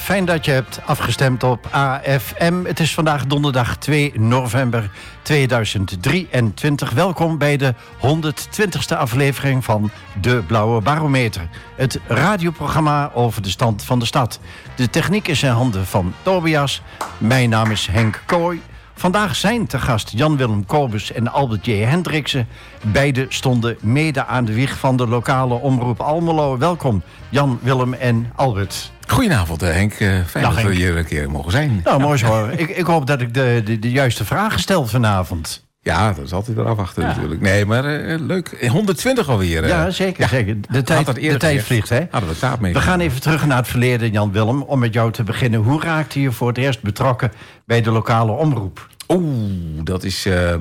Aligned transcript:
Uh, 0.00 0.06
fijn 0.06 0.24
dat 0.24 0.44
je 0.44 0.50
hebt 0.50 0.80
afgestemd 0.84 1.42
op 1.42 1.66
AFM. 1.70 2.64
Het 2.64 2.80
is 2.80 2.94
vandaag 2.94 3.26
donderdag 3.26 3.76
2 3.76 4.12
november 4.20 4.90
2023. 5.22 6.90
Welkom 6.90 7.38
bij 7.38 7.56
de 7.56 7.74
120ste 7.98 8.96
aflevering 8.96 9.64
van 9.64 9.90
De 10.20 10.42
Blauwe 10.46 10.80
Barometer. 10.80 11.48
Het 11.76 11.98
radioprogramma 12.06 13.10
over 13.14 13.42
de 13.42 13.50
stand 13.50 13.84
van 13.84 13.98
de 13.98 14.04
stad. 14.04 14.40
De 14.74 14.90
techniek 14.90 15.28
is 15.28 15.42
in 15.42 15.50
handen 15.50 15.86
van 15.86 16.14
Tobias. 16.22 16.82
Mijn 17.18 17.50
naam 17.50 17.70
is 17.70 17.86
Henk 17.86 18.22
Kooi. 18.26 18.62
Vandaag 18.94 19.36
zijn 19.36 19.66
te 19.66 19.78
gast 19.78 20.10
Jan-Willem 20.10 20.66
Kobus 20.66 21.12
en 21.12 21.32
Albert 21.32 21.66
J. 21.66 21.70
Hendriksen. 21.70 22.48
Beide 22.82 23.26
stonden 23.28 23.76
mede 23.80 24.24
aan 24.24 24.44
de 24.44 24.54
wieg 24.54 24.78
van 24.78 24.96
de 24.96 25.06
lokale 25.06 25.54
omroep 25.54 26.00
Almelo. 26.00 26.58
Welkom 26.58 27.02
Jan, 27.28 27.58
Willem 27.62 27.94
en 27.94 28.32
Albert. 28.34 28.92
Goedenavond 29.10 29.62
eh, 29.62 29.72
Henk, 29.72 29.92
eh, 29.92 30.08
fijn 30.26 30.44
dat 30.44 30.62
we 30.62 30.74
hier 30.74 30.96
een 30.96 31.04
keer 31.04 31.30
mogen 31.30 31.52
zijn. 31.52 31.80
Nou, 31.84 32.00
mooi 32.00 32.18
zo. 32.18 32.48
ik, 32.56 32.68
ik 32.68 32.84
hoop 32.84 33.06
dat 33.06 33.20
ik 33.20 33.34
de, 33.34 33.62
de, 33.64 33.78
de 33.78 33.90
juiste 33.90 34.24
vragen 34.24 34.60
stel 34.60 34.86
vanavond. 34.86 35.68
Ja, 35.82 36.12
dat 36.12 36.24
is 36.24 36.32
altijd 36.32 36.56
weer 36.56 36.66
afwachten 36.66 37.02
natuurlijk. 37.02 37.40
Nee, 37.40 37.66
maar 37.66 37.84
uh, 37.84 38.20
leuk. 38.20 38.68
120 38.68 39.28
alweer. 39.28 39.62
Uh. 39.62 39.68
Ja, 39.68 39.90
zeker. 39.90 40.28
zeker. 40.28 40.56
De 40.68 40.82
tijd, 40.82 41.14
de 41.14 41.36
tijd 41.36 41.62
vliegt, 41.62 41.88
hè? 41.88 42.06
Hadden 42.10 42.30
we 42.30 42.38
taap 42.38 42.60
mee. 42.60 42.72
We 42.72 42.80
gaan 42.80 43.00
even 43.00 43.20
terug 43.20 43.46
naar 43.46 43.56
het 43.56 43.68
verleden, 43.68 44.10
Jan 44.10 44.32
Willem. 44.32 44.62
Om 44.62 44.78
met 44.78 44.94
jou 44.94 45.12
te 45.12 45.22
beginnen. 45.22 45.60
Hoe 45.60 45.82
raakte 45.82 46.20
je 46.20 46.32
voor 46.32 46.48
het 46.48 46.58
eerst 46.58 46.82
betrokken 46.82 47.32
bij 47.66 47.80
de 47.80 47.90
lokale 47.90 48.32
omroep? 48.32 48.88
Oeh, 49.08 49.84
dat 49.84 50.04
is 50.04 50.26
uh, 50.26 50.54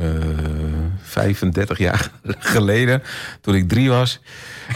uh, 0.00 0.04
35 1.02 1.78
jaar 1.78 2.10
geleden. 2.54 3.02
Toen 3.40 3.54
ik 3.54 3.68
drie 3.68 3.88
was. 3.88 4.20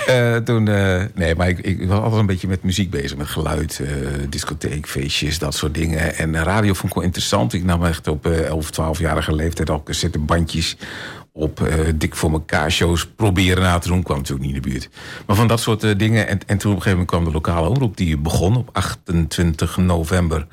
Uh, 0.08 0.36
toen, 0.36 0.66
uh, 0.66 1.02
nee, 1.14 1.34
maar 1.34 1.48
ik, 1.48 1.58
ik, 1.58 1.88
was 1.88 1.98
altijd 2.00 2.20
een 2.20 2.26
beetje 2.26 2.48
met 2.48 2.62
muziek 2.62 2.90
bezig. 2.90 3.16
Met 3.16 3.26
geluid, 3.26 3.82
discotheek, 4.28 4.86
feestjes, 4.86 5.38
dat 5.38 5.54
soort 5.54 5.74
dingen. 5.74 6.14
En 6.16 6.42
radio 6.42 6.72
vond 6.72 6.88
ik 6.88 6.94
wel 6.94 7.04
interessant. 7.04 7.52
Ik 7.52 7.64
nam 7.64 7.84
echt 7.84 8.08
op 8.08 8.26
11, 8.26 8.70
12-jarige 8.70 9.34
leeftijd 9.34 9.70
al 9.70 9.82
bandjes 10.20 10.76
op 11.32 11.68
dik 11.94 12.14
voor 12.16 12.32
elkaar 12.32 12.70
shows 12.70 13.06
proberen 13.06 13.62
na 13.62 13.78
te 13.78 13.88
doen. 13.88 14.02
Kwam 14.02 14.16
natuurlijk 14.16 14.46
niet 14.46 14.56
in 14.56 14.62
de 14.62 14.68
buurt. 14.68 14.88
Maar 15.26 15.36
van 15.36 15.48
dat 15.48 15.60
soort 15.60 15.98
dingen. 15.98 16.28
En, 16.28 16.38
en 16.46 16.58
toen 16.58 16.72
op 16.72 16.76
een 16.76 16.82
gegeven 16.82 16.90
moment 16.90 17.08
kwam 17.08 17.24
de 17.24 17.30
lokale 17.30 17.68
omroep. 17.68 17.96
Die 17.96 18.18
begon 18.18 18.56
op 18.56 18.70
28 18.72 19.76
november 19.76 20.46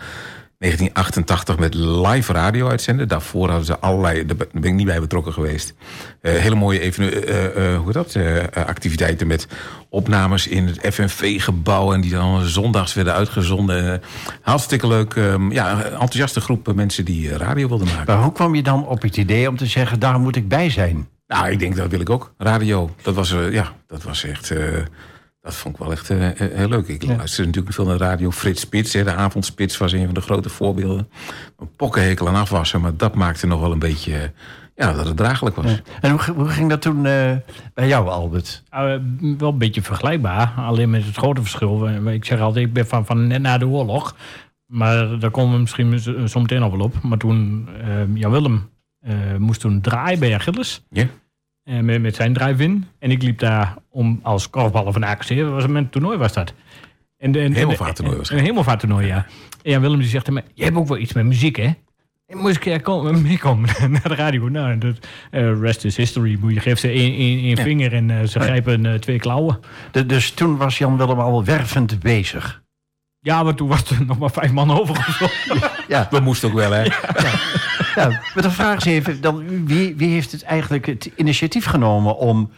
1988 0.63 1.57
met 1.57 1.73
live 1.73 2.33
radio 2.33 2.67
uitzenden. 2.67 3.07
Daarvoor 3.07 3.47
hadden 3.47 3.65
ze 3.65 3.79
allerlei, 3.79 4.25
daar 4.25 4.37
ben 4.51 4.63
ik 4.63 4.73
niet 4.73 4.85
bij 4.85 4.99
betrokken 4.99 5.33
geweest. 5.33 5.73
Uh, 6.21 6.33
hele 6.33 6.55
mooie 6.55 6.79
even, 6.79 7.29
uh, 7.29 7.55
uh, 7.55 7.77
hoe 7.77 7.91
dat, 7.91 8.17
activiteiten 8.53 9.27
met 9.27 9.47
opnames 9.89 10.47
in 10.47 10.67
het 10.67 10.93
FNV-gebouw. 10.93 11.93
En 11.93 12.01
die 12.01 12.11
dan 12.11 12.41
zondags 12.41 12.93
werden 12.93 13.13
uitgezonden. 13.13 14.01
hartstikke 14.41 14.87
leuk. 14.87 15.15
Um, 15.15 15.51
ja, 15.51 15.83
enthousiaste 15.83 16.41
groep 16.41 16.73
mensen 16.73 17.05
die 17.05 17.37
radio 17.37 17.67
wilden 17.67 17.87
maken. 17.87 18.13
Maar 18.13 18.23
hoe 18.23 18.33
kwam 18.33 18.55
je 18.55 18.63
dan 18.63 18.87
op 18.87 19.01
het 19.01 19.17
idee 19.17 19.49
om 19.49 19.57
te 19.57 19.65
zeggen, 19.65 19.99
daar 19.99 20.19
moet 20.19 20.35
ik 20.35 20.47
bij 20.47 20.69
zijn? 20.69 21.07
Nou, 21.27 21.49
ik 21.49 21.59
denk 21.59 21.75
dat 21.75 21.89
wil 21.89 21.99
ik 21.99 22.09
ook. 22.09 22.33
Radio. 22.37 22.95
Dat 23.01 23.15
was, 23.15 23.35
ja, 23.51 23.71
dat 23.87 24.03
was 24.03 24.23
echt 24.23 24.53
dat 25.43 25.55
vond 25.55 25.75
ik 25.75 25.81
wel 25.81 25.91
echt 25.91 26.09
uh, 26.09 26.29
heel 26.35 26.67
leuk. 26.67 26.87
Ik 26.87 27.03
ja. 27.03 27.15
luisterde 27.15 27.45
natuurlijk 27.45 27.75
veel 27.75 27.85
naar 27.85 27.97
de 27.97 28.03
radio. 28.03 28.31
Frits 28.31 28.61
Spits, 28.61 28.93
hè, 28.93 29.03
de 29.03 29.13
avondspits, 29.13 29.77
was 29.77 29.91
een 29.91 30.05
van 30.05 30.13
de 30.13 30.21
grote 30.21 30.49
voorbeelden. 30.49 31.09
Een 31.57 31.75
pokkenhekel 31.75 32.27
aan 32.27 32.35
afwassen, 32.35 32.81
maar 32.81 32.97
dat 32.97 33.15
maakte 33.15 33.47
nog 33.47 33.59
wel 33.59 33.71
een 33.71 33.79
beetje... 33.79 34.31
Ja, 34.75 34.93
dat 34.93 35.05
het 35.05 35.17
draaglijk 35.17 35.55
was. 35.55 35.81
En 36.01 36.11
hoe, 36.11 36.21
hoe, 36.35 36.47
ging 36.47 36.69
dat 36.69 36.81
toen 36.81 36.97
uh, 36.97 37.31
bij 37.73 37.87
jou, 37.87 38.09
Albert? 38.09 38.63
Uh, 38.73 38.79
wel 39.37 39.49
een 39.49 39.57
beetje 39.57 39.81
vergelijkbaar. 39.81 40.53
Alleen 40.57 40.89
met 40.89 41.05
het 41.05 41.15
grote 41.15 41.41
verschil. 41.41 41.87
Ik 42.07 42.25
zeg 42.25 42.39
altijd, 42.39 42.65
ik 42.65 42.73
ben 42.73 42.87
van, 42.87 43.05
van 43.05 43.27
net 43.27 43.41
na 43.41 43.57
de 43.57 43.67
oorlog. 43.67 44.15
Maar 44.65 45.19
daar 45.19 45.31
komen 45.31 45.53
we 45.53 45.59
misschien 45.59 45.99
zo 46.29 46.39
meteen 46.39 46.59
nog 46.59 46.71
wel 46.71 46.85
op. 46.85 47.01
Maar 47.01 47.17
toen, 47.17 47.69
Jan 48.13 48.31
Willem 48.31 48.69
moest 49.37 49.59
toen 49.59 49.81
draaien 49.81 50.19
bij 50.19 50.35
Achilles. 50.35 50.83
Ja. 50.89 51.07
Uh, 51.65 51.79
met, 51.79 52.01
met, 52.01 52.15
zijn 52.15 52.33
drive-in. 52.33 52.85
En 52.99 53.11
ik 53.11 53.23
liep 53.23 53.39
daar 53.39 53.75
om 53.89 54.19
als 54.23 54.49
korfballer 54.49 54.93
van 54.93 55.03
AKC. 55.03 55.27
Dat 55.27 55.49
was 55.49 55.63
een 55.63 55.89
toernooi 55.89 56.17
was 56.17 56.33
dat. 56.33 56.53
En 57.17 57.31
de, 57.31 57.39
en, 57.39 57.53
hemelvaarttoernooi 57.53 58.17
was 58.17 58.29
Een 58.29 58.39
hemelvaarttoernooi, 58.39 59.07
ja. 59.07 59.25
En 59.61 59.71
Jan 59.71 59.81
Willem 59.81 59.99
die 59.99 60.07
zegt 60.07 60.25
tegen 60.25 60.43
mij... 60.43 60.51
Jij 60.53 60.65
hebt 60.65 60.77
ook 60.77 60.87
wel 60.87 60.97
iets 60.97 61.13
met 61.13 61.25
muziek, 61.25 61.55
hè? 61.55 61.71
En 62.27 62.37
moest 62.37 62.65
ik 62.65 62.83
komen, 62.83 63.21
meekomen 63.21 63.69
naar 63.91 64.07
de 64.07 64.15
radio. 64.15 64.49
Nou, 64.49 64.77
dat, 64.77 65.07
uh, 65.31 65.59
rest 65.61 65.85
is 65.85 65.97
history. 65.97 66.39
Je 66.47 66.59
geeft 66.59 66.79
ze 66.79 66.87
één, 66.87 67.13
één, 67.15 67.39
één 67.39 67.57
vinger 67.57 67.93
en 67.93 68.09
uh, 68.09 68.23
ze 68.23 68.39
grijpen 68.39 68.85
uh, 68.85 68.93
twee 68.93 69.19
klauwen. 69.19 69.59
De, 69.91 70.05
dus 70.05 70.31
toen 70.31 70.57
was 70.57 70.77
Jan 70.77 70.97
Willem 70.97 71.19
al 71.19 71.43
wervend 71.43 71.99
bezig? 71.99 72.61
Ja, 73.19 73.43
maar 73.43 73.55
toen 73.55 73.67
was 73.67 73.91
er 73.91 74.05
nog 74.05 74.17
maar 74.17 74.31
vijf 74.31 74.51
man 74.51 74.71
over. 74.71 75.15
ja, 75.87 76.07
dat 76.09 76.21
moest 76.21 76.43
ook 76.43 76.53
wel, 76.53 76.71
hè? 76.71 76.83
Ja, 76.83 76.91
ja. 77.95 78.07
maar 78.33 78.43
de 78.43 78.51
vraag 78.51 78.77
is 78.77 78.85
even, 78.85 79.21
dan, 79.21 79.65
wie, 79.65 79.95
wie 79.95 80.09
heeft 80.09 80.31
het 80.31 80.43
eigenlijk 80.43 80.85
het 80.85 81.11
initiatief 81.15 81.65
genomen 81.65 82.17
om 82.17 82.51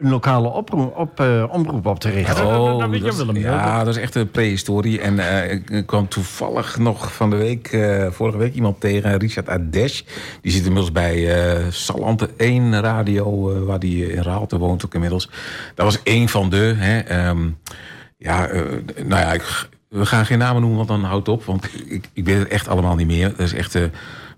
een 0.00 0.10
lokale 0.10 0.48
oproep, 0.48 0.96
op, 0.96 1.20
uh, 1.20 1.44
omroep 1.50 1.86
op 1.86 2.00
te 2.00 2.08
richten. 2.08 2.46
Oh, 2.46 2.78
dat, 2.78 3.00
dat, 3.00 3.26
dat, 3.26 3.36
ja, 3.36 3.84
dat 3.84 3.96
is 3.96 4.02
echt 4.02 4.14
een 4.14 4.30
prehistorie. 4.30 5.00
En 5.00 5.14
uh, 5.14 5.52
ik 5.52 5.82
kwam 5.86 6.08
toevallig 6.08 6.78
nog 6.78 7.12
van 7.12 7.30
de 7.30 7.36
week, 7.36 7.72
uh, 7.72 8.06
vorige 8.10 8.38
week, 8.38 8.54
iemand 8.54 8.80
tegen, 8.80 9.18
Richard 9.18 9.48
Adesh. 9.48 10.02
Die 10.40 10.52
zit 10.52 10.66
inmiddels 10.66 10.92
bij 10.92 11.28
Salante 11.70 12.30
1 12.36 12.80
Radio, 12.80 13.64
waar 13.64 13.78
die 13.78 14.12
in 14.12 14.22
Raalte 14.22 14.58
woont 14.58 14.84
ook 14.84 14.94
inmiddels. 14.94 15.30
Dat 15.74 15.84
was 15.84 16.02
één 16.02 16.28
van 16.28 16.50
de. 16.50 16.74
Hè, 16.76 17.28
um, 17.28 17.58
ja, 18.16 18.46
nou 19.04 19.20
ja, 19.20 19.32
ik, 19.32 19.68
we 19.88 20.06
gaan 20.06 20.26
geen 20.26 20.38
namen 20.38 20.60
noemen, 20.60 20.78
want 20.78 20.88
dan 20.88 21.04
houdt 21.04 21.28
op. 21.28 21.44
Want 21.44 21.64
ik, 21.86 22.08
ik 22.12 22.24
weet 22.24 22.38
het 22.38 22.48
echt 22.48 22.68
allemaal 22.68 22.94
niet 22.96 23.06
meer. 23.06 23.28
Dat 23.28 23.46
is 23.46 23.54
echt... 23.54 23.78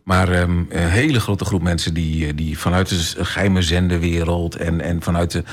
Maar 0.05 0.41
um, 0.41 0.67
een 0.69 0.89
hele 0.89 1.21
grote 1.21 1.45
groep 1.45 1.63
mensen 1.63 1.95
die, 1.95 2.27
eh, 2.27 2.33
die 2.37 2.59
vanuit 2.59 2.89
de 2.89 3.25
geheime 3.25 3.63
zenderwereld... 3.63 4.57
en, 4.57 4.81
en 4.81 5.03
vanuit 5.03 5.31
de, 5.31 5.45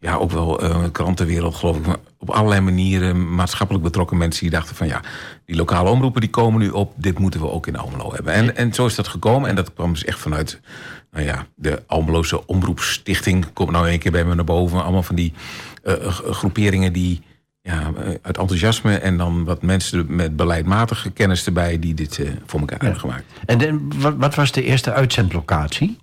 ja, 0.00 0.14
ook 0.14 0.30
wel 0.30 0.64
uh, 0.64 0.84
krantenwereld, 0.92 1.54
geloof 1.54 1.76
ik... 1.76 1.96
op 2.18 2.30
allerlei 2.30 2.60
manieren 2.60 3.34
maatschappelijk 3.34 3.84
betrokken 3.84 4.16
mensen... 4.16 4.42
die 4.42 4.50
dachten 4.50 4.76
van 4.76 4.86
ja, 4.86 5.00
die 5.44 5.56
lokale 5.56 5.90
omroepen 5.90 6.20
die 6.20 6.30
komen 6.30 6.60
nu 6.60 6.70
op... 6.70 6.92
dit 6.96 7.18
moeten 7.18 7.40
we 7.40 7.50
ook 7.50 7.66
in 7.66 7.76
Almelo 7.76 8.12
hebben. 8.12 8.32
En, 8.32 8.56
en 8.56 8.74
zo 8.74 8.86
is 8.86 8.94
dat 8.94 9.08
gekomen. 9.08 9.48
En 9.48 9.54
dat 9.54 9.72
kwam 9.74 9.92
dus 9.92 10.04
echt 10.04 10.18
vanuit 10.18 10.60
nou 11.10 11.24
ja, 11.24 11.46
de 11.54 11.82
Almeloze 11.86 12.46
Omroepstichting. 12.46 13.52
Komt 13.52 13.70
nou 13.70 13.90
een 13.90 13.98
keer 13.98 14.12
bij 14.12 14.24
me 14.24 14.34
naar 14.34 14.44
boven. 14.44 14.82
Allemaal 14.82 15.02
van 15.02 15.16
die 15.16 15.32
uh, 15.84 15.94
groeperingen 16.08 16.92
die 16.92 17.22
ja, 17.62 17.92
uit 18.22 18.38
enthousiasme 18.38 18.96
en 18.96 19.16
dan 19.16 19.44
wat 19.44 19.62
mensen 19.62 20.14
met 20.14 20.36
beleidmatige 20.36 21.10
kennis 21.10 21.46
erbij 21.46 21.78
die 21.78 21.94
dit 21.94 22.18
uh, 22.18 22.30
voor 22.46 22.60
elkaar 22.60 22.78
ja. 22.78 22.84
hebben 22.84 23.00
gemaakt. 23.00 23.24
En 23.46 23.58
de, 23.58 23.86
wat, 23.98 24.14
wat, 24.16 24.34
was 24.34 24.52
de 24.52 24.62
eerste 24.62 24.92
uitzendlocatie? 24.92 25.98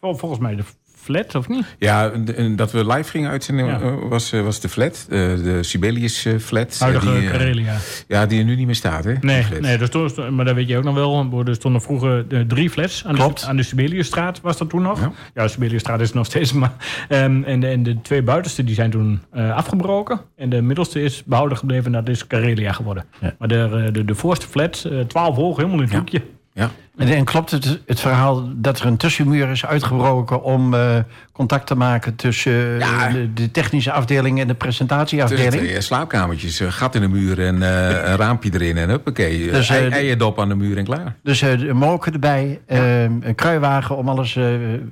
Volgens 0.00 0.40
mij 0.40 0.56
de 0.56 0.64
flat, 1.08 1.34
of 1.34 1.48
niet? 1.48 1.76
Ja, 1.78 2.12
dat 2.56 2.72
we 2.72 2.86
live 2.86 3.10
gingen 3.10 3.30
uitzenden 3.30 3.66
ja. 3.66 3.80
Eh, 3.80 3.94
was, 4.08 4.32
eh, 4.32 4.42
was 4.42 4.60
de 4.60 4.68
flat. 4.68 5.06
de 5.08 5.58
Sibelius 5.60 6.26
flat. 6.40 6.78
Huidige 6.78 7.20
die, 7.20 7.30
Karelia. 7.30 7.76
Ja, 8.08 8.26
die 8.26 8.38
er 8.38 8.44
nu 8.44 8.56
niet 8.56 8.66
meer 8.66 8.74
staat, 8.74 9.04
hè? 9.04 9.14
Nee, 9.20 9.44
nee 9.60 9.78
er 9.78 9.86
stond, 9.86 10.30
maar 10.30 10.44
dat 10.44 10.54
weet 10.54 10.68
je 10.68 10.76
ook 10.76 10.84
nog 10.84 10.94
wel. 10.94 11.44
Er 11.46 11.54
stonden 11.54 11.80
vroeger 11.80 12.26
drie 12.46 12.70
flats 12.70 13.04
aan 13.06 13.14
Klopt. 13.14 13.40
de, 13.40 13.46
aan 13.46 13.56
de 13.56 13.62
Sibeliusstraat, 13.62 14.40
was 14.40 14.56
dat 14.58 14.68
toen 14.68 14.82
nog? 14.82 15.00
Ja, 15.00 15.12
ja 15.34 15.48
Sibeliusstraat 15.48 16.00
is 16.00 16.12
nog 16.12 16.26
steeds. 16.26 16.52
Maar, 16.52 16.72
um, 17.08 17.44
en, 17.44 17.60
de, 17.60 17.66
en 17.66 17.82
de 17.82 18.00
twee 18.00 18.22
buitenste 18.22 18.64
die 18.64 18.74
zijn 18.74 18.90
toen 18.90 19.20
uh, 19.34 19.56
afgebroken. 19.56 20.20
En 20.36 20.48
de 20.48 20.62
middelste 20.62 21.02
is 21.02 21.22
behouden 21.24 21.58
gebleven, 21.58 21.92
dat 21.92 22.08
is 22.08 22.26
Karelia 22.26 22.72
geworden. 22.72 23.04
Ja. 23.20 23.34
Maar 23.38 23.48
de, 23.48 23.88
de, 23.92 24.04
de 24.04 24.14
voorste 24.14 24.46
flat, 24.46 24.88
12 25.06 25.36
hoog, 25.36 25.56
helemaal 25.56 25.78
in 25.78 25.84
het 25.84 25.94
hoekje. 25.94 26.22
Ja. 26.58 26.70
En, 26.96 27.08
en, 27.08 27.24
klopt 27.24 27.50
het, 27.50 27.80
het 27.86 28.00
verhaal 28.00 28.48
dat 28.54 28.80
er 28.80 28.86
een 28.86 28.96
tussenmuur 28.96 29.48
is 29.48 29.66
uitgebroken 29.66 30.42
om 30.42 30.74
uh, 30.74 30.96
contact 31.32 31.66
te 31.66 31.74
maken 31.74 32.16
tussen 32.16 32.52
uh, 32.52 32.78
ja. 32.78 33.08
de, 33.08 33.32
de, 33.32 33.50
technische 33.50 33.92
afdeling 33.92 34.40
en 34.40 34.46
de 34.46 34.54
presentatieafdeling? 34.54 35.50
Tussen 35.50 35.68
twee 35.68 35.80
slaapkamertjes, 35.80 36.60
een 36.60 36.72
gat 36.72 36.94
in 36.94 37.00
de 37.00 37.08
muur 37.08 37.46
en 37.46 37.54
uh, 37.54 37.88
een 37.88 38.16
raampje 38.16 38.50
erin 38.52 38.76
en 38.76 38.88
huppakee. 38.88 39.50
Dus, 39.50 39.68
ei, 39.68 39.88
eierdop 39.88 40.40
aan 40.40 40.48
de 40.48 40.54
muur 40.54 40.76
en 40.76 40.84
klaar. 40.84 41.14
Dus 41.22 41.40
een 41.40 41.76
moker 41.76 42.12
erbij, 42.12 42.60
ja. 42.68 43.02
een 43.02 43.34
kruiwagen 43.34 43.96
om 43.96 44.08
alles 44.08 44.38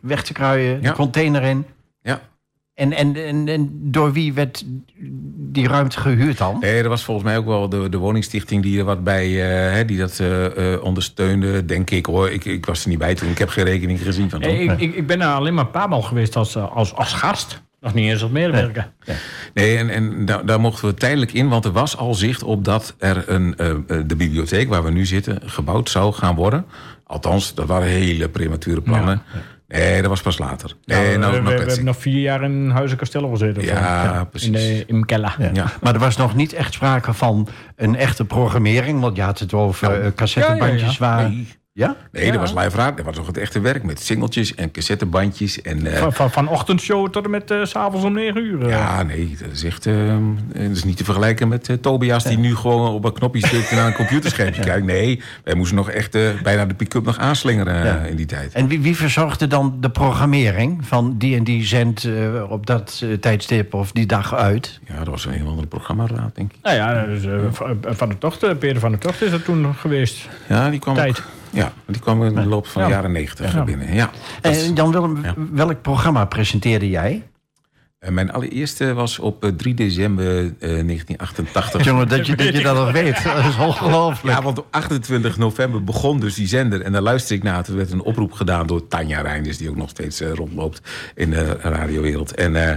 weg 0.03 0.23
te 0.23 0.33
kruien, 0.33 0.83
de 0.83 0.93
container 0.93 1.43
in. 1.43 1.65
En, 2.77 2.93
en, 2.93 3.17
en, 3.17 3.49
en, 3.49 3.71
door 3.73 4.13
wie 4.13 4.33
werd 4.33 4.65
die 5.39 5.69
ruimte 5.69 6.01
gehuurd 6.01 6.39
dan? 6.39 6.59
Nee, 6.61 6.83
dat 6.83 6.91
was 6.91 7.05
volgens 7.05 7.27
mij 7.27 7.37
ook 7.37 7.47
wel 7.47 7.69
de, 7.69 7.89
de 7.89 7.97
woningstichting 7.97 8.63
die 8.63 8.79
er 8.79 8.85
wat 8.85 9.05
bij, 9.05 9.29
uh, 9.79 9.87
die 9.87 9.99
dat 9.99 10.19
uh, 10.19 10.57
uh, 10.57 10.83
ondersteunde, 10.83 11.65
denk 11.65 11.91
ik 11.91 12.07
hoor. 12.07 12.31
Ik, 12.31 12.45
ik 12.45 12.67
was 12.67 12.83
er 12.83 12.89
niet 12.89 12.99
bij 12.99 13.15
toen, 13.15 13.31
ik 13.31 13.39
heb 13.39 13.49
geen 13.49 13.65
rekening 13.65 14.03
gezien 14.03 14.31
van. 14.31 14.41
Nee, 14.41 14.63
ik, 14.63 14.81
ik, 14.81 14.95
ik, 14.95 15.07
ben 15.07 15.19
daar 15.19 15.35
alleen 15.35 15.55
maar 15.55 15.65
een 15.65 15.71
paar 15.71 15.89
maal 15.89 16.03
geweest 16.03 16.37
als, 16.37 16.57
als, 16.57 16.95
als 16.95 17.13
gast. 17.13 17.63
Nog 17.81 17.95
niet 17.95 18.11
eens 18.11 18.23
als 18.23 18.31
medewerker. 18.31 18.93
Nee, 19.07 19.17
nee 19.55 19.77
en, 19.77 19.91
en 19.91 20.25
daar, 20.25 20.47
daar, 20.47 20.61
mochten 20.61 20.89
we 20.89 20.95
tijdelijk 20.95 21.33
in, 21.33 21.49
want 21.49 21.65
er 21.65 21.73
was 21.73 21.97
al 21.97 22.15
zicht 22.15 22.43
op 22.43 22.65
dat 22.65 22.95
er 22.99 23.25
een, 23.27 23.55
de 24.07 24.17
bibliotheek 24.17 24.69
waar 24.69 24.85
we 24.85 24.91
nu 24.91 25.07
zitten 25.07 25.41
gebouwd 25.45 25.91
zou 25.91 26.13
gaan 26.13 26.35
worden. 26.35 26.67
Althans, 27.07 27.55
dat 27.55 27.67
waren 27.67 27.89
hele 27.89 28.29
premature 28.29 28.81
plannen. 28.81 29.23
Ja, 29.33 29.39
ja. 29.39 29.56
Nee, 29.69 30.01
dat 30.01 30.11
was 30.11 30.23
pas 30.23 30.39
later. 30.39 30.73
Nee, 30.85 30.99
Nou, 30.99 31.19
nou, 31.19 31.33
we, 31.33 31.39
nou, 31.39 31.43
we- 31.45 31.51
we 31.51 31.55
Petsy. 31.57 31.67
hebben 31.69 31.85
nog 31.85 31.97
vier 31.97 32.21
jaar 32.21 32.43
in 32.45 32.71
Huizen 32.71 32.97
Castello 32.99 33.29
gezeten. 33.31 33.63
of 33.63 33.69
Ja, 33.69 34.15
zo. 34.19 34.25
precies. 34.25 34.47
In, 34.49 34.53
de, 34.53 34.85
in 34.87 35.05
Kella. 35.05 35.35
Ja. 35.39 35.51
Ja. 35.53 35.65
Maar 35.83 35.95
er 35.95 36.01
was 36.01 36.17
nog 36.17 36.35
niet 36.35 36.53
echt 36.53 36.73
sprake 36.73 37.13
van 37.13 37.49
een 37.77 37.97
echte 37.97 38.25
programmering. 38.25 39.01
Want 39.01 39.17
je 39.17 39.23
had 39.23 39.39
het 39.39 39.55
over 39.55 40.01
eh, 40.03 40.11
cassettebandjes 40.15 40.97
Ja, 40.97 41.07
ja, 41.09 41.17
waar... 41.17 41.29
Nee, 41.31 41.49
Ja? 41.77 41.97
nee 42.13 42.25
Ja. 42.25 42.31
dat 42.33 42.41
was 42.41 42.65
live 42.65 42.77
raad. 42.77 42.97
Dat 42.97 43.07
was 43.07 43.17
toch 43.17 43.27
het 43.27 43.37
echte 43.39 43.61
werk 43.61 43.83
met 43.83 44.01
singeltjes 44.01 44.55
en 44.55 44.71
cassettebandjes. 44.71 45.63
En, 45.63 45.87
eh, 45.87 45.99
Van, 45.99 46.13
van, 46.13 46.31
van 46.31 46.49
ochtendshow 46.49 47.09
tot 47.11 47.25
en 47.25 47.31
met 47.31 47.51
eh, 47.51 47.65
s 47.65 47.71
s'avonds 47.71 48.07
om 48.07 48.13
9 48.13 48.45
uur. 48.45 48.63
eh. 48.63 48.69
ja, 48.71 49.03
nee, 49.03 49.37
dat 49.43 49.53
is 49.53 49.65
echt 49.65 49.87
eh, 49.87 49.95
dat 50.53 50.71
is 50.77 50.85
niet 50.85 50.97
te 50.97 51.05
vergelijken 51.05 51.49
met 51.49 51.79
Tobias... 51.81 52.25
die 52.25 52.39
nu 52.39 52.55
gewoon 52.57 52.89
op 52.93 53.05
een 53.05 53.13
knopje 53.13 53.41
drukt 53.41 53.71
en 53.71 53.77
naar 53.77 53.87
een 53.87 53.93
computerschermpje 53.95 54.63
kijkt. 54.63 54.87
Nee, 54.87 55.21
wij 55.45 55.55
moesten 55.55 55.77
nog 55.77 55.91
echt 55.91 56.15
eh, 56.15 56.23
bijna 56.43 56.65
de 56.67 56.75
pick-up 56.75 57.05
nog 57.05 57.19
aanslingeren 57.19 57.85
Ja. 57.85 57.97
in 57.99 58.17
die 58.17 58.27
tijd. 58.27 58.53
En 58.53 58.67
wie, 58.69 58.81
wie 58.81 58.97
verzorgde 58.97 59.47
dan 59.47 59.77
de 59.81 59.91
programmering 59.91 60.87
van 60.87 61.15
die 61.19 61.37
en 61.37 61.45
die 61.45 61.65
zendt 61.65 62.05
eh, 62.05 62.51
op 62.51 62.67
dat 62.67 63.05
tijdstip 63.21 63.75
of 63.75 63.93
die 63.93 64.07
dag 64.07 64.35
uit? 64.35 64.81
Ja, 64.89 64.97
dat 64.99 65.07
was 65.07 65.25
een 65.25 65.33
heel 65.33 65.49
andere 65.49 65.67
programmaraad, 65.69 66.35
denk 66.37 66.53
ik. 66.53 66.59
Nou 66.63 66.77
ja, 66.77 67.05
dus, 67.05 67.25
eh, 67.25 67.33
van- 67.51 67.79
van 67.83 68.09
de 68.09 68.19
tocht, 68.19 68.59
Peter 68.59 68.81
van 68.81 68.91
der 68.91 69.01
Tocht 69.01 69.23
is 69.23 69.31
dat 69.31 69.45
toen 69.45 69.75
geweest. 69.75 70.29
Ja, 70.49 70.71
die 70.71 70.81
kwam, 70.81 70.95
Tijd. 70.95 71.19
ook- 71.19 71.25
ja, 71.57 71.73
die 71.87 72.01
kwam 72.01 72.25
in 72.25 72.35
de 72.35 72.47
loop 72.47 72.67
van 72.67 72.83
de 72.83 72.89
Ja. 72.89 72.95
jaren 72.95 73.13
negentig 73.13 73.65
binnen. 73.65 73.95
Ja. 73.95 74.11
En 74.43 74.75
Jan 74.75 74.93
Willem, 74.93 75.23
welk 75.53 75.83
programma 75.83 76.25
presenteerde 76.25 76.89
jij? 76.89 77.23
En 77.99 78.15
mijn 78.15 78.33
allereerste 78.33 78.95
was 78.95 79.19
op 79.19 79.45
eh, 79.45 79.51
3 79.51 79.75
december 79.75 80.27
eh, 80.27 80.43
1988. 80.61 81.85
Jongen, 81.85 82.09
dat 82.09 82.27
je 82.27 82.37
dat, 82.37 82.55
je 82.55 82.63
dat 82.63 82.77
nog 82.77 82.93
weet. 82.93 83.25
Dat 83.25 83.45
is 83.45 83.57
ongelooflijk. 83.59 84.37
Ja, 84.37 84.43
want 84.43 84.59
op 84.59 84.67
28 84.71 85.37
november 85.37 85.85
begon 85.85 86.21
dus 86.21 86.35
die 86.35 86.47
zender. 86.49 86.81
En 86.83 86.93
daar 86.93 87.03
luisterde 87.03 87.35
ik 87.47 87.51
naar. 87.53 87.65
Toen 87.65 87.77
werd 87.77 87.91
een 87.91 88.03
oproep 88.03 88.33
gedaan 88.33 88.67
door 88.67 88.89
Tanja 88.89 89.21
Reinders... 89.21 89.57
die 89.57 89.69
ook 89.71 89.77
nog 89.77 89.89
steeds 89.91 90.21
eh, 90.21 90.33
rondloopt 90.33 90.81
in 91.15 91.31
de 91.31 91.57
radiowereld. 91.61 92.35
En 92.35 92.71
eh, 92.71 92.77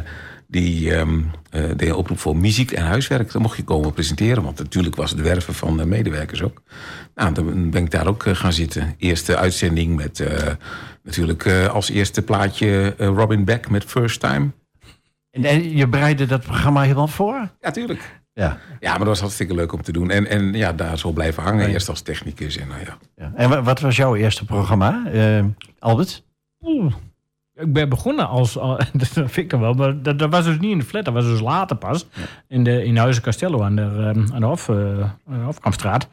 die 0.51 0.93
ehm, 0.95 1.19
eh, 1.49 1.63
deed 1.75 1.81
een 1.89 1.95
oproep 1.95 2.19
voor 2.19 2.37
muziek 2.37 2.71
en 2.71 2.85
huiswerk. 2.85 3.31
Dan 3.31 3.41
mocht 3.41 3.57
je 3.57 3.63
komen 3.63 3.93
presenteren. 3.93 4.43
Want 4.43 4.57
natuurlijk 4.57 4.95
was 4.95 5.11
het 5.11 5.21
werven 5.21 5.53
van 5.53 5.79
eh, 5.79 5.85
medewerkers 5.85 6.41
ook. 6.43 6.61
Nou, 7.15 7.33
dan 7.33 7.69
ben 7.69 7.83
ik 7.83 7.91
daar 7.91 8.07
ook 8.07 8.25
eh, 8.25 8.35
gaan 8.35 8.53
zitten. 8.53 8.95
Eerste 8.97 9.37
uitzending 9.37 9.95
met 9.95 10.19
eh, 10.19 10.53
natuurlijk 11.03 11.45
eh, 11.45 11.67
als 11.67 11.89
eerste 11.89 12.21
plaatje 12.21 12.95
Robin 12.97 13.45
Beck 13.45 13.69
met 13.69 13.83
First 13.83 14.19
Time. 14.19 14.49
En, 15.31 15.43
en 15.43 15.75
je 15.77 15.87
bereidde 15.87 16.25
dat 16.25 16.41
programma 16.41 16.81
helemaal 16.81 17.07
voor? 17.07 17.49
Ja, 17.61 17.71
tuurlijk. 17.71 18.17
Ja. 18.33 18.57
Ja, 18.79 18.89
maar 18.89 18.97
dat 18.99 19.07
was 19.07 19.19
hartstikke 19.19 19.53
leuk 19.53 19.73
om 19.73 19.81
te 19.81 19.91
doen. 19.91 20.09
En, 20.09 20.27
en 20.27 20.53
ja, 20.53 20.73
daar 20.73 20.97
zo 20.97 21.11
blijven 21.11 21.43
hangen. 21.43 21.67
Ja. 21.67 21.73
Eerst 21.73 21.89
als 21.89 22.01
technicus 22.01 22.57
en 22.57 22.67
nou 22.67 22.79
ja. 22.85 22.97
ja. 23.15 23.31
En 23.35 23.49
wa- 23.49 23.61
wat 23.63 23.79
was 23.79 23.95
jouw 23.95 24.15
eerste 24.15 24.45
programma, 24.45 25.03
Albert? 25.79 26.23
Oeh. 26.61 26.93
Ik 27.59 27.73
ben 27.73 27.89
begonnen 27.89 28.27
als, 28.27 28.57
al- 28.57 28.77
dat 28.93 29.07
vind 29.07 29.37
ik 29.37 29.49
dan 29.49 29.59
wel, 29.59 29.73
maar 29.73 30.01
dat, 30.01 30.19
dat 30.19 30.29
was 30.31 30.45
dus 30.45 30.59
niet 30.59 30.71
in 30.71 30.77
de 30.77 30.85
flat, 30.85 31.05
dat 31.05 31.13
was 31.13 31.25
dus 31.25 31.39
later 31.39 31.75
pas. 31.75 32.07
In, 32.47 32.63
de, 32.63 32.83
in 32.85 32.97
Huizen 32.97 33.23
Castello 33.23 33.61
aan 33.61 33.75
de, 33.75 33.81
ehm, 33.81 34.33
aan 34.33 34.39
de, 34.39 34.45
Hof, 34.45 34.69
eh, 34.69 34.75
aan 35.01 35.17
de 35.25 35.45
Hofkampstraat. 35.45 36.07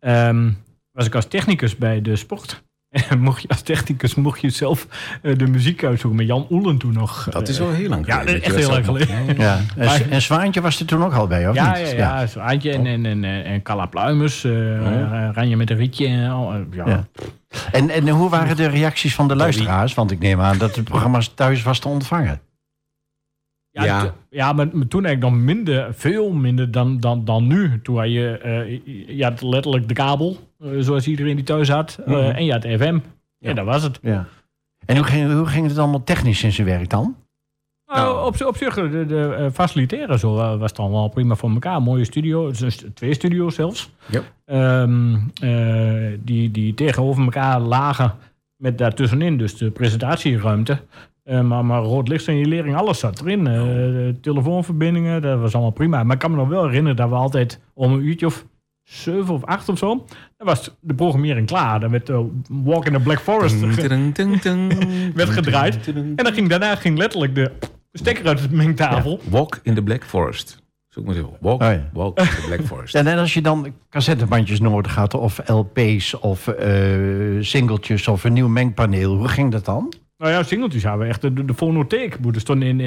Ehm, 0.00 0.50
was 0.92 1.06
ik 1.06 1.14
als 1.14 1.26
technicus 1.26 1.76
bij 1.76 2.02
de 2.02 2.16
sport. 2.16 2.62
En 2.92 3.20
mocht 3.20 3.42
je 3.42 3.48
als 3.48 3.60
technicus 3.62 4.14
mocht 4.14 4.40
je 4.40 4.50
zelf 4.50 4.86
eh, 5.22 5.38
de 5.38 5.46
muziek 5.46 5.84
uitzoeken 5.84 6.18
met 6.18 6.28
Jan 6.28 6.46
Oelen 6.50 6.78
toen 6.78 6.92
nog. 6.92 7.26
Dat 7.30 7.48
is 7.48 7.58
Eh, 7.58 7.64
wel 7.64 7.74
heel 7.74 7.88
lang 7.88 8.06
Ja, 8.06 8.18
geleden. 8.18 8.40
is 8.40 8.46
echt 8.46 8.56
heel 8.56 8.70
lang 8.70 8.84
geleden. 8.84 9.36
Ja. 9.38 9.58
En, 9.76 10.10
en 10.10 10.22
Zwaantje 10.22 10.60
was 10.60 10.80
er 10.80 10.86
toen 10.86 11.04
ook 11.04 11.12
al 11.12 11.26
bij, 11.26 11.48
of 11.48 11.54
Ja, 11.54 11.76
niet? 11.76 11.90
ja, 11.90 11.96
ja, 11.96 12.26
Zwaantje 12.26 12.72
en, 12.72 12.86
en, 12.86 13.06
en, 13.06 13.24
en 13.44 13.62
Calla 13.62 13.86
Pluimers, 13.86 14.44
eh 14.44 15.30
Ranje 15.32 15.56
met 15.56 15.70
een 15.70 15.76
rietje. 15.76 16.06
En, 16.06 16.30
al, 16.30 16.52
eh, 16.52 16.58
ja. 16.72 16.84
Ja. 16.86 17.06
En, 17.72 17.90
en 17.90 18.08
hoe 18.08 18.30
waren 18.30 18.56
de 18.56 18.66
reacties 18.66 19.14
van 19.14 19.28
de 19.28 19.36
luisteraars? 19.36 19.94
Want 19.94 20.10
ik 20.10 20.18
neem 20.18 20.40
aan 20.40 20.58
dat 20.58 20.76
het 20.76 20.84
programma 20.84 21.20
thuis 21.34 21.62
was 21.62 21.78
te 21.78 21.88
ontvangen. 21.88 22.40
Ja, 23.74 24.12
Ja. 24.30 24.52
maar, 24.52 24.68
maar 24.72 24.86
toen 24.88 25.04
eigenlijk 25.04 25.34
nog 25.34 25.44
minder, 25.44 25.94
veel 25.94 26.32
minder 26.32 26.70
dan, 26.70 27.00
dan, 27.00 27.24
dan 27.24 27.46
nu. 27.46 27.80
Toen 27.82 27.96
had 27.98 28.10
je, 28.12 28.80
je 29.16 29.24
had 29.24 29.42
letterlijk 29.42 29.88
de 29.88 29.94
kabel, 29.94 30.36
eh, 30.58 30.68
zoals 30.78 31.06
iedereen 31.06 31.36
die 31.36 31.44
thuis 31.44 31.68
had. 31.68 31.98
eh, 32.06 32.12
Mhm. 32.12 32.16
en 32.30 32.44
je 32.44 32.52
had 32.52 32.64
FM. 32.64 32.98
Ja, 33.38 33.52
dat 33.52 33.64
was 33.64 33.82
het. 33.82 33.98
Ja. 34.02 34.26
En 34.86 34.96
hoe 34.96 35.04
ging, 35.04 35.32
hoe 35.32 35.46
ging 35.46 35.68
het 35.68 35.78
allemaal 35.78 36.04
technisch 36.04 36.42
in 36.42 36.52
zijn 36.52 36.66
werk 36.66 36.90
dan? 36.90 37.16
Nou, 37.86 38.26
op, 38.26 38.36
zi- 38.36 38.44
op 38.44 38.56
zich, 38.56 38.74
de, 38.74 39.06
de 39.06 39.50
faciliteren 39.52 40.18
zo 40.18 40.58
was 40.58 40.72
dan 40.72 40.90
wel 40.90 41.08
prima 41.08 41.34
voor 41.34 41.50
elkaar. 41.50 41.82
Mooie 41.82 42.04
studio, 42.04 42.50
twee 42.94 43.14
studio's 43.14 43.54
zelfs. 43.54 43.90
Yep. 44.10 44.32
Ehm, 44.44 45.14
eh, 45.42 46.18
die, 46.20 46.50
die 46.50 46.74
tegenover 46.74 47.22
elkaar 47.24 47.60
lagen 47.60 48.14
met 48.56 48.78
daartussenin 48.78 49.36
dus 49.38 49.56
de 49.56 49.70
presentatieruimte. 49.70 50.80
Eh, 51.22 51.40
maar, 51.40 51.64
maar 51.64 51.82
rood 51.82 52.08
lichtsignalering, 52.08 52.76
alles 52.76 52.98
zat 52.98 53.20
erin. 53.20 53.46
Eh, 53.46 54.08
telefoonverbindingen, 54.20 55.22
dat 55.22 55.40
was 55.40 55.52
allemaal 55.52 55.70
prima. 55.70 56.02
Maar 56.02 56.14
ik 56.14 56.18
kan 56.20 56.30
me 56.30 56.36
nog 56.36 56.48
wel 56.48 56.64
herinneren 56.66 56.96
dat 56.96 57.08
we 57.08 57.14
altijd 57.14 57.60
om 57.74 57.92
een 57.92 58.04
uurtje 58.04 58.26
of 58.26 58.46
zeven 58.82 59.34
of 59.34 59.44
acht 59.44 59.68
of 59.68 59.78
zo... 59.78 60.04
dan 60.36 60.46
was 60.46 60.70
de 60.80 60.94
programmering 60.94 61.46
klaar. 61.46 61.80
Dan 61.80 61.90
werd 61.90 62.06
de 62.06 62.26
Walk 62.48 62.86
in 62.86 62.92
the 62.92 63.00
Black 63.00 63.20
Forest 63.20 63.60
werd 65.14 65.28
gedraaid. 65.30 65.86
En 65.86 66.16
dan 66.16 66.32
ging, 66.32 66.48
daarna 66.48 66.74
ging 66.76 66.98
letterlijk 66.98 67.34
de 67.34 67.52
stekker 67.92 68.26
uit 68.26 68.38
de 68.50 68.56
mengtafel. 68.56 69.20
Walk 69.28 69.60
in 69.62 69.74
the 69.74 69.82
Black 69.82 70.04
Forest. 70.04 70.60
Zoek 70.88 71.06
maar 71.06 71.24
op. 71.24 71.36
Walk, 71.40 71.62
Oh 71.62 71.68
ja. 71.68 71.88
walk 71.92 72.18
in 72.18 72.24
the 72.24 72.42
Black 72.46 72.60
Forest. 72.66 72.94
En, 72.98 73.06
en 73.06 73.18
als 73.18 73.34
je 73.34 73.40
dan 73.40 73.72
cassettebandjes 73.90 74.60
nodig 74.60 74.94
had, 74.94 75.14
of 75.14 75.40
LP's, 75.48 76.20
of 76.20 76.48
eh 76.48 76.86
singeltjes, 77.40 78.08
of 78.08 78.24
een 78.24 78.32
nieuw 78.32 78.48
mengpaneel, 78.48 79.16
hoe 79.16 79.28
ging 79.28 79.52
dat 79.52 79.64
dan? 79.64 79.92
Nou 80.22 80.34
ja, 80.34 80.42
singeltjes 80.42 80.84
hadden 80.84 81.02
we 81.02 81.12
echt. 81.12 81.20
De, 81.20 81.32
de, 81.32 81.44
de 81.44 81.54
fonotheek 81.54 82.22
die 82.22 82.40
stond 82.40 82.62
in 82.62 82.80
eh, 82.80 82.86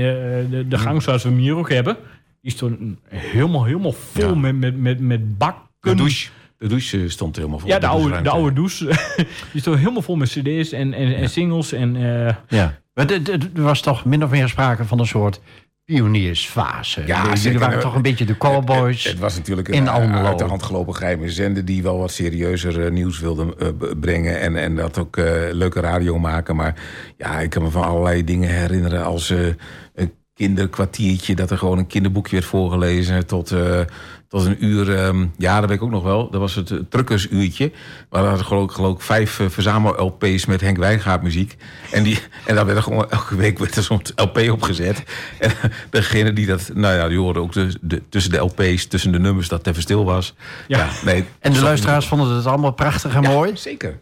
de, 0.49 0.65
de 0.67 0.77
gang 0.77 1.01
zoals 1.03 1.23
we 1.23 1.29
hem 1.29 1.37
hier 1.37 1.55
ook 1.55 1.69
hebben. 1.69 1.97
Die 2.41 2.51
stond 2.51 2.77
helemaal, 3.07 3.63
helemaal 3.65 3.91
vol 3.91 4.23
Ja. 4.29 4.35
met, 4.35 4.55
met, 4.55 4.77
met, 4.77 4.99
met 4.99 5.37
bakken. 5.37 5.63
De 5.79 5.95
douche, 5.95 6.29
de 6.57 6.67
douche 6.67 7.01
eh, 7.03 7.09
stond 7.09 7.35
helemaal 7.35 7.59
vol. 7.59 7.69
Ja, 7.69 7.79
de 7.79 7.87
oude, 7.87 8.21
de 8.21 8.29
oude 8.29 8.53
douche. 8.53 8.85
die 9.51 9.61
stond 9.61 9.77
helemaal 9.77 10.01
vol 10.01 10.15
met 10.15 10.29
cd's 10.29 10.71
en, 10.71 10.93
en, 10.93 11.15
en 11.15 11.29
singles. 11.29 11.71
En, 11.71 11.95
eh, 11.95 12.35
Ja. 12.47 12.77
Maar 12.93 13.11
er 13.11 13.39
was 13.53 13.81
toch 13.81 14.05
min 14.05 14.23
of 14.23 14.29
meer 14.29 14.47
sprake 14.49 14.85
van 14.85 14.99
een 14.99 15.05
soort 15.07 15.41
pioniersfase. 15.85 17.03
Ja, 17.05 17.33
Jullie 17.33 17.59
waren 17.59 17.79
toch 17.79 17.95
een 17.95 18.01
beetje 18.01 18.25
de 18.25 18.37
cowboys. 18.37 19.03
Het, 19.03 19.11
het 19.11 19.21
was 19.21 19.35
natuurlijk 19.35 19.67
in 19.67 19.81
een 19.81 19.87
Almelo. 19.87 20.25
uit 20.27 20.37
de 20.37 20.43
hand 20.43 20.63
gelopen 20.63 20.95
geheime 20.95 21.29
zender... 21.29 21.65
die 21.65 21.83
wel 21.83 21.97
wat 21.97 22.11
serieuzer 22.11 22.85
eh, 22.85 22.91
nieuws 22.91 23.19
wilde 23.19 23.55
eh, 23.59 23.67
brengen. 23.99 24.39
En, 24.39 24.55
en 24.55 24.75
dat 24.75 24.97
ook 24.97 25.17
eh, 25.17 25.25
leuke 25.51 25.79
radio 25.79 26.19
maken. 26.19 26.55
Maar 26.55 26.75
ja, 27.17 27.39
ik 27.39 27.49
kan 27.49 27.63
me 27.63 27.69
van 27.69 27.83
allerlei 27.83 28.23
dingen 28.23 28.49
herinneren 28.49 29.03
als... 29.03 29.29
eh, 29.29 29.45
een 29.93 30.13
kinderkwartiertje, 30.35 31.35
dat 31.35 31.51
er 31.51 31.57
gewoon 31.57 31.77
een 31.77 31.87
kinderboekje 31.87 32.35
werd 32.35 32.47
voorgelezen... 32.47 33.25
tot, 33.25 33.51
eh, 33.51 33.79
tot 34.27 34.45
een 34.45 34.65
uur, 34.65 34.95
ehm, 34.97 35.25
ja, 35.37 35.59
dat 35.59 35.69
weet 35.69 35.77
ik 35.77 35.83
ook 35.83 35.89
nog 35.91 36.03
wel. 36.03 36.29
Dat 36.29 36.39
was 36.41 36.55
het 36.55 36.69
uh, 36.69 36.79
truckersuurtje. 36.89 37.71
Maar 38.09 38.21
we 38.21 38.27
hadden 38.27 38.45
geloof, 38.45 38.73
geloof 38.73 38.95
ik 38.95 39.01
vijf 39.01 39.39
eh, 39.39 39.49
verzamel-LP's 39.49 40.45
met 40.45 40.61
Henk 40.61 40.77
Wijngaard 40.77 41.21
muziek. 41.21 41.55
En, 41.91 42.03
die, 42.03 42.19
en 42.45 42.55
daar 42.55 42.65
werd 42.65 42.77
er 42.77 42.83
gewoon 42.83 43.09
elke 43.11 43.35
week 43.35 43.59
werd 43.59 43.75
er 43.75 43.83
zo'n 43.83 44.01
LP 44.15 44.37
opgezet. 44.51 45.03
En 45.39 45.51
degene 45.89 46.33
die 46.33 46.45
dat, 46.45 46.71
nou 46.73 46.95
ja, 46.95 47.07
die 47.07 47.17
hoorde 47.19 47.39
ook 47.39 47.51
de, 47.53 47.77
de- 47.81 48.01
tussen 48.09 48.31
de 48.31 48.37
LP's, 48.37 48.85
tussen 48.87 49.11
de 49.11 49.19
nummers, 49.19 49.47
dat 49.47 49.67
even 49.67 49.81
stil 49.81 50.05
was. 50.05 50.35
Ja. 50.67 50.89
nee, 51.05 51.25
en 51.39 51.53
de 51.53 51.61
luisteraars 51.61 52.07
vonden 52.07 52.35
het 52.35 52.45
allemaal 52.45 52.71
prachtig 52.73 53.15
en 53.15 53.21
Ja, 53.21 53.29
mooi. 53.29 53.57
Zeker. 53.57 53.99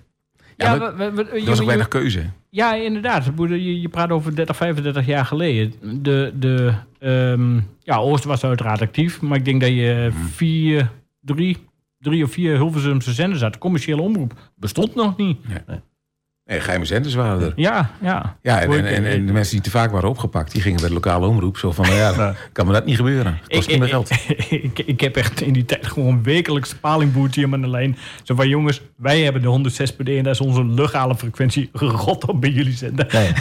Ja, 0.64 0.74
ja, 0.74 0.96
we- 0.96 1.12
we- 1.12 1.24
we- 1.24 1.30
er 1.40 1.46
was 1.46 1.60
ook 1.60 1.66
weinig 1.66 1.88
keuze. 1.88 2.24
Ja, 2.50 2.76
inderdaad. 2.76 3.30
Je, 3.38 3.82
je 3.82 3.90
praat 3.90 4.10
over 4.10 4.36
30, 4.36 4.56
35 4.56 5.06
jaar 5.06 5.26
geleden. 5.26 5.74
De, 6.04 6.34
de, 6.40 6.74
ehm, 7.00 7.56
ja, 7.80 7.96
Oost 7.98 8.24
was 8.24 8.44
uiteraard 8.44 8.82
actief. 8.82 9.22
Maar 9.22 9.38
ik 9.38 9.46
denk 9.46 9.62
dat 9.62 9.70
je 9.70 10.10
vier, 10.32 10.90
drie, 11.22 11.58
drie 12.00 12.24
of 12.24 12.32
vier 12.32 12.56
Hilversumse 12.56 13.14
zenders 13.14 13.42
had. 13.42 13.54
De 13.54 13.60
commerciële 13.60 14.02
omroep 14.02 14.34
bestond 14.56 14.96
nog 14.96 15.18
niet. 15.18 15.48
Nee, 15.48 15.80
geheime 16.46 16.86
zenders 16.86 17.14
waren 17.14 17.42
er. 17.42 17.54
Ja, 17.56 17.90
ja. 18.02 18.38
Ja, 18.42 18.62
en, 18.62 18.72
en, 18.72 18.86
ik- 18.86 18.92
en, 18.92 19.06
en 19.06 19.26
de 19.26 19.32
mensen 19.34 19.54
die 19.54 19.62
te 19.64 19.70
vaak 19.70 19.92
waren 19.92 20.10
opgepakt, 20.10 20.52
die 20.52 20.62
gingen 20.62 20.80
bij 20.80 20.88
de 20.88 20.94
lokale 20.94 21.28
omroep. 21.28 21.58
Zo 21.58 21.72
van, 21.72 21.86
nou 21.86 21.98
ja, 21.98 22.36
kan 22.52 22.66
me 22.68 22.74
dat 22.74 22.86
niet 22.86 22.96
gebeuren. 22.96 23.34
Het 23.42 23.48
kost 23.50 23.62
Ik, 23.64 23.68
niet 23.70 23.78
meer 23.80 23.88
ik, 23.88 23.94
geld. 23.94 24.10
ik, 24.64 24.80
ik 24.80 25.02
heb 25.02 25.16
echt 25.16 25.42
in 25.42 25.54
die 25.54 25.66
tijd 25.66 25.88
gewoon 25.88 26.24
wekelijks 26.24 26.76
palingboertje 26.76 27.42
in 27.42 27.50
mijn 27.50 27.70
lijn. 27.70 27.98
Zo 28.24 28.36
van, 28.36 28.48
jongens, 28.50 28.82
wij 28.98 29.22
hebben 29.22 29.42
de 29.42 29.48
106 29.48 29.94
PD 29.96 30.08
en 30.08 30.24
dat 30.24 30.34
is 30.34 30.42
onze 30.42 30.66
legale 30.66 31.16
frequentie. 31.16 31.70
Rot 32.06 32.26
op 32.28 32.42
bij 32.42 32.50
jullie 32.50 32.74
zender. 32.74 33.08
Nee. 33.12 33.32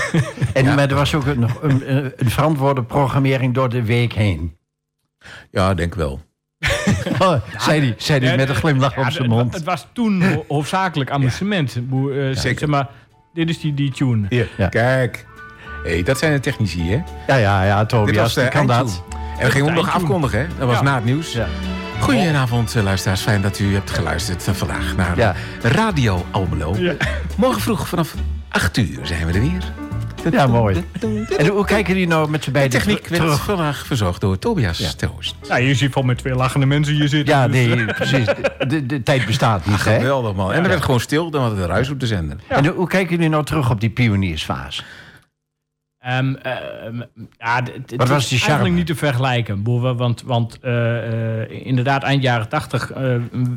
En, 0.52 0.64
Maar 0.64 0.88
er 0.88 0.94
was 0.94 1.14
ook 1.14 1.26
een, 1.26 1.38
nog 1.40 1.62
een, 1.62 1.82
een 2.16 2.30
verantwoorde 2.30 2.82
programmering 2.82 3.54
door 3.54 3.68
de 3.68 3.82
week 3.82 4.12
heen. 4.12 4.56
Ja, 5.50 5.74
denk 5.74 5.94
wel. 5.94 6.20
Oh, 7.18 7.34
zei 7.58 7.80
hij 7.80 7.94
zei 7.98 8.20
die 8.20 8.36
met 8.36 8.48
een 8.48 8.54
glimlach 8.54 8.96
op 8.98 9.10
zijn 9.10 9.28
mond. 9.28 9.54
Het 9.54 9.64
was 9.64 9.86
toen 9.92 10.22
ho- 10.22 10.44
hoofdzakelijk 10.54 11.10
amusement. 11.10 11.76
Boe- 11.88 12.12
eh, 12.12 12.36
Zeker. 12.36 12.58
Zeg 12.58 12.68
maar, 12.68 12.88
dit 13.34 13.48
is 13.48 13.60
die, 13.60 13.74
die 13.74 13.90
tune. 13.92 14.26
Hier, 14.28 14.48
kijk. 14.70 15.26
hey, 15.84 16.02
dat 16.02 16.18
zijn 16.18 16.32
de 16.32 16.40
technici, 16.40 16.90
hè? 16.90 17.02
Ja, 17.26 17.36
ja, 17.36 17.64
ja, 17.64 17.86
Tobias, 17.86 18.16
was 18.16 18.34
die 18.34 18.44
de 18.44 18.48
kan 18.50 18.66
dat. 18.66 19.02
En 19.38 19.44
we 19.46 19.50
gingen 19.50 19.66
hem 19.66 19.74
nog 19.76 19.90
afkondigen, 19.94 20.38
hè? 20.38 20.46
Dat 20.58 20.68
was 20.68 20.82
na 20.82 20.94
het 20.94 21.04
nieuws. 21.04 21.38
Goedenavond, 22.00 22.74
eh, 22.76 22.82
luisteraars. 22.82 23.20
Fijn 23.20 23.42
dat 23.42 23.58
u 23.58 23.74
hebt 23.74 23.90
geluisterd 23.90 24.48
eh, 24.48 24.54
vandaag 24.54 24.96
naar. 24.96 25.36
Radio 25.62 26.24
Almelo. 26.30 26.76
Morgen 27.36 27.60
vroeg 27.60 27.88
vanaf 27.88 28.14
8 28.48 28.76
uur 28.76 28.98
zijn 29.06 29.26
we 29.26 29.32
er 29.32 29.40
weer. 29.40 29.62
Ja, 30.30 30.46
mooi. 30.46 30.84
En 31.36 31.46
hoe 31.46 31.64
kijken 31.64 31.92
jullie 31.92 32.08
nou 32.08 32.30
met 32.30 32.40
z'n 32.40 32.46
De 32.46 32.52
beiden 32.52 32.78
techniek 32.78 33.06
werd 33.06 33.22
terug? 33.22 33.44
vandaag 33.44 33.86
verzorgd 33.86 34.20
door 34.20 34.38
Tobias. 34.38 34.96
Ja, 35.48 35.56
je 35.56 35.74
ziet 35.74 35.92
vol 35.92 36.02
met 36.02 36.18
twee 36.18 36.34
lachende 36.34 36.66
mensen 36.66 36.94
hier 36.94 37.08
zitten. 37.08 37.34
Ja, 37.34 37.48
dus, 37.48 37.66
nee, 37.66 37.84
precies. 37.84 38.26
De, 38.68 38.86
de, 38.86 39.02
tijd 39.02 39.26
bestaat 39.26 39.66
niet, 39.66 39.84
hè? 39.84 39.94
Geweldig 39.98 40.34
man. 40.34 40.52
En 40.52 40.62
er 40.62 40.68
werd 40.68 40.82
gewoon 40.82 41.00
stil, 41.00 41.30
dan 41.30 41.40
hadden 41.40 41.60
we 41.60 41.66
ruis 41.66 41.90
op 41.90 42.00
de 42.00 42.06
zender. 42.06 42.36
En 42.48 42.66
hoe 42.66 42.88
kijken 42.88 43.10
jullie 43.14 43.30
nou 43.30 43.44
terug 43.44 43.70
op 43.70 43.80
die 43.80 43.90
pioniersfase? 43.90 44.82
Ja, 46.02 47.62
het 47.62 47.96
Wat 47.96 48.08
was 48.08 48.22
is 48.22 48.28
die 48.28 48.38
charme? 48.38 48.54
eigenlijk 48.54 48.74
niet 48.74 48.86
te 48.86 48.94
vergelijken. 48.94 49.62
Want, 49.96 50.22
want 50.22 50.60
eh, 50.60 51.42
eh, 51.42 51.66
inderdaad, 51.66 52.02
eind 52.02 52.22
jaren 52.22 52.48
tachtig 52.48 52.90
eh, 52.90 53.16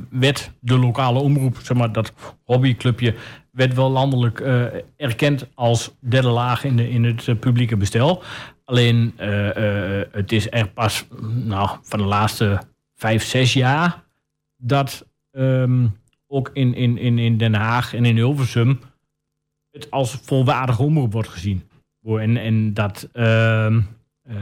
werd 0.09 0.51
de 0.59 0.77
lokale 0.77 1.19
omroep, 1.19 1.57
zeg 1.61 1.77
maar, 1.77 1.91
dat 1.91 2.13
hobbyclubje, 2.43 3.15
werd 3.51 3.73
wel 3.73 3.91
landelijk 3.91 4.39
erkend 4.97 5.47
als 5.53 5.95
derde 5.99 6.27
laag 6.27 6.63
in, 6.63 6.75
de, 6.75 6.89
in 6.89 7.03
het 7.03 7.39
publieke 7.39 7.77
bestel. 7.77 8.23
Alleen, 8.65 9.13
het 10.11 10.31
is 10.31 10.47
er 10.51 10.67
pas 10.67 11.05
nou, 11.31 11.69
van 11.81 11.99
de 11.99 12.05
laatste 12.05 12.61
vijf, 12.95 13.23
zes 13.23 13.53
jaar 13.53 14.03
dat 14.57 15.07
ehm, 15.31 15.87
ook 16.27 16.49
in, 16.53 16.75
in, 16.75 17.17
in 17.17 17.37
Den 17.37 17.53
Haag 17.53 17.93
en 17.93 18.05
in 18.05 18.15
Hilversum 18.15 18.79
het 19.71 19.91
als 19.91 20.17
volwaardige 20.23 20.83
omroep 20.83 21.11
wordt 21.11 21.29
gezien. 21.29 21.63
En, 22.05 22.37
en 22.37 22.73
dat. 22.73 23.09
ehm, 23.13 23.79
eh, 24.23 24.35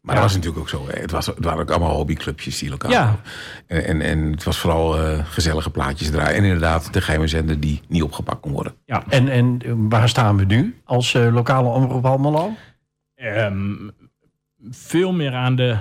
Maar 0.00 0.16
Ja. 0.16 0.22
dat 0.22 0.32
was 0.32 0.34
natuurlijk 0.34 0.60
ook 0.60 0.68
zo. 0.68 0.86
Hè. 0.88 1.00
Het, 1.00 1.10
was, 1.10 1.26
het 1.26 1.44
waren 1.44 1.60
ook 1.60 1.70
allemaal 1.70 1.94
hobbyclubjes 1.96 2.58
die 2.58 2.70
lokaal. 2.70 2.90
Ja. 2.90 3.20
En, 3.66 3.84
en, 3.86 4.00
en 4.00 4.18
het 4.30 4.44
was 4.44 4.58
vooral 4.58 4.98
eh, 4.98 5.24
gezellige 5.26 5.70
plaatjes 5.70 6.10
draaien. 6.10 6.36
En 6.36 6.44
inderdaad 6.44 6.92
de 6.92 7.00
geheime 7.00 7.26
zender 7.26 7.60
die 7.60 7.80
niet 7.88 8.02
opgepakt 8.02 8.40
kon 8.40 8.52
worden. 8.52 8.74
ja, 8.84 9.04
En, 9.08 9.28
en 9.28 9.58
waar 9.88 10.08
staan 10.08 10.36
we 10.36 10.44
nu 10.44 10.80
als 10.84 11.14
eh, 11.14 11.32
lokale 11.32 11.68
omroep 11.68 12.04
Almelo? 12.06 12.52
ehm, 13.14 13.74
veel 14.70 15.12
meer 15.12 15.32
aan 15.32 15.56
de 15.56 15.76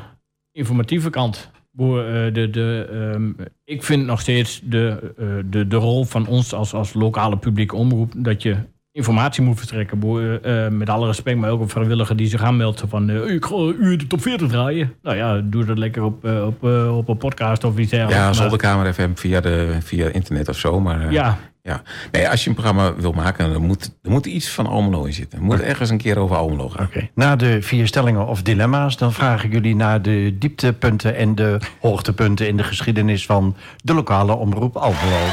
informatieve 0.51 1.09
kant. 1.09 1.49
Eh, 1.77 1.85
de, 2.33 2.47
de, 2.51 2.87
ehm, 2.91 3.47
ik 3.63 3.83
vind 3.83 4.05
nog 4.05 4.19
steeds 4.21 4.61
de, 4.63 5.13
eh, 5.17 5.25
de, 5.45 5.67
de 5.67 5.75
rol 5.75 6.05
van 6.05 6.27
ons 6.27 6.53
als, 6.53 6.73
als 6.73 6.93
lokale 6.93 7.37
publieke 7.37 7.75
omroep 7.75 8.11
dat 8.15 8.41
je 8.43 8.57
informatie 8.97 9.43
moet 9.43 9.57
verstrekken. 9.57 9.99
Boer, 9.99 10.41
eh, 10.41 10.67
met 10.67 10.89
alle 10.89 11.05
respect, 11.07 11.37
maar 11.37 11.49
ook 11.49 11.61
een 11.61 11.69
vrijwilliger 11.69 12.15
die 12.15 12.27
zich 12.27 12.43
aanmeldt 12.43 12.83
van 12.89 13.09
eh, 13.09 13.33
ik 13.33 13.45
ga 13.45 13.55
u 13.79 13.95
de 13.95 14.07
top 14.07 14.21
40 14.21 14.47
draaien. 14.47 14.93
Nou 15.01 15.17
ja, 15.17 15.41
doe 15.43 15.65
dat 15.65 15.77
lekker 15.77 16.03
op, 16.03 16.25
eh, 16.25 16.45
op, 16.45 16.63
eh, 16.63 16.97
op 16.97 17.07
een 17.07 17.17
podcast 17.17 17.63
of 17.63 17.77
iets 17.77 17.89
dergelijks. 17.89 18.19
Ja, 18.19 18.25
Maar- 18.25 18.35
zolderkamer 18.35 18.93
FM 18.93 19.09
via, 19.15 19.39
de, 19.41 19.77
via 19.83 20.07
internet 20.07 20.49
of 20.49 20.57
zo. 20.57 20.79
Maar 20.79 21.01
eh, 21.01 21.11
Ja, 21.11 21.37
ja. 21.63 21.81
Nee, 22.11 22.29
als 22.29 22.43
je 22.43 22.49
een 22.49 22.55
programma 22.55 22.93
wil 22.95 23.11
maken, 23.11 23.53
dan 23.53 23.61
moet 23.65 23.91
er 24.03 24.11
moet 24.11 24.25
iets 24.25 24.49
van 24.49 24.67
Almelo 24.67 25.03
in 25.03 25.13
zitten. 25.13 25.39
Er 25.39 25.45
moet 25.45 25.61
ergens 25.61 25.89
een 25.89 25.97
keer 25.97 26.17
over 26.17 26.35
Almelo 26.35 26.69
gaan. 26.69 26.85
Oké. 26.85 27.09
Na 27.15 27.35
de 27.35 27.61
vier 27.61 27.87
stellingen 27.87 28.27
of 28.27 28.41
dilemma's, 28.41 28.97
dan 28.97 29.13
vraag 29.13 29.43
ik 29.43 29.51
jullie 29.53 29.75
naar 29.75 30.01
de 30.01 30.35
dieptepunten 30.39 31.15
en 31.15 31.35
de 31.35 31.57
hoogtepunten 31.81 32.47
in 32.47 32.57
de 32.57 32.63
geschiedenis 32.63 33.25
van 33.25 33.55
de 33.83 33.93
lokale 33.93 34.35
omroep 34.35 34.75
Almelo. 34.75 35.25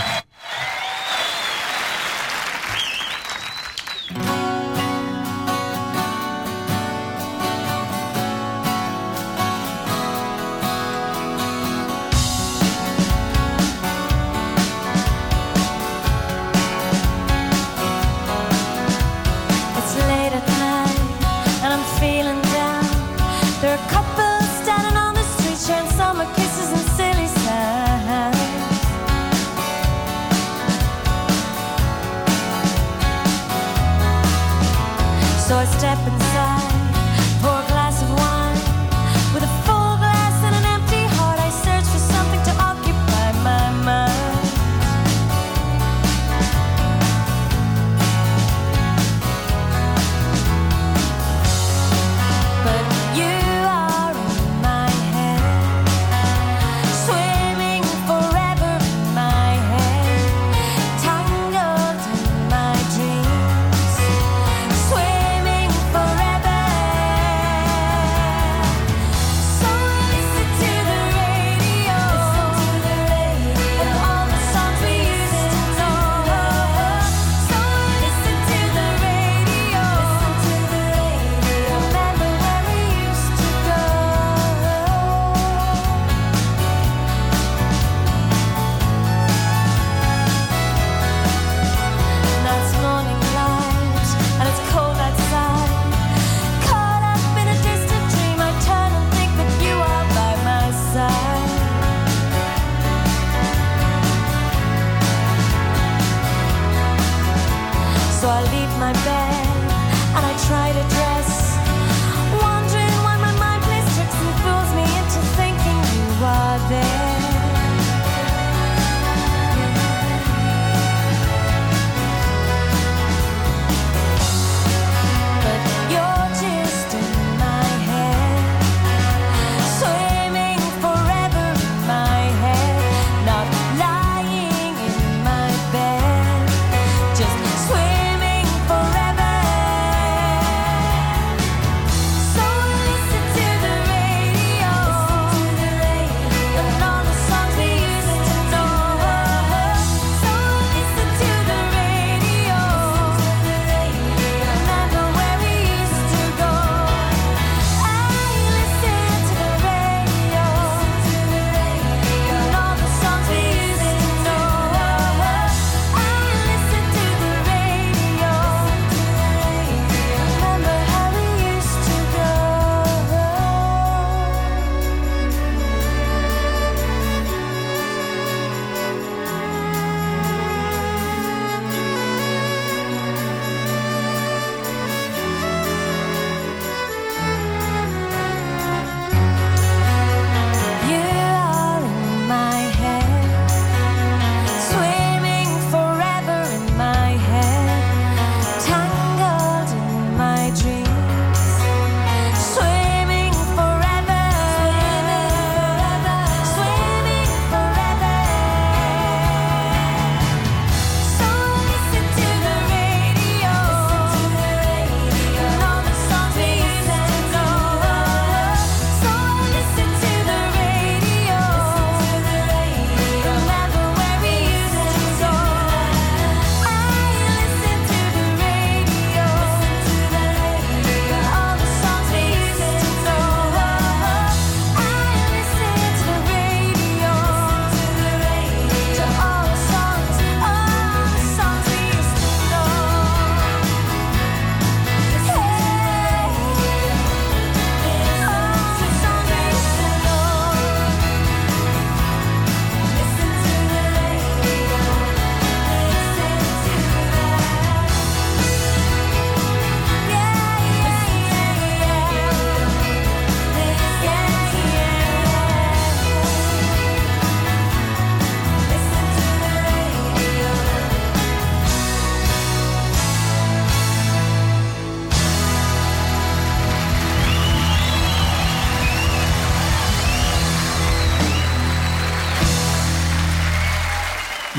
So 35.54 35.60
I 35.60 35.66
step 35.66 35.98
inside, 35.98 36.43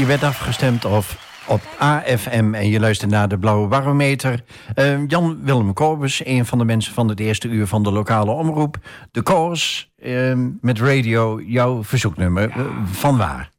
Werd 0.05 0.24
afgestemd 0.24 0.85
op, 0.85 1.05
op 1.47 1.62
AFM 1.77 2.53
en 2.53 2.69
je 2.69 2.79
luistert 2.79 3.12
naar 3.12 3.27
de 3.27 3.38
Blauwe 3.38 3.67
Barometer. 3.67 4.43
Eh, 4.75 5.07
Jan-Willem 5.07 5.74
Kobus, 5.74 6.25
een 6.25 6.45
van 6.45 6.57
de 6.57 6.65
mensen 6.65 6.93
van 6.93 7.09
het 7.09 7.19
eerste 7.19 7.47
uur 7.47 7.67
van 7.67 7.83
de 7.83 7.91
lokale 7.91 8.31
omroep. 8.31 8.77
De 9.12 9.21
Koors, 9.21 9.91
eh, 9.97 10.33
met 10.62 10.79
radio, 10.79 11.41
jouw 11.41 11.83
verzoeknummer. 11.83 12.53
Van 12.91 13.17
waar? 13.17 13.54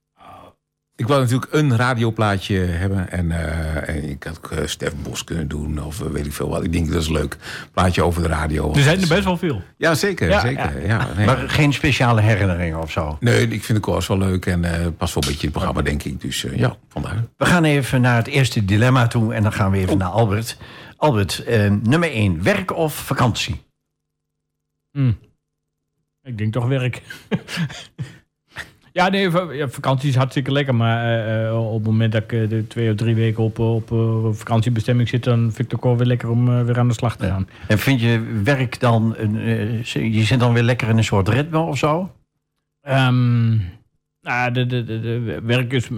Ik 0.98 1.06
wou 1.06 1.20
natuurlijk 1.20 1.52
een 1.52 1.76
radioplaatje 1.76 2.58
hebben. 2.58 3.10
En, 3.10 3.30
eh, 3.30 3.88
en 3.88 4.10
ik 4.10 4.24
had 4.24 4.36
ook 4.36 4.50
eh, 4.50 4.66
Stef 4.66 4.92
Bos 5.02 5.24
kunnen 5.24 5.48
doen. 5.48 5.84
Of 5.84 6.00
eh, 6.00 6.06
weet 6.06 6.26
ik 6.26 6.32
veel 6.32 6.48
wat. 6.48 6.64
Ik 6.64 6.72
denk 6.72 6.92
dat 6.92 7.02
is 7.02 7.08
leuk. 7.08 7.36
Plaatje 7.72 8.02
over 8.02 8.22
de 8.22 8.28
radio. 8.28 8.74
Er 8.74 8.82
zijn 8.82 9.00
er 9.00 9.08
best 9.08 9.24
wel 9.24 9.36
veel. 9.36 9.62
Ja, 9.76 9.94
zeker. 9.94 10.28
Ja, 10.28 10.40
zeker. 10.40 10.86
Ja. 10.86 11.08
nee. 11.16 11.26
Maar 11.26 11.48
geen 11.48 11.72
speciale 11.72 12.20
herinneringen 12.20 12.80
of 12.80 12.90
zo? 12.90 13.16
nee, 13.20 13.48
ik 13.48 13.64
vind 13.64 13.78
de 13.78 13.90
koers 13.90 14.06
wel 14.06 14.18
leuk. 14.18 14.46
En 14.46 14.64
eh 14.64 14.86
past 14.96 15.14
wel 15.14 15.22
een 15.22 15.28
beetje 15.28 15.46
in 15.46 15.52
het 15.52 15.52
programma, 15.52 15.82
denk 15.82 16.02
ik. 16.02 16.20
Dus 16.20 16.44
eh, 16.44 16.56
ja, 16.56 16.76
vandaar. 16.88 17.24
We 17.36 17.44
gaan 17.44 17.64
even 17.64 18.00
naar 18.00 18.16
het 18.16 18.26
eerste 18.26 18.64
dilemma 18.64 19.06
toe 19.06 19.34
en 19.34 19.42
dan 19.42 19.52
gaan 19.52 19.70
we 19.70 19.78
even 19.78 19.98
naar 19.98 20.08
Albert. 20.08 20.56
Albert, 20.96 21.44
eh, 21.44 21.70
nummer 21.82 22.10
1, 22.10 22.42
werk 22.42 22.76
of 22.76 22.94
vakantie? 22.94 23.62
Hm. 24.92 25.12
Ik 26.22 26.38
denk 26.38 26.52
toch 26.52 26.66
werk. 26.66 27.02
ja, 28.96 29.08
nee, 29.08 29.30
vakantie 29.68 30.08
is 30.08 30.16
hartstikke 30.16 30.52
lekker. 30.52 30.74
Maar 30.74 31.04
eh, 31.04 31.46
eh, 31.46 31.66
op 31.66 31.74
het 31.74 31.86
moment 31.86 32.12
dat 32.12 32.22
ik 32.22 32.50
de 32.50 32.66
twee 32.66 32.90
of 32.90 32.96
drie 32.96 33.14
weken 33.14 33.44
op, 33.44 33.58
op 33.58 33.88
vakantiebestemming 34.36 35.08
zit... 35.08 35.24
dan 35.24 35.40
vind 35.40 35.58
ik 35.58 35.70
het 35.70 35.74
ook 35.74 35.84
wel 35.84 35.96
weer 35.96 36.06
lekker 36.06 36.30
om 36.30 36.64
weer 36.64 36.78
aan 36.78 36.88
de 36.88 36.94
slag 36.94 37.16
te 37.16 37.26
gaan. 37.26 37.48
En 37.68 37.78
vind 37.78 38.00
je 38.00 38.40
werk 38.44 38.80
dan, 38.80 39.16
je 39.92 40.24
zit 40.24 40.40
dan 40.40 40.52
weer 40.52 40.62
lekker 40.62 40.88
in 40.88 40.96
een 40.96 41.04
soort 41.04 41.28
ritme 41.28 41.58
of 41.58 41.78
zo? 41.78 42.12
Ehm, 42.80 43.56
nou, 44.20 44.52
de, 44.52 44.66
de, 44.66 44.84
de, 44.84 45.00
de 45.00 45.40
werk 45.42 45.72
is 45.72 45.88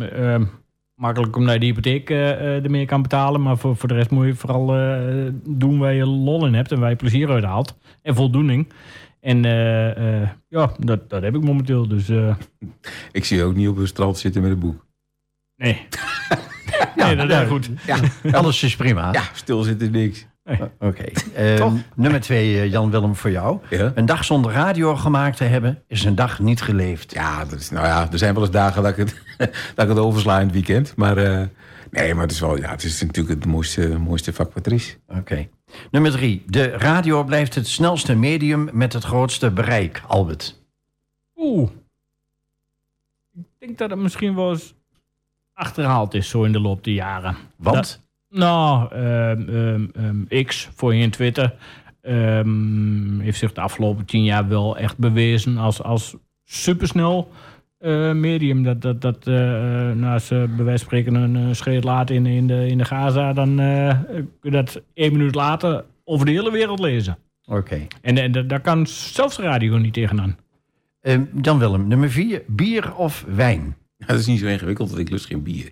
makkelijk 0.98 1.36
omdat 1.36 1.52
je 1.54 1.60
de 1.60 1.66
hypotheek 1.66 2.10
eh, 2.10 2.30
eh, 2.30 2.64
ermee 2.64 2.86
kan 2.86 3.02
betalen. 3.02 3.42
Maar 3.42 3.58
voor, 3.58 3.76
voor 3.76 3.88
de 3.88 3.94
rest 3.94 4.10
moet 4.10 4.26
je 4.26 4.34
vooral 4.34 4.76
eh, 4.76 5.32
doen 5.48 5.78
waar 5.78 5.94
je 5.94 6.06
lol 6.06 6.46
in 6.46 6.54
hebt 6.54 6.72
en 6.72 6.80
waar 6.80 6.90
je 6.90 6.96
plezier 6.96 7.30
uit 7.30 7.44
haalt. 7.44 7.78
En 8.02 8.14
voldoening. 8.14 8.68
En 9.20 9.44
eh, 9.44 10.20
eh, 10.22 10.28
ja, 10.48 10.72
dat, 10.78 11.10
dat 11.10 11.22
heb 11.22 11.34
ik 11.34 11.42
momenteel. 11.42 11.88
Dus 11.88 12.08
eh, 12.08 12.34
Ik 13.12 13.24
zie 13.24 13.36
je 13.36 13.42
ook 13.42 13.54
niet 13.54 13.68
op 13.68 13.76
een 13.76 13.86
strand 13.86 14.18
zitten 14.18 14.42
met 14.42 14.50
een 14.50 14.58
boek. 14.58 14.86
nee. 15.56 15.86
nee, 16.96 17.16
dat 17.16 17.28
is 17.28 17.34
ja. 17.34 17.44
goed. 17.44 17.70
Alles 18.32 18.62
is 18.62 18.76
prima. 18.76 19.12
Ja, 19.12 19.22
stil 19.34 19.62
zitten 19.62 19.90
niks. 19.90 20.26
Oké. 20.78 21.04
Eh, 21.34 21.72
nummer 21.94 22.20
2, 22.20 22.68
Jan 22.68 22.90
Willem, 22.90 23.14
voor 23.14 23.30
jou. 23.30 23.60
Ja? 23.70 23.92
Een 23.94 24.06
dag 24.06 24.24
zonder 24.24 24.52
radio 24.52 24.96
gemaakt 24.96 25.36
te 25.36 25.44
hebben, 25.44 25.82
is 25.86 26.04
een 26.04 26.14
dag 26.14 26.38
niet 26.38 26.62
geleefd. 26.62 27.12
Ja, 27.12 27.44
dat 27.44 27.58
is, 27.58 27.70
nou 27.70 27.86
ja, 27.86 28.12
er 28.12 28.18
zijn 28.18 28.34
wel 28.34 28.42
eens 28.42 28.52
dagen 28.52 28.82
dat 28.82 28.90
ik 28.90 28.96
het, 28.96 29.22
dat 29.74 29.84
ik 29.84 29.88
het 29.88 29.98
oversla 29.98 30.38
in 30.38 30.44
het 30.46 30.54
weekend. 30.54 30.96
Maar 30.96 31.16
eh, 31.16 31.46
nee, 31.90 32.14
maar 32.14 32.22
het 32.22 32.32
is, 32.32 32.40
wel, 32.40 32.56
ja, 32.56 32.70
het 32.70 32.82
is 32.84 33.00
natuurlijk 33.02 33.34
het 33.34 33.46
mooiste, 33.46 33.98
mooiste 33.98 34.32
vak 34.32 34.54
wat 34.54 34.66
er 34.66 34.72
is. 34.72 34.96
Oké. 35.08 35.48
Nummer 35.90 36.10
3, 36.10 36.42
de 36.46 36.66
radio 36.68 37.24
blijft 37.24 37.54
het 37.54 37.66
snelste 37.68 38.14
medium 38.14 38.68
met 38.72 38.92
het 38.92 39.04
grootste 39.04 39.50
bereik. 39.50 40.02
Albert. 40.06 40.62
Oeh. 41.36 41.70
Ik 43.34 43.44
denk 43.58 43.78
dat 43.78 43.90
het 43.90 43.98
misschien 43.98 44.34
wel 44.34 44.50
eens 44.50 44.74
achterhaald 45.52 46.14
is 46.14 46.28
zo 46.28 46.42
in 46.42 46.52
de 46.52 46.60
loop 46.60 46.84
der 46.84 46.94
jaren. 46.94 47.36
Want? 47.56 47.76
Dat- 47.76 48.06
nou, 48.28 48.94
ehm, 48.94 49.48
ehm, 49.48 49.86
ehm, 49.94 50.44
X, 50.44 50.68
voorheen 50.74 51.10
Twitter, 51.10 51.54
ehm, 52.00 53.18
heeft 53.20 53.38
zich 53.38 53.52
de 53.52 53.60
afgelopen 53.60 54.04
tien 54.04 54.24
jaar 54.24 54.48
wel 54.48 54.76
echt 54.78 54.98
bewezen 54.98 55.56
als, 55.56 55.82
als 55.82 56.16
supersnel 56.44 57.30
eh, 57.78 58.12
medium. 58.12 58.62
Dat, 58.62 58.82
dat, 58.82 59.00
dat 59.00 59.24
nou, 59.24 60.04
als 60.04 60.26
ze 60.26 60.34
bij 60.56 60.64
wijze 60.64 60.84
van 60.84 60.98
spreken 60.98 61.14
een 61.14 61.36
uh, 61.48 61.52
scheet 61.54 61.84
laat 61.84 62.10
in, 62.10 62.26
in, 62.26 62.46
de, 62.46 62.66
in 62.66 62.78
de 62.78 62.84
Gaza, 62.84 63.32
dan 63.32 63.60
eh, 63.60 63.98
kun 64.10 64.28
je 64.42 64.50
dat 64.50 64.82
één 64.94 65.12
minuut 65.12 65.34
later 65.34 65.84
over 66.04 66.26
de 66.26 66.32
hele 66.32 66.50
wereld 66.50 66.78
lezen. 66.78 67.18
Oké. 67.44 67.86
En, 68.02 68.18
en 68.18 68.32
da- 68.32 68.42
daar 68.42 68.60
kan 68.60 68.86
zelfs 68.86 69.36
de 69.36 69.42
radio 69.42 69.76
niet 69.76 69.92
tegenaan. 69.92 70.36
Jan 71.42 71.58
Willem, 71.58 71.88
nummer 71.88 72.10
4, 72.10 72.42
bier 72.46 72.94
of 72.94 73.24
wijn? 73.28 73.76
Ja, 73.96 74.06
dat 74.06 74.18
is 74.18 74.26
niet 74.26 74.38
zo 74.38 74.46
ingewikkeld, 74.46 74.88
want 74.88 75.00
ik 75.00 75.10
lust 75.10 75.26
geen 75.26 75.42
bier. 75.42 75.70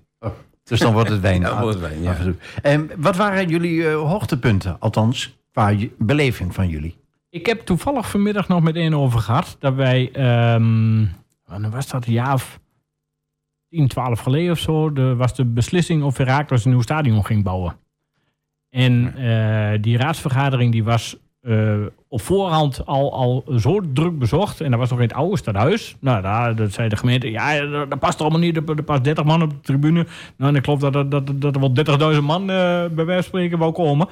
Dus 0.68 0.80
dan 0.80 0.92
wordt 0.92 1.08
het 1.10 1.20
wijn. 1.20 1.40
Ja, 1.40 1.48
dan 1.50 1.60
wordt 1.60 1.78
het 1.80 1.88
wijn, 1.88 2.02
ja. 2.02 2.10
af 2.10 2.18
en 2.18 2.24
toe. 2.24 2.36
En 2.62 2.90
wat 2.96 3.16
waren 3.16 3.48
jullie 3.48 3.88
eh, 3.88 3.94
hoogtepunten, 3.94 4.76
althans, 4.80 5.36
qua 5.52 5.68
je- 5.68 5.94
beleving 5.98 6.54
van 6.54 6.68
jullie? 6.68 6.96
Ik 7.30 7.46
heb 7.46 7.60
toevallig 7.60 8.10
vanmiddag 8.10 8.48
nog 8.48 8.62
met 8.62 8.76
een 8.76 8.94
over 8.96 9.20
gehad. 9.20 9.56
Dat 9.58 9.74
wij, 9.74 10.10
ehm 10.12 11.04
wanneer 11.46 11.70
was 11.70 11.88
dat, 11.88 12.06
een 12.06 12.12
jaar 12.12 12.32
of 12.34 12.60
10, 13.68 13.88
12 13.88 14.20
geleden 14.20 14.50
of 14.52 14.58
zo. 14.58 14.92
De, 14.92 15.14
was 15.16 15.34
de 15.34 15.44
beslissing 15.44 16.02
of 16.02 16.16
Herakles 16.16 16.64
een 16.64 16.70
nieuw 16.70 16.80
stadion 16.82 17.24
ging 17.26 17.42
bouwen. 17.44 17.76
En 18.70 19.14
eh, 19.16 19.78
die 19.82 19.96
raadsvergadering 19.96 20.72
die 20.72 20.84
was 20.84 21.16
op 22.08 22.20
voorhand 22.20 22.86
al, 22.86 23.12
al 23.12 23.44
zo 23.58 23.80
druk 23.92 24.18
bezocht. 24.18 24.60
En 24.60 24.70
dat 24.70 24.80
was 24.80 24.90
nog 24.90 24.98
in 25.00 25.06
het 25.06 25.16
oude 25.16 25.36
stadhuis. 25.36 25.96
Nou, 26.00 26.22
daar 26.22 26.54
dat 26.56 26.72
zei 26.72 26.88
de 26.88 26.96
gemeente, 26.96 27.30
ja, 27.30 27.60
dat, 27.60 27.90
dat 27.90 27.98
past 27.98 28.20
allemaal 28.20 28.38
niet. 28.38 28.56
Er, 28.56 28.62
er 28.76 28.82
past 28.82 29.04
30 29.04 29.24
man 29.24 29.42
op 29.42 29.50
de 29.50 29.60
tribune. 29.60 30.06
Nou, 30.36 30.50
en 30.50 30.56
ik 30.56 30.64
geloof 30.64 30.80
dat, 30.80 30.92
dat, 30.92 31.10
dat, 31.10 31.40
dat 31.40 31.54
er 31.54 31.60
wel 31.96 32.12
30.000 32.14 32.22
man 32.22 32.40
eh, 32.50 32.84
bij 32.90 33.04
wijze 33.04 33.22
spreken 33.28 33.58
wou 33.58 33.72
komen. 33.72 34.08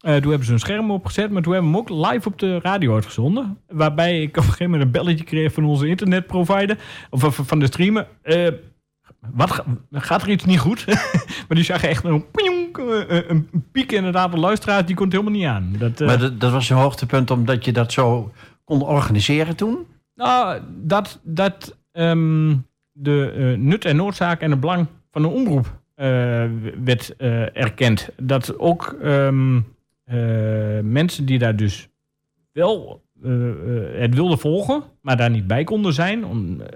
Eh, 0.00 0.14
toen 0.16 0.28
hebben 0.28 0.46
ze 0.46 0.52
een 0.52 0.58
scherm 0.58 0.90
opgezet, 0.90 1.30
maar 1.30 1.42
toen 1.42 1.52
hebben 1.52 1.70
we 1.70 1.76
hem 1.78 1.86
ook 2.00 2.10
live 2.12 2.28
op 2.28 2.38
de 2.38 2.58
radio 2.62 2.94
uitgezonden. 2.94 3.58
Waarbij 3.68 4.22
ik 4.22 4.28
op 4.28 4.36
een 4.36 4.42
gegeven 4.42 4.70
moment 4.70 4.82
een 4.82 4.90
belletje 5.02 5.24
kreeg 5.24 5.52
van 5.52 5.64
onze 5.64 5.86
internetprovider, 5.88 6.78
of 7.10 7.38
van 7.42 7.58
de 7.58 7.66
streamer. 7.66 8.06
Eh, 8.22 8.48
wat 9.34 9.50
ga- 9.50 9.64
gaat 9.90 10.22
er 10.22 10.30
iets 10.30 10.44
niet 10.44 10.58
goed? 10.58 10.84
maar 11.48 11.56
die 11.56 11.64
zag 11.64 11.82
echt 11.84 12.04
een, 12.04 12.24
pionk, 12.72 13.08
eh, 13.08 13.28
een 13.28 13.48
piek 13.72 13.92
inderdaad 13.92 14.32
de 14.32 14.38
luisteraars, 14.38 14.86
die 14.86 14.94
kon 14.96 15.04
het 15.04 15.14
helemaal 15.14 15.38
niet 15.38 15.46
aan. 15.48 15.74
Dat, 15.78 16.00
eh, 16.00 16.06
Maar 16.06 16.18
dat, 16.18 16.40
dat 16.40 16.52
was 16.52 16.70
een 16.70 16.76
hoogtepunt 16.76 17.30
omdat 17.30 17.64
je 17.64 17.72
dat 17.72 17.92
zo 17.92 18.32
kon 18.64 18.82
organiseren 18.82 19.56
toen? 19.56 19.86
Nou, 20.14 20.60
dat, 20.68 21.20
dat 21.22 21.76
ehm, 21.92 22.56
de 22.92 23.32
eh, 23.36 23.58
nut 23.60 23.84
en 23.84 23.96
noodzaak 23.96 24.40
en 24.40 24.50
het 24.50 24.60
belang 24.60 24.86
van 25.10 25.22
de 25.22 25.28
omroep 25.28 25.80
eh, 25.94 26.06
werd 26.84 27.16
eh, 27.16 27.56
erkend. 27.56 28.08
Dat 28.16 28.58
ook 28.58 28.96
ehm, 29.02 29.60
eh, 30.04 30.80
mensen 30.82 31.24
die 31.24 31.38
daar 31.38 31.56
dus 31.56 31.88
wel 32.52 33.02
eh, 33.22 33.50
eh, 33.50 34.00
het 34.00 34.14
wilden 34.14 34.38
volgen, 34.38 34.82
maar 35.00 35.16
daar 35.16 35.30
niet 35.30 35.46
bij 35.46 35.64
konden 35.64 35.92
zijn. 35.92 36.24
Om, 36.24 36.60
eh, 36.60 36.66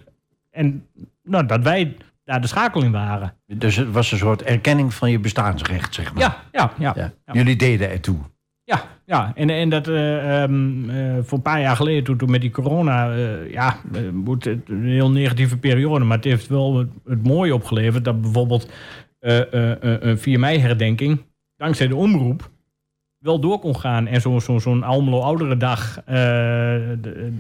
en 0.51 0.87
nou, 1.23 1.47
dat 1.47 1.63
wij 1.63 1.97
daar 2.27 2.41
de 2.41 2.47
schakeling 2.47 2.93
waren. 2.93 3.35
Dus 3.47 3.77
het 3.77 3.91
was 3.93 4.13
een 4.13 4.19
soort 4.19 4.43
erkenning 4.43 4.95
van 4.95 5.11
je 5.11 5.19
bestaansrecht, 5.19 5.95
zeg 5.95 6.15
maar. 6.15 6.23
Ja, 6.23 6.37
ja, 6.53 6.73
ja. 6.79 6.93
Ja. 6.97 7.13
ja. 7.27 7.33
Jullie 7.33 7.57
deden 7.57 7.91
ertoe. 7.91 8.17
Ja, 8.65 8.83
ja. 9.05 9.33
En, 9.35 9.51
en 9.51 9.69
dat 9.69 9.89
eh, 9.89 10.43
ehm, 10.43 10.91
eh, 10.91 11.15
voor 11.23 11.39
een 11.39 11.43
paar 11.43 11.61
jaar 11.61 11.77
geleden, 11.77 12.05
toen, 12.05 12.17
toen 12.17 12.31
met 12.31 12.41
die 12.41 12.51
corona, 12.51 13.11
eh, 13.15 13.51
ja, 13.53 13.77
moet 14.13 14.45
het 14.45 14.69
een 14.69 14.85
heel 14.85 15.11
negatieve 15.11 15.57
periode. 15.57 16.05
Maar 16.05 16.17
het 16.17 16.25
heeft 16.27 16.47
wel 16.49 16.79
het, 16.79 16.89
het 17.05 17.23
mooie 17.27 17.55
opgeleverd 17.55 18.05
dat 18.05 18.21
bijvoorbeeld 18.21 18.71
een 19.21 20.19
4 20.19 20.39
mei 20.39 20.59
herdenking, 20.59 21.23
dankzij 21.57 21.89
de 21.89 21.97
omroep, 21.97 22.51
wel 23.19 23.41
door 23.41 23.59
kon 23.59 23.77
gaan. 23.77 24.07
En 24.07 24.21
zo'n 24.21 24.41
zo, 24.41 24.59
zo'n 24.59 24.83
Almelo 24.83 25.21
Ouderendag, 25.21 26.03
de- 26.05 27.33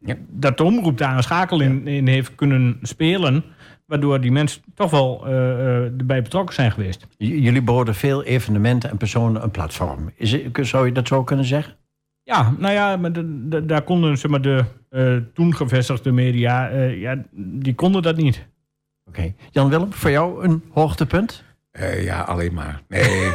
Ja. 0.00 0.14
dat 0.28 0.56
de 0.56 0.64
omroep 0.64 0.98
daar 0.98 1.16
een 1.16 1.22
schakel 1.22 1.60
in, 1.60 1.86
in 1.86 2.06
heeft 2.06 2.34
kunnen 2.34 2.78
spelen. 2.82 3.44
Waardoor 3.90 4.20
die 4.20 4.32
mensen 4.32 4.62
toch 4.74 4.90
wel 4.90 5.26
eh, 5.26 5.32
eh, 5.52 5.82
erbij 5.84 6.22
betrokken 6.22 6.54
zijn 6.54 6.72
geweest. 6.72 7.06
J- 7.16 7.26
jullie 7.42 7.62
boden 7.62 7.94
veel 7.94 8.22
evenementen 8.24 8.90
en 8.90 8.96
personen 8.96 9.42
een 9.42 9.50
platform. 9.50 10.10
Is 10.16 10.32
het, 10.32 10.58
zou 10.60 10.86
je 10.86 10.92
dat 10.92 11.08
zo 11.08 11.24
kunnen 11.24 11.44
zeggen? 11.44 11.76
Ja, 12.22 12.54
nou 12.58 12.72
ja, 12.74 12.96
maar 12.96 13.12
de- 13.12 13.48
de- 13.48 13.66
daar 13.66 13.82
konden 13.82 14.18
zeg 14.18 14.30
maar, 14.30 14.42
de 14.42 14.64
eh, 14.90 15.16
toen 15.34 15.54
gevestigde 15.54 16.12
media, 16.12 16.68
ja, 16.78 17.22
die 17.32 17.74
konden 17.74 18.02
dat 18.02 18.16
niet. 18.16 18.46
Oké. 19.08 19.32
Jan-Willem, 19.50 19.92
voor 19.92 20.10
jou 20.10 20.44
een 20.44 20.62
hoogtepunt? 20.72 21.44
Eh, 21.70 22.04
ja, 22.04 22.20
alleen 22.20 22.54
maar. 22.54 22.82
Nee. 22.88 23.30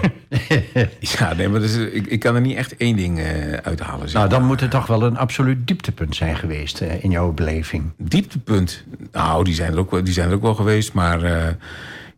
ja, 1.18 1.34
nee, 1.34 1.50
maar 1.50 1.62
is, 1.62 1.76
ik, 1.76 2.08
ik 2.08 2.20
kan 2.20 2.36
er 2.36 2.42
niet 2.42 2.58
echt 2.58 2.78
één 2.78 2.96
ding 2.96 3.20
eh, 3.20 3.54
uithalen. 3.54 4.08
Nou, 4.14 4.30
dan 4.30 4.46
moet 4.46 4.60
het 4.62 4.72
toch 4.72 4.88
wel 4.88 5.04
een 5.04 5.18
absoluut 5.18 5.68
dieptepunt 5.68 6.16
zijn 6.16 6.36
geweest 6.36 6.82
eh, 6.82 7.04
in 7.04 7.10
jouw 7.12 7.32
beleving. 7.32 7.92
Dieptepunt. 7.98 8.84
Nou, 9.12 9.44
die 9.44 9.54
zijn 9.54 9.72
er 9.72 9.80
ook, 9.80 9.92
wel- 9.92 10.04
die 10.04 10.14
zijn 10.14 10.30
er 10.30 10.36
ook 10.36 10.42
wel 10.42 10.56
geweest. 10.56 10.94
Maar 10.94 11.20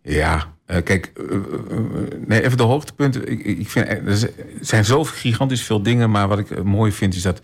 ja, 0.02 0.46
kijk. 0.84 1.12
nee, 2.28 2.44
even 2.44 2.58
de 2.58 2.64
hoogtepunten. 2.64 3.32
Ik, 3.32 3.44
ik 3.46 3.70
vind, 3.70 3.88
er 3.88 4.30
zijn 4.62 4.86
zo 4.86 5.04
gigantisch 5.04 5.64
veel 5.64 5.82
dingen. 5.84 6.12
Maar 6.12 6.28
wat 6.28 6.40
ik 6.40 6.64
mooi 6.64 6.92
vind 6.92 7.16
is 7.16 7.22
dat. 7.22 7.42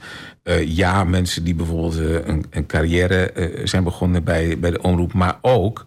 ja, 0.66 1.04
mensen 1.04 1.44
die 1.44 1.56
bijvoorbeeld 1.56 1.98
een, 2.26 2.46
een 2.50 2.66
carrière 2.66 3.32
zijn 3.64 3.84
begonnen 3.84 4.24
bij, 4.24 4.60
bij 4.60 4.72
de 4.72 4.82
omroep. 4.82 5.14
Maar 5.14 5.38
ook 5.42 5.86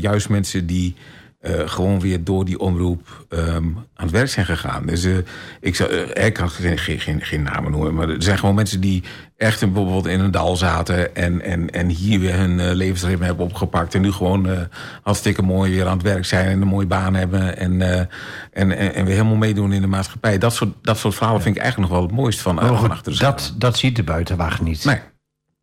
juist 0.00 0.28
mensen 0.28 0.66
die. 0.66 0.94
Eh, 1.40 1.68
gewoon 1.68 2.00
weer 2.00 2.24
door 2.24 2.44
die 2.44 2.58
omroep 2.58 3.26
ehm, 3.28 3.64
aan 3.94 4.06
het 4.06 4.10
werk 4.10 4.28
zijn 4.28 4.46
gegaan. 4.46 4.86
Dus 4.86 5.04
eh, 5.04 5.16
ik, 5.60 5.74
zou, 5.74 5.90
eh, 5.90 6.26
ik 6.26 6.32
kan 6.32 6.50
geen, 6.50 6.78
geen, 6.78 7.20
geen, 7.20 7.42
namen 7.42 7.70
noemen, 7.70 7.94
maar 7.94 8.08
er 8.08 8.22
zijn 8.22 8.38
gewoon 8.38 8.54
mensen 8.54 8.80
die 8.80 9.02
echt 9.36 9.62
in, 9.62 9.72
bijvoorbeeld 9.72 10.06
in 10.06 10.20
een 10.20 10.30
dal 10.30 10.56
zaten 10.56 11.14
en, 11.14 11.40
en, 11.42 11.70
en 11.70 11.88
hier 11.88 12.20
weer 12.20 12.34
hun 12.34 12.72
levensritme 12.72 13.24
hebben 13.24 13.44
opgepakt. 13.44 13.94
En 13.94 14.00
nu 14.00 14.12
gewoon 14.12 14.68
hartstikke 15.02 15.42
mooi 15.42 15.70
weer 15.70 15.86
aan 15.86 15.96
het 15.96 16.06
werk 16.06 16.24
zijn 16.24 16.46
en 16.46 16.60
een 16.60 16.68
mooie 16.68 16.86
baan 16.86 17.14
hebben. 17.14 17.56
En, 17.56 17.80
en, 17.82 18.08
en, 18.52 18.94
en, 18.94 19.04
weer 19.04 19.14
helemaal 19.14 19.36
meedoen 19.36 19.72
in 19.72 19.80
de 19.80 19.86
maatschappij. 19.86 20.38
Dat 20.38 20.54
soort, 20.54 20.74
dat 20.82 20.98
soort 20.98 21.14
verhalen 21.14 21.42
vind 21.42 21.56
ik 21.56 21.62
eigenlijk 21.62 21.90
nog 21.90 22.00
wel 22.00 22.08
het 22.08 22.18
mooist 22.18 22.40
van, 22.40 22.58
van 22.58 22.90
achter 22.90 23.18
dat, 23.18 23.54
dat 23.58 23.78
ziet 23.78 23.96
de 23.96 24.04
buitenwacht 24.04 24.60
niet. 24.60 24.84
Nee. 24.84 25.00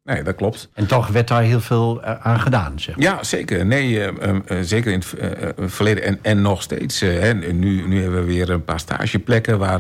Nee, 0.03 0.23
dat 0.23 0.35
klopt. 0.35 0.69
En 0.73 0.87
toch 0.87 1.07
werd 1.07 1.27
daar 1.27 1.41
heel 1.41 1.59
veel 1.59 2.03
aan 2.03 2.39
gedaan, 2.39 2.79
zeg 2.79 2.95
maar. 2.95 3.05
Ja, 3.05 3.23
zeker. 3.23 3.65
Nee, 3.65 3.89
uh, 3.89 4.07
uh, 4.51 4.57
zeker 4.61 4.91
in 4.91 4.99
het 4.99 5.13
uh, 5.21 5.67
verleden 5.67 6.03
en, 6.03 6.19
en 6.21 6.41
nog 6.41 6.61
steeds. 6.61 6.99
Hè. 6.99 7.33
Nu, 7.33 7.87
nu 7.87 8.01
hebben 8.01 8.19
we 8.19 8.25
weer 8.25 8.49
een 8.49 8.63
paar 8.63 8.79
stageplekken... 8.79 9.59
waar, 9.59 9.79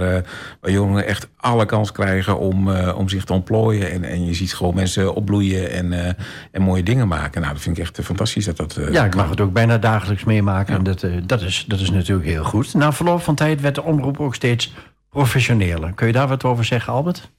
waar 0.61 0.71
jongeren 0.71 1.05
echt 1.05 1.27
alle 1.37 1.65
kans 1.65 1.91
krijgen 1.91 2.39
om, 2.39 2.69
om 2.75 3.09
zich 3.09 3.23
te 3.23 3.33
ontplooien. 3.33 3.91
En, 3.91 4.03
en 4.03 4.25
je 4.25 4.33
ziet 4.33 4.53
gewoon 4.53 4.75
mensen 4.75 5.15
opbloeien 5.15 5.71
en, 5.71 6.15
en 6.51 6.61
mooie 6.61 6.83
dingen 6.83 7.07
maken. 7.07 7.41
Nou, 7.41 7.53
dat 7.53 7.61
vind 7.61 7.77
ik 7.77 7.83
echt 7.83 7.99
fantastisch 8.03 8.45
dat 8.45 8.57
dat... 8.57 8.79
ja, 8.91 9.05
ik 9.05 9.15
mag 9.15 9.29
het 9.29 9.41
ook 9.41 9.53
bijna 9.53 9.77
dagelijks 9.77 10.23
meemaken. 10.23 10.73
Ja. 10.73 10.77
En 10.77 10.83
dat, 10.83 11.05
dat, 11.27 11.41
is, 11.41 11.65
dat 11.67 11.79
is 11.79 11.91
natuurlijk 11.91 12.27
heel 12.27 12.43
goed. 12.43 12.73
Na 12.73 12.93
verloop 12.93 13.21
van 13.21 13.35
tijd 13.35 13.61
werd 13.61 13.75
de 13.75 13.83
omroep 13.83 14.19
ook 14.19 14.35
steeds 14.35 14.73
professioneler. 15.09 15.93
Kun 15.93 16.07
je 16.07 16.13
daar 16.13 16.27
wat 16.27 16.43
over 16.43 16.65
zeggen, 16.65 16.93
Albert? 16.93 17.31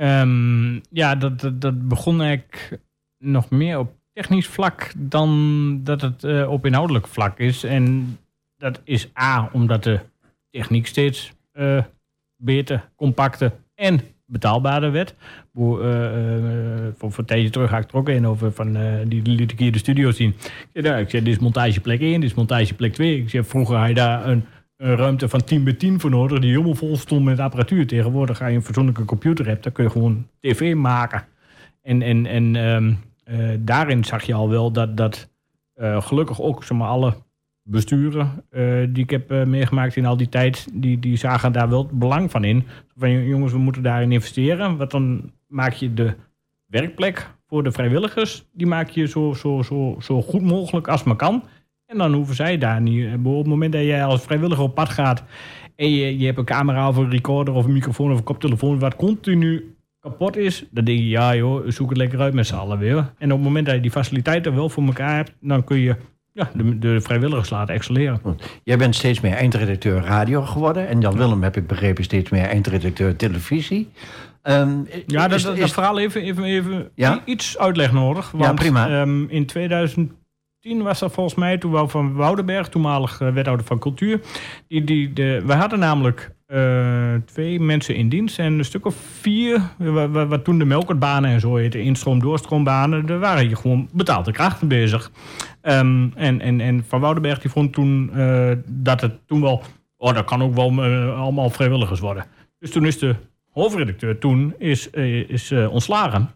Um, 0.00 0.80
ja, 0.90 1.14
dat, 1.14 1.50
dat, 1.54 1.88
begon 1.88 2.22
eigenlijk 2.22 2.78
nog 3.18 3.50
meer 3.50 3.78
op 3.78 3.92
technisch 4.12 4.46
vlak 4.46 4.92
dan 4.96 5.80
dat 5.84 6.00
het 6.00 6.24
uh, 6.24 6.50
op 6.50 6.66
inhoudelijk 6.66 7.08
vlak 7.08 7.38
is. 7.38 7.64
En 7.64 8.16
dat 8.56 8.80
is 8.84 9.08
A, 9.20 9.50
omdat 9.52 9.82
de 9.82 10.00
techniek 10.50 10.86
steeds 10.86 11.32
uh, 11.54 11.82
beter, 12.36 12.90
compacter 12.96 13.52
en 13.74 14.00
betaalbaarder 14.26 14.92
werd. 14.92 15.14
Voor, 15.54 15.84
uh, 15.84 16.88
voor, 16.96 17.12
voor 17.12 17.18
een 17.18 17.24
tijdje 17.24 17.50
terug 17.50 17.70
ga 17.70 17.78
ik 17.78 17.90
er 17.90 17.96
ook 17.96 18.24
over 18.24 18.52
van 18.52 18.72
die 19.08 19.22
liet 19.22 19.52
ik 19.52 19.58
hier 19.58 19.72
de 19.72 19.78
studio 19.78 20.10
zien. 20.10 20.34
Ik 20.72 20.84
zei, 20.84 21.02
ik 21.02 21.10
zei, 21.10 21.22
dit 21.22 21.34
is 21.34 21.40
montageplek 21.40 22.00
1, 22.00 22.20
dit 22.20 22.30
is 22.30 22.36
montageplek 22.36 22.92
2. 22.92 23.18
Ik 23.18 23.30
zei, 23.30 23.44
vroeger 23.44 23.76
had 23.76 23.88
je 23.88 23.94
daar 23.94 24.28
een 24.28 24.44
een 24.78 24.96
ruimte 24.96 25.28
van 25.28 25.44
10 25.44 25.64
bij 25.64 25.72
10 25.72 26.00
voor 26.00 26.10
nodig, 26.10 26.38
die 26.38 26.50
helemaal 26.50 26.74
vol 26.74 26.96
stond 26.96 27.24
met 27.24 27.38
apparatuur. 27.38 27.86
Tegenwoordig 27.86 28.36
ga 28.36 28.46
je 28.46 28.56
een 28.56 28.62
fatsoenlijke 28.62 29.04
computer 29.04 29.46
hebt, 29.46 29.62
dan 29.62 29.72
kun 29.72 29.84
je 29.84 29.90
gewoon 29.90 30.26
tv 30.40 30.74
maken. 30.74 31.24
En, 31.82 32.02
en, 32.02 32.26
en 32.26 32.56
um, 32.56 32.98
uh, 33.30 33.56
daarin 33.58 34.04
zag 34.04 34.22
je 34.22 34.34
al 34.34 34.48
wel 34.48 34.72
dat, 34.72 34.96
dat 34.96 35.28
uh, 35.76 36.02
gelukkig 36.02 36.40
ook 36.40 36.64
zeg 36.64 36.78
maar, 36.78 36.88
alle 36.88 37.14
besturen 37.62 38.44
uh, 38.50 38.86
die 38.88 39.02
ik 39.02 39.10
heb 39.10 39.46
meegemaakt 39.46 39.96
in 39.96 40.06
al 40.06 40.16
die 40.16 40.28
tijd, 40.28 40.68
die, 40.72 40.98
die 40.98 41.16
zagen 41.16 41.52
daar 41.52 41.68
wel 41.68 41.82
het 41.82 41.98
belang 41.98 42.30
van 42.30 42.44
in. 42.44 42.66
Van 42.96 43.26
jongens, 43.26 43.52
we 43.52 43.58
moeten 43.58 43.82
daarin 43.82 44.12
investeren, 44.12 44.76
want 44.76 44.90
dan 44.90 45.32
maak 45.46 45.72
je 45.72 45.94
de 45.94 46.14
werkplek 46.66 47.30
voor 47.46 47.62
de 47.62 47.72
vrijwilligers, 47.72 48.44
die 48.52 48.66
maak 48.66 48.88
je 48.88 49.06
zo, 49.06 49.32
zo, 49.32 49.62
zo, 49.62 49.96
zo 50.00 50.22
goed 50.22 50.42
mogelijk 50.42 50.88
als 50.88 51.02
maar 51.02 51.16
kan. 51.16 51.42
En 51.88 51.98
dan 51.98 52.12
hoeven 52.12 52.34
zij 52.34 52.58
daar 52.58 52.80
niet. 52.80 53.06
Op 53.24 53.36
het 53.36 53.46
moment 53.46 53.72
dat 53.72 53.82
jij 53.82 54.04
als 54.04 54.22
vrijwilliger 54.22 54.64
op 54.64 54.74
pad 54.74 54.88
gaat 54.88 55.24
en 55.76 55.90
je, 55.90 56.18
je 56.18 56.26
hebt 56.26 56.38
een 56.38 56.44
camera 56.44 56.88
of 56.88 56.96
een 56.96 57.10
recorder 57.10 57.54
of 57.54 57.64
een 57.64 57.72
microfoon 57.72 58.12
of 58.12 58.18
een 58.18 58.24
koptelefoon 58.24 58.78
wat 58.78 58.96
continu 58.96 59.76
kapot 60.00 60.36
is, 60.36 60.64
dan 60.70 60.84
denk 60.84 60.98
je, 60.98 61.08
ja 61.08 61.34
joh, 61.34 61.64
zoek 61.68 61.88
het 61.88 61.98
lekker 61.98 62.20
uit 62.20 62.34
met 62.34 62.46
z'n 62.46 62.54
allen 62.54 62.78
weer. 62.78 63.12
En 63.18 63.32
op 63.32 63.38
het 63.38 63.46
moment 63.46 63.66
dat 63.66 63.74
je 63.74 63.80
die 63.80 63.90
faciliteiten 63.90 64.54
wel 64.54 64.68
voor 64.68 64.84
elkaar 64.84 65.16
hebt, 65.16 65.32
dan 65.40 65.64
kun 65.64 65.78
je 65.78 65.96
ja, 66.32 66.50
de, 66.54 66.78
de 66.78 67.00
vrijwilligers 67.00 67.50
laten 67.50 67.74
excelleren. 67.74 68.20
Jij 68.64 68.78
bent 68.78 68.94
steeds 68.94 69.20
meer 69.20 69.32
eindredacteur 69.32 70.00
radio 70.00 70.42
geworden. 70.42 70.88
En 70.88 71.00
Jan 71.00 71.16
Willem, 71.16 71.42
heb 71.42 71.56
ik 71.56 71.66
begrepen, 71.66 72.04
steeds 72.04 72.30
meer 72.30 72.44
eindredacteur 72.44 73.16
televisie. 73.16 73.90
Um, 74.42 74.86
ja, 75.06 75.28
dat, 75.28 75.38
is, 75.38 75.42
dat, 75.42 75.56
dat 75.56 75.72
verhaal 75.72 75.98
even, 75.98 76.22
even, 76.22 76.44
even 76.44 76.90
ja? 76.94 77.22
iets 77.24 77.58
uitleg 77.58 77.92
nodig. 77.92 78.30
Want, 78.30 78.44
ja, 78.44 78.52
prima. 78.52 79.00
Um, 79.00 79.28
in 79.28 79.46
2000 79.46 80.12
2010 80.60 80.82
was 80.82 80.98
dat 80.98 81.12
volgens 81.12 81.34
mij, 81.34 81.58
toen 81.58 81.72
wel 81.72 81.88
van 81.88 82.14
Woudenberg, 82.14 82.68
toenmalig 82.68 83.20
uh, 83.20 83.32
wethouder 83.32 83.66
van 83.66 83.78
cultuur. 83.78 84.20
Die, 84.68 84.84
die, 84.84 85.12
de, 85.12 85.42
we 85.46 85.52
hadden 85.52 85.78
namelijk 85.78 86.34
uh, 86.48 87.14
twee 87.24 87.60
mensen 87.60 87.94
in 87.94 88.08
dienst 88.08 88.38
en 88.38 88.52
een 88.58 88.64
stuk 88.64 88.86
of 88.86 88.94
vier, 89.20 89.62
wat, 89.76 90.28
wat 90.28 90.44
toen 90.44 90.58
de 90.58 90.64
melkertbanen 90.64 91.30
en 91.30 91.40
zo 91.40 91.56
heette, 91.56 91.82
instroom, 91.82 92.20
doorstroombanen, 92.20 93.06
daar 93.06 93.18
waren 93.18 93.46
hier 93.46 93.56
gewoon 93.56 93.88
betaalde 93.92 94.32
krachten 94.32 94.68
bezig. 94.68 95.10
Um, 95.62 96.12
en, 96.14 96.40
en, 96.40 96.60
en 96.60 96.84
Van 96.88 97.00
Woudenberg 97.00 97.38
die 97.38 97.50
vond 97.50 97.72
toen 97.72 98.10
dat 98.66 99.00
het 99.00 99.26
toen 99.26 99.40
wel, 99.40 99.62
oh 99.96 100.14
dat 100.14 100.24
kan 100.24 100.42
ook 100.42 100.54
wel 100.54 100.82
allemaal 101.14 101.50
vrijwilligers 101.50 102.00
worden. 102.00 102.24
Dus 102.58 102.70
toen 102.70 102.86
is 102.86 102.98
de 102.98 103.14
hoofdredacteur 103.52 104.18
toen 104.18 104.54
is, 104.58 104.90
is 105.26 105.52
ontslagen. 105.52 106.30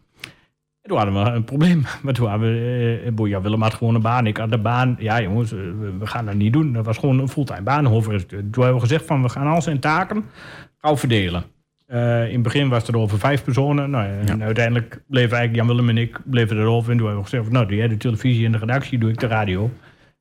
En 0.82 0.88
toen 0.88 0.96
hadden 0.96 1.24
we 1.24 1.30
een 1.30 1.44
probleem. 1.44 1.84
Maar 2.02 2.14
toen 2.14 2.28
hadden 2.28 2.52
we, 2.52 3.02
uh, 3.04 3.12
Boja 3.12 3.40
Willem 3.40 3.62
had 3.62 3.74
gewoon 3.74 3.94
een 3.94 4.02
baan. 4.02 4.26
Ik 4.26 4.36
had 4.36 4.50
de 4.50 4.58
baan. 4.58 4.96
Ja 4.98 5.20
jongens, 5.20 5.50
we, 5.50 5.94
we 5.98 6.06
gaan 6.06 6.26
dat 6.26 6.34
niet 6.34 6.52
doen. 6.52 6.72
Dat 6.72 6.84
was 6.84 6.98
gewoon 6.98 7.18
een 7.18 7.28
fulltime 7.28 7.62
baan. 7.62 7.84
Toen 7.84 8.02
hebben 8.38 8.74
we 8.74 8.80
gezegd 8.80 9.06
van, 9.06 9.22
we 9.22 9.28
gaan 9.28 9.46
al 9.46 9.62
zijn 9.62 9.80
taken 9.80 10.24
gauw 10.82 10.96
verdelen. 10.96 11.44
Uh, 11.88 12.26
in 12.26 12.32
het 12.32 12.42
begin 12.42 12.68
was 12.68 12.86
het 12.86 12.96
over 12.96 13.18
vijf 13.18 13.44
personen. 13.44 13.90
Nou, 13.90 14.06
en 14.26 14.42
uiteindelijk 14.42 15.02
bleven 15.06 15.36
eigenlijk 15.36 15.54
Jan 15.54 15.66
Willem 15.66 15.88
en 15.88 16.02
ik 16.02 16.18
bleven 16.24 16.58
erover. 16.58 16.90
En 16.90 16.96
toen 16.96 17.06
hebben 17.06 17.24
we 17.24 17.30
gezegd, 17.30 17.44
van, 17.44 17.52
nou 17.52 17.66
doe 17.66 17.76
jij 17.76 17.88
de 17.88 17.96
televisie 17.96 18.46
en 18.46 18.52
de 18.52 18.58
redactie, 18.58 18.98
doe 18.98 19.10
ik 19.10 19.20
de 19.20 19.26
radio. 19.26 19.70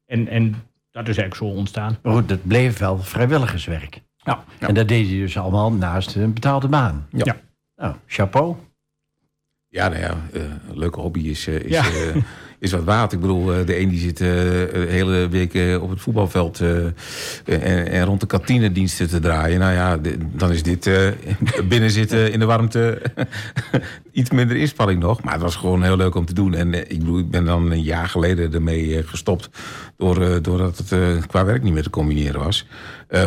En, 0.06 0.28
en 0.28 0.56
dat 0.92 1.08
is 1.08 1.18
eigenlijk 1.18 1.36
zo 1.36 1.60
ontstaan. 1.60 1.98
Maar 2.04 2.14
goed, 2.14 2.30
dat 2.30 2.48
bleef 2.48 2.78
wel 2.78 2.98
vrijwilligerswerk. 2.98 4.02
Ja. 4.18 4.44
ja. 4.60 4.68
En 4.68 4.74
dat 4.74 4.88
deed 4.88 5.10
je 5.10 5.18
dus 5.18 5.38
allemaal 5.38 5.74
naast 5.74 6.16
een 6.16 6.34
betaalde 6.34 6.68
baan. 6.68 7.08
Ja. 7.10 7.24
ja. 7.26 7.36
Nou, 7.76 7.96
chapeau. 8.06 8.56
Ja, 9.72 9.88
nou 9.88 10.02
ja, 10.02 10.22
uh, 10.34 10.42
een 10.42 10.78
leuke 10.78 11.00
hobby 11.00 11.20
is, 11.20 11.48
uh, 11.48 11.56
is, 11.56 11.72
ja. 11.72 11.84
Is 12.62 12.72
wat 12.72 12.84
waard. 12.84 13.12
Ik 13.12 13.20
bedoel, 13.20 13.46
de 13.46 13.80
een 13.80 13.90
die 13.90 14.00
zit 14.00 14.18
de 14.18 14.86
hele 14.90 15.28
week 15.30 15.82
op 15.82 15.90
het 15.90 16.02
voetbalveld 16.02 16.62
en, 17.46 18.04
rond 18.04 18.20
de 18.20 18.26
kantinediensten 18.26 19.10
te 19.10 19.20
draaien. 19.20 19.60
Nou 19.60 19.74
ja, 19.74 20.00
dan 20.34 20.52
is 20.52 20.64
dit 20.64 20.90
binnen 21.70 21.92
zitten 21.92 22.32
in 22.32 22.40
de 22.40 22.46
warmte 22.46 23.02
iets 24.12 24.30
minder 24.30 24.58
inspanning 24.58 25.00
nog. 25.00 25.24
Maar 25.24 25.34
het 25.34 25.42
was 25.42 25.56
gewoon 25.56 25.84
heel 25.84 25.98
leuk 25.98 26.16
om 26.16 26.26
te 26.26 26.34
doen. 26.34 26.54
En 26.54 26.74
ik 26.92 27.00
bedoel, 27.00 27.20
ik 27.20 27.30
ben 27.30 27.46
dan 27.46 27.72
een 27.72 27.84
jaar 27.84 28.08
geleden 28.08 28.54
ermee 28.54 29.04
gestopt. 29.04 29.50
Door, 29.98 30.42
doordat 30.42 30.78
het 30.78 31.26
qua 31.26 31.46
werk 31.46 31.64
niet 31.64 31.74
meer 31.74 31.84
te 31.84 31.90
combineren 31.90 32.40
was. 32.40 32.68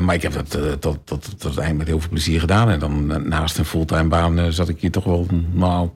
Maar 0.01 0.15
ik 0.15 0.23
heb 0.23 0.33
dat 0.33 0.57
uh, 0.57 0.73
tot, 0.73 0.99
tot, 1.05 1.41
tot 1.41 1.55
het 1.55 1.59
eind 1.59 1.79
met 1.79 1.87
heel 1.87 2.01
veel 2.01 2.11
plezier 2.11 2.41
gedaan. 2.41 2.71
En 2.71 2.79
dan 2.79 3.29
naast 3.29 3.59
een 3.59 3.65
fulltime 3.65 4.09
baan 4.09 4.53
zat 4.53 4.69
ik 4.69 4.81
hier 4.81 4.91
toch 4.91 5.05
wel, 5.05 5.27
nou, 5.53 5.89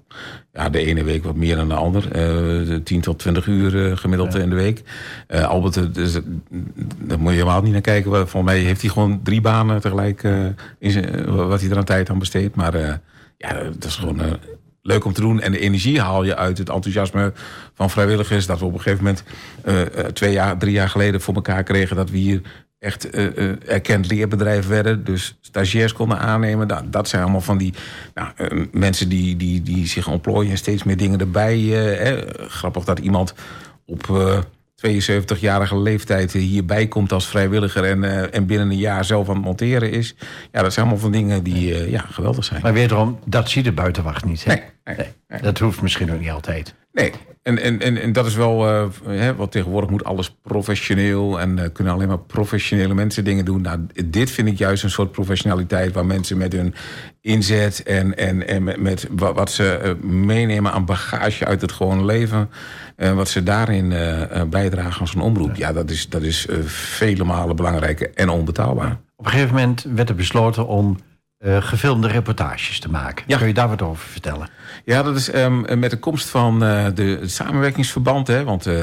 ja, 0.52 0.68
de 0.68 0.84
ene 0.84 1.04
week 1.04 1.24
wat 1.24 1.36
meer 1.36 1.56
dan 1.56 1.68
de 1.68 1.74
ander. 1.74 2.08
10 2.84 3.00
tot 3.00 3.18
20 3.34 3.46
uur 3.46 3.96
gemiddeld 3.96 4.32
ja. 4.32 4.38
in 4.38 4.50
de 4.50 4.56
week. 4.56 4.82
Albert, 5.28 5.94
dus, 5.94 6.12
daar 6.98 7.18
moet 7.18 7.32
je 7.32 7.38
helemaal 7.38 7.62
niet 7.62 7.72
naar 7.72 7.80
kijken. 7.80 8.10
Volgens 8.10 8.52
mij 8.52 8.58
heeft 8.58 8.80
hij 8.80 8.90
gewoon 8.90 9.20
drie 9.22 9.40
banen 9.40 9.80
tegelijk, 9.80 10.22
in 10.78 10.90
zijn, 10.90 11.24
wat 11.24 11.60
hij 11.60 11.70
er 11.70 11.76
aan 11.76 11.84
tijd 11.84 12.10
aan 12.10 12.18
besteedt. 12.18 12.54
Maar 12.54 13.00
ja, 13.36 13.52
dat 13.52 13.84
is 13.84 13.96
gewoon 13.96 14.38
leuk 14.88 15.04
om 15.04 15.12
te 15.12 15.20
doen. 15.20 15.40
En 15.40 15.52
de 15.52 15.58
energie 15.58 16.00
haal 16.00 16.24
je 16.24 16.36
uit 16.36 16.58
het 16.58 16.68
enthousiasme 16.68 17.32
van 17.74 17.90
vrijwilligers. 17.90 18.46
Dat 18.46 18.58
we 18.58 18.64
op 18.64 18.74
een 18.74 18.80
gegeven 18.80 19.04
moment, 19.04 19.22
uh, 19.64 19.80
twee 20.04 20.32
jaar, 20.32 20.58
drie 20.58 20.72
jaar 20.72 20.88
geleden 20.88 21.20
voor 21.20 21.34
elkaar 21.34 21.62
kregen... 21.62 21.96
dat 21.96 22.10
we 22.10 22.16
hier 22.16 22.40
echt 22.78 23.14
uh, 23.14 23.36
uh, 23.36 23.52
erkend 23.66 24.10
leerbedrijf 24.10 24.66
werden. 24.66 25.04
Dus 25.04 25.38
stagiairs 25.40 25.92
konden 25.92 26.18
aannemen. 26.18 26.66
Nou, 26.66 26.90
dat 26.90 27.08
zijn 27.08 27.22
allemaal 27.22 27.40
van 27.40 27.58
die 27.58 27.74
nou, 28.14 28.28
uh, 28.38 28.66
mensen 28.72 29.08
die, 29.08 29.36
die, 29.36 29.62
die 29.62 29.86
zich 29.86 30.08
ontplooien... 30.08 30.50
en 30.50 30.58
steeds 30.58 30.82
meer 30.82 30.96
dingen 30.96 31.20
erbij. 31.20 31.58
grappig 32.48 32.84
dat 32.84 32.98
iemand 32.98 33.34
op 33.86 34.06
72-jarige 34.86 35.78
leeftijd 35.78 36.32
hierbij 36.32 36.86
komt 36.86 37.12
als 37.12 37.26
vrijwilliger... 37.26 37.84
En, 37.84 38.32
en 38.32 38.46
binnen 38.46 38.70
een 38.70 38.76
jaar 38.76 39.04
zelf 39.04 39.28
aan 39.28 39.34
het 39.34 39.44
monteren 39.44 39.90
is. 39.90 40.14
Ja, 40.52 40.62
dat 40.62 40.72
zijn 40.72 40.86
allemaal 40.86 41.02
van 41.02 41.12
dingen 41.12 41.42
die 41.42 41.90
ja, 41.90 42.04
geweldig 42.10 42.44
zijn. 42.44 42.62
Maar 42.62 42.72
wederom, 42.72 43.18
dat 43.24 43.50
zie 43.50 43.62
de 43.62 43.72
buitenwacht 43.72 44.24
niet. 44.24 44.44
Hè? 44.44 44.54
Nee, 44.54 44.62
nee, 44.84 44.96
nee. 44.96 45.12
nee, 45.28 45.40
Dat 45.40 45.58
hoeft 45.58 45.82
misschien 45.82 46.12
ook 46.12 46.20
niet 46.20 46.30
altijd. 46.30 46.74
Nee, 46.92 47.12
en, 47.48 47.58
en, 47.58 47.80
en, 47.80 48.02
en 48.02 48.12
dat 48.12 48.26
is 48.26 48.34
wel, 48.34 48.68
uh, 48.68 49.30
wat 49.36 49.52
tegenwoordig 49.52 49.90
moet 49.90 50.04
alles 50.04 50.36
professioneel 50.42 51.40
en 51.40 51.58
uh, 51.58 51.64
kunnen 51.72 51.92
alleen 51.92 52.08
maar 52.08 52.18
professionele 52.18 52.94
mensen 52.94 53.24
dingen 53.24 53.44
doen. 53.44 53.62
Nou, 53.62 53.86
dit 54.06 54.30
vind 54.30 54.48
ik 54.48 54.58
juist 54.58 54.82
een 54.82 54.90
soort 54.90 55.12
professionaliteit 55.12 55.92
waar 55.92 56.06
mensen 56.06 56.36
met 56.36 56.52
hun 56.52 56.74
inzet 57.20 57.82
en, 57.82 58.16
en, 58.16 58.48
en 58.48 58.82
met, 58.82 59.08
wat 59.16 59.50
ze 59.50 59.80
uh, 59.84 60.10
meenemen 60.10 60.72
aan 60.72 60.84
bagage 60.84 61.44
uit 61.44 61.60
het 61.60 61.72
gewone 61.72 62.04
leven, 62.04 62.50
wat 63.14 63.28
ze 63.28 63.42
daarin 63.42 63.94
bijdragen 64.50 65.00
als 65.00 65.14
een 65.14 65.20
omroep. 65.20 65.56
Ja, 65.56 65.72
dat 65.72 65.90
is, 65.90 66.08
dat 66.08 66.22
is 66.22 66.46
vele 66.64 67.24
malen 67.24 67.56
belangrijker 67.56 68.10
en 68.14 68.28
onbetaalbaar. 68.28 68.98
Op 69.16 69.24
een 69.24 69.30
gegeven 69.30 69.54
moment 69.54 69.86
werd 69.94 70.08
er 70.08 70.14
besloten 70.14 70.66
om 70.66 70.98
eh, 71.38 71.62
gefilmde 71.62 72.08
reportages 72.08 72.80
te 72.80 72.90
maken. 72.90 73.24
Ja. 73.26 73.38
Kun 73.38 73.46
je 73.46 73.54
daar 73.54 73.68
wat 73.68 73.82
over 73.82 74.08
vertellen? 74.08 74.48
Ja, 74.84 75.02
dat 75.02 75.16
is 75.16 75.30
ehm, 75.30 75.78
met 75.78 75.90
de 75.90 75.98
komst 75.98 76.28
van 76.28 76.64
eh, 76.64 76.86
de, 76.94 77.18
het 77.20 77.30
samenwerkingsverband. 77.30 78.26
Hè, 78.26 78.44
want 78.44 78.66
eh, 78.66 78.74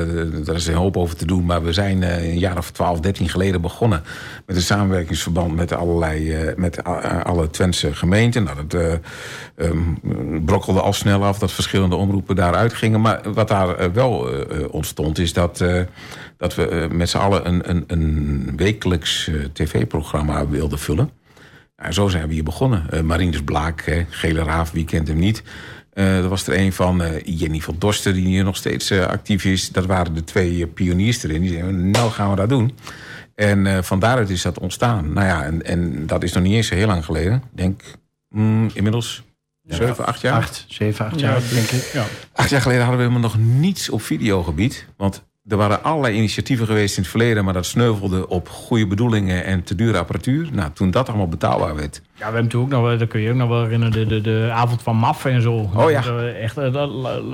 daar 0.45 0.55
is 0.55 0.67
een 0.67 0.73
hoop 0.73 0.97
over 0.97 1.15
te 1.15 1.25
doen. 1.25 1.45
Maar 1.45 1.63
we 1.63 1.73
zijn 1.73 2.01
een 2.01 2.39
jaar 2.39 2.57
of 2.57 2.71
12, 2.71 2.99
13 2.99 3.29
geleden 3.29 3.61
begonnen 3.61 4.03
met 4.45 4.55
een 4.55 4.61
samenwerkingsverband 4.61 5.55
met 5.55 5.73
allerlei 5.73 6.53
met 6.57 6.83
alle 7.23 7.49
Twentse 7.49 7.93
gemeenten. 7.93 8.43
Nou, 8.43 8.55
dat 8.67 8.81
eh, 8.81 8.93
ehm, 9.55 10.43
brokkelde 10.45 10.81
al 10.81 10.93
snel 10.93 11.23
af 11.23 11.39
dat 11.39 11.51
verschillende 11.51 11.95
omroepen 11.95 12.35
daaruit 12.35 12.73
gingen. 12.73 13.01
Maar 13.01 13.21
wat 13.33 13.47
daar 13.47 13.93
wel 13.93 14.29
ontstond, 14.71 15.19
is 15.19 15.33
dat, 15.33 15.63
dat 16.37 16.55
we 16.55 16.87
met 16.91 17.09
z'n 17.09 17.17
allen 17.17 17.47
een, 17.47 17.69
een, 17.69 17.83
een 17.87 18.53
wekelijks 18.55 19.29
tv-programma 19.53 20.47
wilden 20.47 20.79
vullen. 20.79 21.09
Nou, 21.77 21.93
zo 21.93 22.07
zijn 22.07 22.27
we 22.27 22.33
hier 22.33 22.43
begonnen. 22.43 22.87
Uh, 22.93 23.01
Marinus 23.01 23.43
Blaak, 23.43 23.81
hè, 23.81 24.05
Gele 24.09 24.43
Raaf, 24.43 24.71
wie 24.71 24.85
kent 24.85 25.07
hem 25.07 25.17
niet. 25.17 25.43
Eh 25.95 26.17
er 26.17 26.29
was 26.29 26.47
er 26.47 26.57
een 26.57 26.73
van 26.73 27.01
eh, 27.01 27.39
Jenny 27.39 27.59
van 27.59 27.75
Dorster, 27.79 28.13
die 28.13 28.25
hier 28.25 28.43
nog 28.43 28.55
steeds 28.55 28.89
eh, 28.89 29.05
actief 29.05 29.45
is. 29.45 29.71
Dat 29.71 29.85
waren 29.85 30.13
de 30.13 30.23
twee 30.23 30.67
pioniers 30.67 31.23
erin. 31.23 31.41
Die 31.41 31.51
zeiden, 31.51 31.91
nou 31.91 32.11
gaan 32.11 32.29
we 32.29 32.35
dat 32.35 32.49
doen. 32.49 32.77
En 33.35 33.67
eh, 33.67 33.81
van 33.81 33.99
daaruit 33.99 34.29
is 34.29 34.41
dat 34.41 34.59
ontstaan. 34.59 35.13
Nou 35.13 35.27
ja, 35.27 35.43
en, 35.43 35.63
en 35.63 36.07
dat 36.07 36.23
is 36.23 36.33
nog 36.33 36.43
niet 36.43 36.53
eens 36.53 36.67
zo 36.67 36.75
heel 36.75 36.87
lang 36.87 37.05
geleden. 37.05 37.33
Ik 37.33 37.57
denk 37.57 37.81
mm, 38.29 38.69
inmiddels 38.73 39.23
zeven, 39.67 40.05
acht 40.05 40.21
jaar. 40.21 40.33
Acht, 40.33 40.65
zeven, 40.67 41.05
acht 41.05 41.19
jaar, 41.19 41.41
denk 41.53 41.69
ik. 41.69 41.89
Ja. 41.93 42.05
Acht 42.33 42.49
jaar 42.49 42.61
geleden 42.61 42.83
hadden 42.83 42.99
we 42.99 43.07
helemaal 43.07 43.29
nog 43.29 43.45
niets 43.59 43.89
op 43.89 44.01
videogebied. 44.01 44.85
Want 44.97 45.23
er 45.47 45.57
waren 45.57 45.83
allerlei 45.83 46.15
initiatieven 46.15 46.65
geweest 46.65 46.95
in 46.97 47.01
het 47.01 47.11
verleden... 47.11 47.43
maar 47.43 47.53
dat 47.53 47.65
sneuvelde 47.65 48.27
op 48.29 48.49
goede 48.49 48.87
bedoelingen 48.87 49.45
en 49.45 49.63
te 49.63 49.75
dure 49.75 49.97
apparatuur. 49.97 50.47
Nou, 50.51 50.71
toen 50.73 50.91
dat 50.91 51.07
allemaal 51.07 51.27
betaalbaar 51.27 51.75
werd... 51.75 52.01
Ja, 52.03 52.17
we 52.17 52.23
hebben 52.23 52.43
natuurlijk 52.43 52.73
ook 52.73 52.79
nog, 52.79 52.89
wel- 52.89 52.97
dat 52.97 53.07
kun 53.07 53.21
je 53.21 53.29
ook 53.29 53.35
nog 53.35 53.47
wel 53.49 53.61
herinneren, 53.63 53.93
de, 53.93 54.05
de, 54.05 54.21
de 54.21 54.49
avond 54.53 54.81
van 54.83 54.95
MAF 54.95 55.25
en 55.25 55.41
zo. 55.41 55.69
Oh 55.75 55.91
ja. 55.91 56.03
Echt 56.41 56.57
eh, 56.57 56.87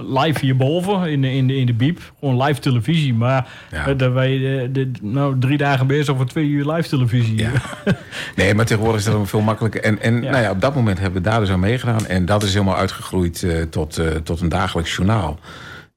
live 0.08 0.40
hierboven 0.40 1.10
in 1.12 1.22
de, 1.22 1.32
in, 1.34 1.48
de, 1.48 1.56
in 1.56 1.66
de 1.66 1.74
biep. 1.74 2.00
Gewoon 2.20 2.44
live 2.44 2.60
televisie. 2.60 3.14
Maar 3.14 3.48
Ja. 3.72 3.88
eh, 3.88 3.98
dat 3.98 4.12
wij 4.14 4.34
eh, 4.64 4.68
de, 4.72 4.92
nou, 5.02 5.40
drie 5.40 5.58
dagen 5.58 5.88
bezig 5.88 6.16
voor 6.16 6.26
twee 6.26 6.48
uur 6.48 6.72
live 6.72 6.90
televisie. 6.90 7.38
Ja. 7.38 7.52
Nee, 8.36 8.54
maar 8.56 8.66
tegenwoordig 8.66 9.00
is 9.02 9.06
dat 9.08 9.30
veel 9.30 9.42
makkelijker. 9.42 9.82
En, 9.84 10.02
en 10.02 10.22
Ja. 10.22 10.30
Nou 10.32 10.44
ja, 10.44 10.52
op 10.52 10.62
dat 10.62 10.76
moment 10.76 11.00
hebben 11.00 11.24
we 11.24 11.30
daar 11.30 11.40
dus 11.40 11.50
aan 11.50 11.60
meegedaan. 11.60 12.06
En 12.08 12.26
dat 12.26 12.44
is 12.44 12.54
helemaal 12.54 12.78
uitgegroeid 12.78 13.46
tot, 13.70 14.02
tot 14.24 14.42
een 14.42 14.50
dagelijks 14.50 14.96
journaal. 14.96 15.40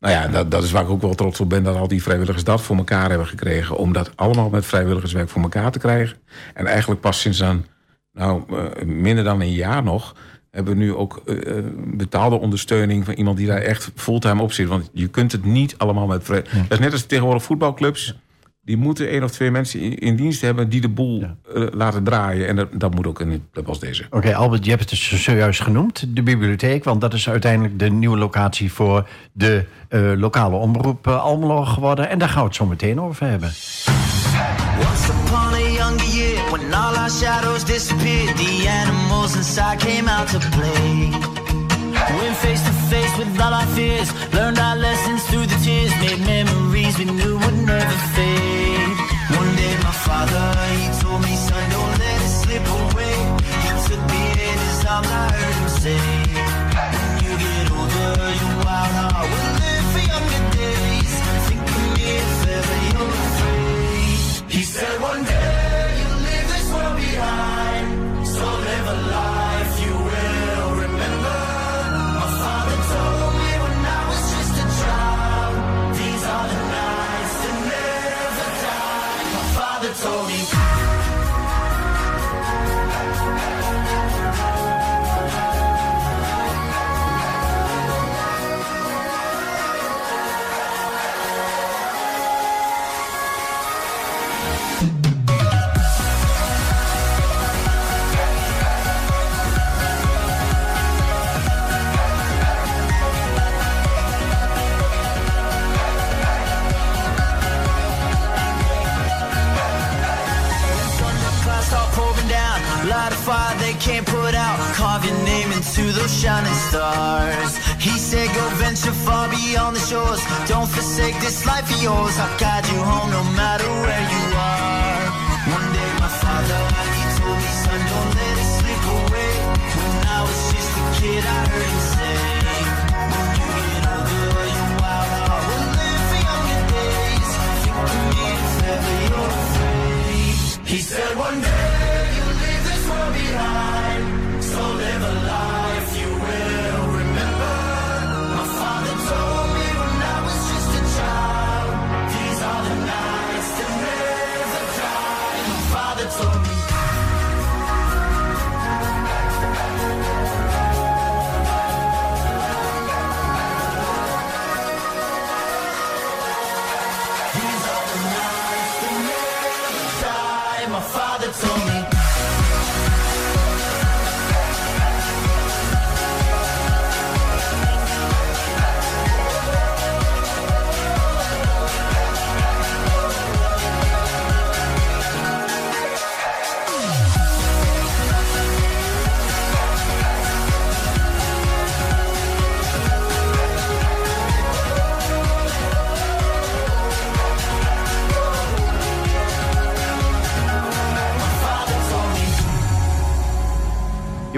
Nou 0.04 0.16
ja, 0.16 0.28
dat, 0.28 0.50
dat 0.50 0.62
is 0.64 0.70
waar 0.70 0.82
ik 0.82 0.88
ook 0.88 1.00
wel 1.02 1.14
trots 1.14 1.40
op 1.40 1.48
ben... 1.48 1.62
dat 1.62 1.76
al 1.76 1.88
die 1.88 2.02
vrijwilligers 2.02 2.44
dat 2.44 2.60
voor 2.62 2.76
elkaar 2.76 3.08
hebben 3.08 3.26
gekregen... 3.26 3.76
om 3.76 3.92
dat 3.92 4.10
allemaal 4.16 4.48
met 4.50 4.66
vrijwilligerswerk 4.66 5.28
voor 5.28 5.42
elkaar 5.42 5.70
te 5.70 5.78
krijgen. 5.78 6.16
En 6.54 6.66
eigenlijk 6.66 7.00
pas 7.00 7.20
sinds 7.20 7.38
dan, 7.38 7.64
nou, 8.12 8.42
eh, 8.48 8.84
minder 8.84 9.24
dan 9.24 9.40
een 9.40 9.52
jaar 9.52 9.82
nog... 9.82 10.14
hebben 10.50 10.72
we 10.72 10.78
nu 10.78 10.94
ook 10.94 11.22
eh, 11.26 11.58
eh, 11.58 11.64
betaalde 11.76 12.36
ondersteuning 12.36 13.04
van 13.04 13.14
iemand 13.14 13.36
die 13.36 13.46
daar 13.46 13.60
echt 13.60 13.90
fulltime 13.94 14.42
op 14.42 14.52
zit. 14.52 14.68
Want 14.68 14.90
je 14.92 15.08
kunt 15.08 15.32
het 15.32 15.44
niet 15.44 15.74
allemaal 15.78 16.06
met... 16.06 16.24
vrij- 16.24 16.42
Dat 16.42 16.70
is 16.70 16.78
net 16.78 16.92
als 16.92 17.06
tegenwoordig 17.06 17.42
voetbalclubs... 17.42 18.18
Die 18.64 18.76
moeten 18.76 19.08
één 19.08 19.22
of 19.22 19.30
twee 19.30 19.50
mensen 19.50 19.80
in, 19.80 19.98
in 19.98 20.16
dienst 20.16 20.40
hebben 20.40 20.68
die 20.68 20.80
de 20.80 20.88
boel 20.88 21.22
eh, 21.22 21.66
laten 21.72 22.04
draaien. 22.04 22.48
En 22.48 22.56
dat, 22.56 22.68
dat 22.72 22.94
moet 22.94 23.06
ook 23.06 23.20
in 23.20 23.30
een 23.30 23.46
club 23.52 23.68
als 23.68 23.80
deze. 23.80 24.04
Oké, 24.10 24.34
Albert, 24.34 24.64
je 24.64 24.70
hebt 24.70 24.90
het 24.90 24.90
dus 24.90 25.22
zojuist 25.22 25.60
genoemd, 25.60 26.04
de 26.08 26.22
bibliotheek. 26.22 26.84
Want 26.84 27.00
dat 27.00 27.14
is 27.14 27.28
uiteindelijk 27.28 27.78
de 27.78 27.90
nieuwe 27.90 28.16
locatie 28.18 28.72
voor 28.72 29.08
de 29.32 29.64
eh, 29.88 30.12
lokale 30.16 30.56
omroep 30.56 31.06
eh, 31.06 31.22
Almelo 31.22 31.64
geworden. 31.64 32.08
En 32.08 32.18
daar 32.18 32.28
gaan 32.28 32.40
we 32.40 32.46
het 32.46 32.56
zo 32.56 32.66
meteen 32.66 33.00
over 33.00 33.26
hebben. 33.26 33.48
Once 33.48 35.12
upon 35.12 35.54
a 35.54 35.58
younger 35.58 36.06
year, 36.06 36.50
when 36.50 36.74
all 36.74 36.96
our 36.96 37.10
shadows 37.10 37.64
disappeared, 37.64 38.36
the 38.36 38.68
animals 38.68 39.36
inside 39.36 39.76
came 39.78 40.10
out 40.10 40.28
to 40.30 40.38
play. 40.50 41.43
Went 42.12 42.36
face 42.36 42.62
to 42.62 42.72
face 42.92 43.16
with 43.18 43.40
all 43.40 43.54
our 43.54 43.66
fears, 43.74 44.08
learned 44.32 44.58
our 44.58 44.76
lessons 44.76 45.24
through 45.24 45.46
the 45.46 45.58
tears, 45.64 45.90
made 46.00 46.20
memories 46.20 46.98
we 46.98 47.06
knew 47.06 47.38
would 47.38 47.58
never 47.66 47.98
fade. 48.14 48.96
One 49.40 49.56
day 49.56 49.74
my 49.82 49.94
father, 50.06 50.46
he 50.76 50.86
told 51.00 51.22
me, 51.22 51.34
son, 51.34 51.64
don't 51.70 51.98
let 51.98 52.20
it 52.26 52.34
slip 52.42 52.66
away. 52.80 53.16
He 53.64 53.70
took 53.88 54.02
me 54.12 54.22
in 54.48 54.58
his 54.68 54.84
arms, 54.84 55.08
I 55.08 55.32
heard 55.32 55.54
him 55.60 55.68
say, 55.82 56.13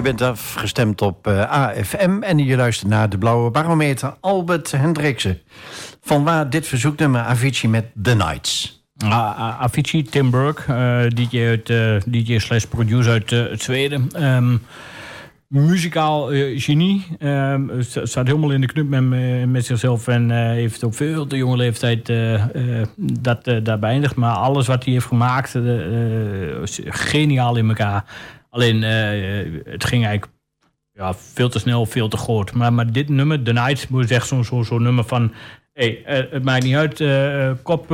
bent 0.07 0.21
afgestemd 0.21 1.01
op 1.01 1.27
eh, 1.27 1.51
AFM 1.51 2.21
en 2.21 2.37
je 2.37 2.55
luistert 2.55 2.89
naar 2.89 3.09
de 3.09 3.17
Blauwe 3.17 3.51
Barometer. 3.51 4.13
Albert 4.19 4.71
Hendriksen. 4.71 5.39
Vanwaar 6.01 6.49
dit 6.49 6.67
verzoeknummer 6.67 7.21
Avicii 7.21 7.69
met 7.69 7.85
The 8.01 8.13
Nights. 8.15 8.83
Ah, 8.97 9.61
Avicii, 9.61 10.03
Tim 10.03 10.29
Burke, 10.29 10.61
eh, 10.73 11.07
DJ, 11.09 11.39
uit, 11.47 11.69
eh, 11.69 11.95
DJ 12.13 12.37
slash 12.39 12.63
producer 12.63 13.11
uit 13.11 13.29
het 13.29 13.61
Zweden. 13.61 14.07
Ehm, 14.11 14.57
muzikaal 15.47 16.27
genie. 16.55 17.05
Ehm, 17.19 17.81
sta- 17.81 18.05
staat 18.05 18.27
helemaal 18.27 18.51
in 18.51 18.61
de 18.61 18.67
knup 18.67 18.87
met, 18.87 19.01
me- 19.03 19.45
met 19.45 19.65
zichzelf. 19.65 20.07
En 20.07 20.31
heeft 20.31 20.83
op 20.83 20.95
veel 20.95 21.27
te 21.27 21.37
jonge 21.37 21.57
leeftijd 21.57 22.11
dat 22.97 23.43
daar 23.63 23.79
beëindigd. 23.79 24.15
Maar 24.15 24.35
alles 24.35 24.67
wat 24.67 24.83
hij 24.83 24.93
heeft 24.93 25.05
gemaakt, 25.05 25.55
geniaal 26.85 27.55
in 27.55 27.67
elkaar. 27.67 28.03
Alleen, 28.57 28.83
eh, 28.83 29.71
het 29.71 29.85
ging 29.85 30.05
eigenlijk 30.05 30.33
ja, 30.93 31.13
veel 31.13 31.49
te 31.49 31.59
snel, 31.59 31.85
veel 31.85 32.07
te 32.07 32.17
groot. 32.17 32.53
Maar, 32.53 32.73
maar 32.73 32.91
dit 32.91 33.09
nummer, 33.09 33.43
The 33.43 33.53
Night, 33.53 33.89
moet 33.89 34.11
echt 34.11 34.27
zo'n 34.27 34.43
zo, 34.43 34.63
zo'n 34.63 34.83
nummer 34.83 35.03
van... 35.03 35.33
Hey, 35.73 36.03
eh, 36.05 36.31
het 36.31 36.43
maakt 36.43 36.63
niet 36.63 36.75
uit, 36.75 37.01
eh, 37.01 37.51
kop, 37.63 37.89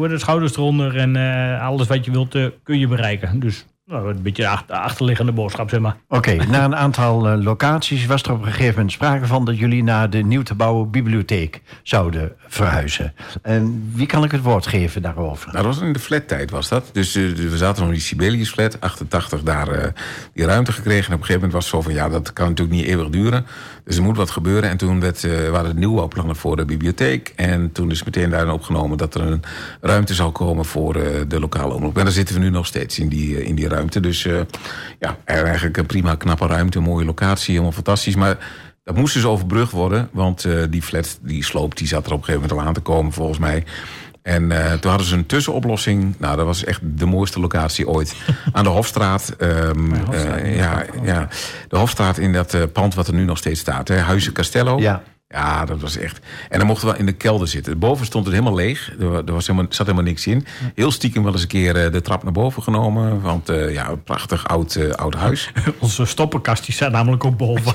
het, 0.00 0.20
schouders 0.20 0.56
eronder 0.56 0.96
en 0.96 1.16
alles 1.60 1.86
wat 1.86 2.04
je 2.04 2.10
wilt 2.10 2.36
kun 2.62 2.78
je 2.78 2.88
bereiken. 2.88 3.40
Dus 3.40 3.66
nou, 3.88 4.10
een 4.10 4.22
beetje 4.22 4.42
de 4.42 4.48
achter- 4.48 4.74
achterliggende 4.76 5.32
boodschap, 5.32 5.70
zeg 5.70 5.80
maar. 5.80 5.96
Oké, 6.08 6.34
na 6.50 6.64
een 6.64 6.76
aantal 6.76 7.28
eh, 7.28 7.42
locaties 7.42 8.06
was 8.06 8.22
er 8.22 8.32
op 8.32 8.38
een 8.38 8.52
gegeven 8.52 8.74
moment 8.74 8.92
sprake 8.92 9.26
van 9.26 9.44
dat 9.44 9.58
jullie 9.58 9.82
naar 9.82 10.10
de 10.10 10.22
nieuw 10.22 10.42
te 10.42 10.54
bouwen 10.54 10.90
bibliotheek 10.90 11.62
zouden 11.82 12.32
verhuizen. 12.48 13.14
En 13.42 13.90
wie 13.94 14.06
kan 14.06 14.24
ik 14.24 14.30
het 14.30 14.42
woord 14.42 14.66
geven 14.66 15.02
daarover? 15.02 15.52
Nou, 15.52 15.64
dat 15.64 15.74
was 15.74 15.84
in 15.84 15.92
de 15.92 15.98
flattijd 15.98 16.50
was 16.50 16.68
dat. 16.68 16.90
Dus 16.92 17.14
eh, 17.14 17.32
we 17.32 17.56
zaten 17.56 17.78
nog 17.80 17.88
in 17.88 17.96
die 17.96 18.04
Sibelius 18.04 18.50
flat, 18.50 18.80
88 18.80 19.42
daar 19.42 19.68
eh, 19.68 19.92
die 20.34 20.44
ruimte 20.44 20.72
gekregen. 20.72 21.06
En 21.08 21.14
op 21.14 21.20
een 21.20 21.26
gegeven 21.26 21.48
moment 21.48 21.52
was 21.52 21.64
het 21.64 21.74
zo 21.74 21.80
van, 21.82 21.92
ja, 21.92 22.08
dat 22.08 22.32
kan 22.32 22.48
natuurlijk 22.48 22.76
niet 22.76 22.86
eeuwig 22.86 23.08
duren. 23.08 23.46
Dus 23.84 23.96
er 23.96 24.02
moet 24.02 24.16
wat 24.16 24.30
gebeuren. 24.30 24.70
En 24.70 24.76
toen 24.76 25.00
werd, 25.00 25.24
eh, 25.24 25.48
waren 25.50 25.70
er 25.70 25.76
nieuwbouwplannen 25.76 26.36
voor 26.36 26.56
de 26.56 26.64
bibliotheek. 26.64 27.32
En 27.36 27.72
toen 27.72 27.90
is 27.90 28.04
meteen 28.04 28.30
daarin 28.30 28.50
opgenomen 28.50 28.98
dat 28.98 29.14
er 29.14 29.20
een 29.20 29.42
ruimte 29.80 30.14
zou 30.14 30.30
komen 30.30 30.64
voor 30.64 30.94
eh, 30.96 31.20
de 31.28 31.40
lokale 31.40 31.74
omroep. 31.74 31.98
En 31.98 32.04
daar 32.04 32.12
zitten 32.12 32.34
we 32.34 32.40
nu 32.40 32.50
nog 32.50 32.66
steeds 32.66 32.98
in 32.98 33.08
die, 33.08 33.44
in 33.44 33.54
die 33.54 33.64
ruimte. 33.64 33.76
Dus 33.86 34.24
eh, 34.24 34.40
ja, 34.98 35.16
eigenlijk 35.24 35.76
een 35.76 35.86
prima 35.86 36.14
knappe 36.14 36.46
ruimte, 36.46 36.78
een 36.78 36.84
mooie 36.84 37.04
locatie, 37.04 37.50
helemaal 37.50 37.72
fantastisch. 37.72 38.14
Maar 38.14 38.36
dat 38.88 38.96
moest 38.96 39.14
dus 39.14 39.24
overbrugd 39.24 39.72
worden, 39.72 40.08
want 40.12 40.44
eh, 40.44 40.62
die 40.70 40.82
flat, 40.82 41.18
die 41.22 41.44
sloop, 41.44 41.76
die 41.76 41.86
zat 41.86 42.06
er 42.06 42.12
op 42.12 42.18
een 42.18 42.24
gegeven 42.24 42.48
moment 42.48 42.60
al 42.60 42.66
aan 42.66 42.74
te 42.74 42.80
komen, 42.80 43.12
volgens 43.12 43.38
mij. 43.38 43.64
En 44.22 44.52
eh, 44.52 44.72
toen 44.72 44.90
hadden 44.90 45.08
ze 45.08 45.14
een 45.14 45.26
tussenoplossing. 45.26 46.14
Nou, 46.18 46.36
dat 46.36 46.46
was 46.46 46.64
echt 46.64 46.80
de 46.82 47.06
mooiste 47.06 47.40
locatie 47.40 47.88
ooit. 47.88 48.14
Aan 48.52 48.64
de 48.64 48.70
Hofstraat. 48.70 49.34
ehm, 49.38 49.92
eh, 50.12 50.56
ja, 50.56 50.84
ja, 51.02 51.28
de 51.68 51.76
Hofstraat 51.76 52.18
in 52.18 52.32
dat 52.32 52.72
pand 52.72 52.94
wat 52.94 53.08
er 53.08 53.14
nu 53.14 53.24
nog 53.24 53.38
steeds 53.38 53.60
staat. 53.60 53.88
Hè, 53.88 53.96
Huizen 53.98 54.32
Castello. 54.32 54.78
Ja. 54.78 55.02
Ja, 55.30 55.64
dat 55.64 55.80
was 55.80 55.96
echt. 55.96 56.18
En 56.48 56.58
dan 56.58 56.66
mochten 56.66 56.88
we 56.88 56.98
in 56.98 57.06
de 57.06 57.12
kelder 57.12 57.48
zitten. 57.48 57.78
Boven 57.78 58.06
stond 58.06 58.24
het 58.24 58.34
helemaal 58.34 58.54
leeg. 58.56 58.92
Er, 59.00 59.10
wa- 59.10 59.24
was 59.24 59.46
helemaal, 59.46 59.66
zat 59.70 59.86
helemaal 59.86 60.06
niks 60.08 60.26
in. 60.26 60.46
Heel 60.74 60.90
stiekem 60.90 61.22
wel 61.22 61.32
eens 61.32 61.42
een 61.42 61.48
keer 61.48 61.84
eh, 61.84 61.92
de 61.92 62.00
trap 62.00 62.22
naar 62.22 62.32
boven 62.32 62.62
genomen. 62.62 63.20
Want 63.20 63.48
eh, 63.48 63.72
ja, 63.72 63.88
een 63.88 64.02
prachtig 64.02 64.48
oud, 64.48 64.74
eh, 64.74 64.90
oud 64.90 65.14
huis. 65.14 65.52
Onze 65.78 66.04
stoppenkast 66.04 66.64
die 66.66 66.74
staat 66.74 66.92
namelijk 66.92 67.24
ook 67.24 67.36
boven. 67.36 67.74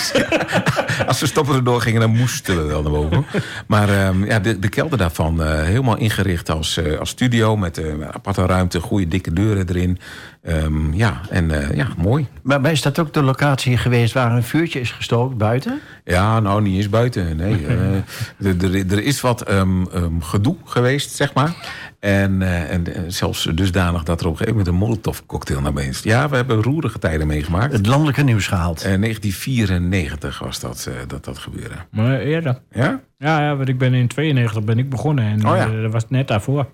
Als 1.06 1.20
we 1.20 1.26
stoppen 1.26 1.54
erdoor 1.54 1.80
gingen, 1.80 2.00
dan 2.00 2.16
moesten 2.16 2.56
we 2.56 2.62
wel 2.62 2.82
naar 2.82 2.92
boven. 2.92 3.24
Maar 3.66 3.88
ehm, 3.88 4.24
ja, 4.24 4.38
de, 4.40 4.58
de 4.58 4.68
kelder 4.68 4.98
daarvan 4.98 5.42
helemaal 5.42 5.96
ingericht 5.96 6.50
als, 6.50 6.80
als 6.98 7.08
studio. 7.10 7.56
Met 7.56 7.78
eh, 7.78 7.84
aparte 8.12 8.46
ruimte, 8.46 8.80
goede 8.80 9.08
dikke 9.08 9.32
deuren 9.32 9.68
erin. 9.68 9.98
Ehm, 10.42 10.92
ja, 10.92 11.20
en 11.30 11.50
eh, 11.50 11.76
ja, 11.76 11.86
mooi. 11.96 12.26
Maar, 12.42 12.70
is 12.72 12.82
dat 12.82 12.98
ook 12.98 13.12
de 13.12 13.22
locatie 13.22 13.76
geweest 13.76 14.12
waar 14.14 14.32
een 14.36 14.42
vuurtje 14.42 14.80
is 14.80 14.90
gestookt 14.90 15.36
buiten? 15.36 15.80
Ja, 16.04 16.40
nou 16.40 16.62
niet 16.62 16.76
eens 16.76 16.88
buiten. 16.88 17.36
Nee, 17.36 17.66
eh, 17.66 18.92
er- 18.92 19.02
is 19.02 19.20
wat 19.20 19.42
ehm, 19.42 19.86
ehm, 19.86 20.20
gedoe 20.20 20.56
geweest, 20.64 21.10
zeg 21.10 21.34
maar. 21.34 21.54
En, 22.00 22.42
eh, 22.42 22.70
en 22.72 23.12
zelfs 23.12 23.44
dusdanig 23.54 24.02
dat 24.02 24.20
er 24.20 24.26
op 24.26 24.32
een 24.32 24.38
gegeven 24.38 24.58
moment 24.58 24.74
een 24.74 24.80
Molotov-cocktail 24.88 25.60
naar 25.60 25.72
beneden 25.72 25.94
is. 25.94 26.02
Ja, 26.02 26.28
we 26.28 26.36
hebben 26.36 26.62
roerige 26.62 26.98
tijden 26.98 27.26
meegemaakt. 27.26 27.72
Het 27.72 27.86
landelijke 27.86 28.22
nieuws 28.22 28.46
gehaald. 28.46 28.82
Eh 28.82 28.98
1994 28.98 30.38
was 30.38 30.60
dat, 30.60 30.86
eh, 30.88 30.94
dat 31.06 31.24
dat 31.24 31.38
gebeurde. 31.38 31.74
Maar 31.90 32.18
eerder. 32.20 32.58
Ja? 32.72 33.00
Ja, 33.18 33.40
ja, 33.40 33.56
want 33.56 33.68
ik 33.68 33.78
ben 33.78 33.94
in 33.94 34.08
92 34.08 34.64
ben 34.64 34.78
ik 34.78 34.90
begonnen 34.90 35.24
en 35.24 35.46
Oh 35.48 35.56
ja. 35.56 35.66
eh, 35.72 35.82
dat 35.82 35.92
was 35.92 36.08
net 36.08 36.28
daarvoor. 36.28 36.66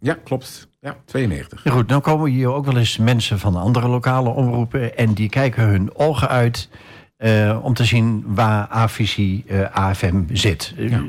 Ja, 0.00 0.16
klopt. 0.24 0.68
Ja, 0.80 0.96
92. 1.04 1.64
Ja, 1.64 1.70
goed, 1.70 1.88
dan 1.88 2.00
komen 2.00 2.30
hier 2.30 2.52
ook 2.52 2.64
wel 2.64 2.76
eens 2.76 2.96
mensen 2.96 3.38
van 3.38 3.56
andere 3.56 3.88
lokale 3.88 4.28
omroepen... 4.28 4.96
en 4.96 5.12
die 5.14 5.28
kijken 5.28 5.64
hun 5.64 5.94
ogen 5.94 6.28
uit 6.28 6.68
eh, 7.16 7.58
om 7.62 7.74
te 7.74 7.84
zien 7.84 8.24
waar 8.26 8.66
AFICI 8.66 9.44
eh, 9.46 9.70
AFM 9.76 10.22
zit. 10.32 10.74
Eh, 10.76 10.90
Ja. 10.90 11.02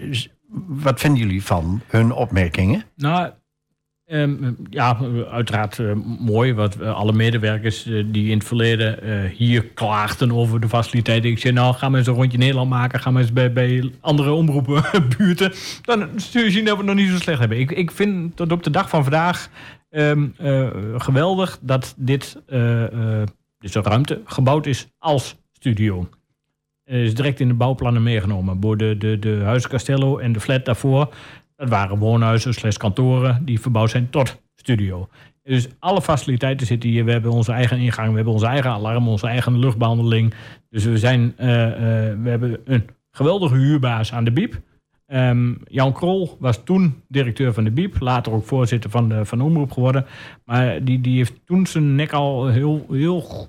Wat 0.67 0.99
vinden 0.99 1.19
jullie 1.19 1.43
van 1.43 1.81
hun 1.87 2.11
opmerkingen? 2.11 2.83
Nou, 2.95 3.31
ehm, 4.11 4.53
ja, 4.69 4.97
uiteraard 5.31 5.79
eh, 5.79 5.91
mooi. 6.19 6.53
Wat 6.53 6.75
eh, 6.75 6.95
alle 6.95 7.13
medewerkers 7.13 7.85
eh, 7.85 8.03
die 8.07 8.29
in 8.29 8.37
het 8.37 8.47
verleden 8.47 8.99
hier 9.35 9.65
klaagden 9.65 10.31
over 10.31 10.59
de 10.59 10.69
faciliteiten. 10.69 11.29
Ik 11.29 11.39
zei, 11.39 11.53
nou, 11.53 11.75
ga 11.75 11.89
maar 11.89 11.99
eens 11.99 12.07
een 12.07 12.13
rondje 12.13 12.37
Nederland 12.37 12.69
maken. 12.69 12.99
Ga 12.99 13.11
maar 13.11 13.21
eens 13.21 13.33
bij, 13.33 13.91
andere 13.99 14.31
omroepen, 14.31 14.83
buurten. 15.17 15.51
Dan 15.81 16.09
zul 16.15 16.43
je 16.43 16.51
zien 16.51 16.65
dat 16.65 16.73
we 16.77 16.83
het 16.83 16.95
nog 16.95 16.95
niet 16.95 17.09
zo 17.09 17.17
slecht 17.17 17.39
hebben. 17.39 17.59
Ik, 17.59 17.71
ik 17.71 17.91
vind 17.91 18.35
tot 18.35 18.51
op 18.51 18.63
de 18.63 18.69
dag 18.69 18.89
van 18.89 19.03
vandaag 19.03 19.49
ehm, 19.89 20.27
eh, 20.37 20.69
geweldig 20.97 21.59
dat 21.61 21.93
dit, 21.97 22.41
eh, 22.47 23.23
deze 23.59 23.81
ruimte 23.81 24.21
gebouwd 24.25 24.65
is 24.65 24.87
als 24.99 25.35
studio. 25.51 26.09
Is 26.85 27.13
direct 27.13 27.39
in 27.39 27.47
de 27.47 27.53
bouwplannen 27.53 28.03
meegenomen. 28.03 28.57
Voor 28.61 28.77
de, 28.77 28.97
de, 28.97 29.19
de 29.19 29.41
Huis 29.43 29.67
Castello 29.67 30.17
en 30.17 30.31
de 30.31 30.39
flat 30.39 30.65
daarvoor. 30.65 31.13
Dat 31.61 31.69
waren 31.69 31.97
woonhuizen 31.97 32.53
slash 32.53 32.77
kantoren 32.77 33.45
die 33.45 33.59
verbouwd 33.59 33.89
zijn 33.89 34.09
tot 34.09 34.41
studio. 34.55 35.09
Dus 35.43 35.67
alle 35.79 36.01
faciliteiten 36.01 36.67
zitten 36.67 36.89
hier. 36.89 37.05
We 37.05 37.11
hebben 37.11 37.31
onze 37.31 37.51
eigen 37.51 37.77
ingang, 37.77 38.09
we 38.09 38.15
hebben 38.15 38.33
onze 38.33 38.45
eigen 38.45 38.71
alarm, 38.71 39.07
onze 39.07 39.27
eigen 39.27 39.59
luchtbehandeling. 39.59 40.33
Dus 40.69 40.83
we, 40.83 40.97
zijn, 40.97 41.33
eh, 41.37 41.65
eh, 41.65 42.19
we 42.21 42.29
hebben 42.29 42.61
een 42.65 42.87
geweldige 43.11 43.55
huurbaas 43.55 44.13
aan 44.13 44.23
de 44.23 44.31
Biep. 44.31 44.61
Ehm, 45.05 45.53
Jan 45.63 45.93
Krol 45.93 46.37
was 46.39 46.63
toen 46.63 47.01
directeur 47.07 47.53
van 47.53 47.63
de 47.63 47.71
Biep, 47.71 47.99
later 47.99 48.33
ook 48.33 48.45
voorzitter 48.45 48.89
van 48.89 49.09
de, 49.09 49.25
van 49.25 49.41
omroep 49.41 49.71
geworden. 49.71 50.05
Maar 50.45 50.83
die, 50.83 51.01
die 51.01 51.17
heeft 51.17 51.45
toen 51.45 51.65
zijn 51.65 51.95
nek 51.95 52.11
al 52.11 52.47
heel, 52.47 52.85
heel 52.89 53.47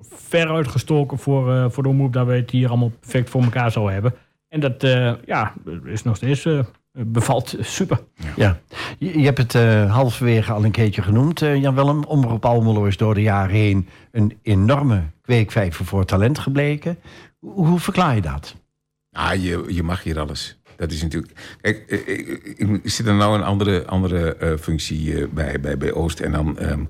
ver 0.00 0.50
uitgestoken 0.50 1.18
voor, 1.18 1.54
eh, 1.54 1.70
voor 1.70 1.82
de 1.82 1.88
omroep 1.88 2.12
dat 2.12 2.26
we 2.26 2.32
het 2.32 2.50
hier 2.50 2.68
allemaal 2.68 2.92
perfect 3.00 3.30
voor 3.30 3.42
elkaar 3.42 3.70
zouden 3.70 3.94
hebben. 3.94 4.14
En 4.48 4.60
dat 4.60 4.82
ja, 5.24 5.54
is 5.84 6.02
nog 6.02 6.16
steeds 6.16 6.46
bevalt 6.94 7.56
super. 7.60 8.00
Ja, 8.36 8.60
je, 8.98 9.18
je 9.18 9.24
hebt 9.24 9.38
het 9.38 9.54
eh, 9.54 9.92
halverwege 9.92 10.52
al 10.52 10.64
een 10.64 10.70
keertje 10.70 11.02
genoemd, 11.02 11.42
eh, 11.42 11.60
Jan 11.60 11.74
Willem. 11.74 12.04
Omroep 12.04 12.44
Almelo 12.44 12.84
is 12.84 12.96
door 12.96 13.14
de 13.14 13.22
jaren 13.22 13.54
heen 13.54 13.88
een 14.10 14.38
enorme 14.42 15.02
kweekvijver 15.20 15.84
voor 15.84 16.04
talent 16.04 16.38
gebleken. 16.38 16.98
Hoe, 17.38 17.66
hoe 17.66 17.80
verklaar 17.80 18.14
je 18.14 18.20
dat? 18.20 18.54
Ah, 19.12 19.42
je, 19.42 19.64
je 19.68 19.82
mag 19.82 20.02
hier 20.02 20.18
alles. 20.18 20.58
Dat 20.76 20.92
is 20.92 21.02
natuurlijk. 21.02 21.32
Kijk, 21.60 21.84
eh, 21.88 21.98
ik, 21.98 22.28
ik, 22.56 22.68
ik 22.82 22.90
zit 22.90 23.06
er 23.06 23.14
nou 23.14 23.34
een 23.34 23.44
andere, 23.44 23.86
andere 23.86 24.36
eh, 24.36 24.58
functie 24.58 25.28
bij, 25.28 25.60
bij, 25.60 25.78
bij 25.78 25.92
Oost. 25.92 26.20
En 26.20 26.32
dan 26.32 26.58
ehm, 26.58 26.84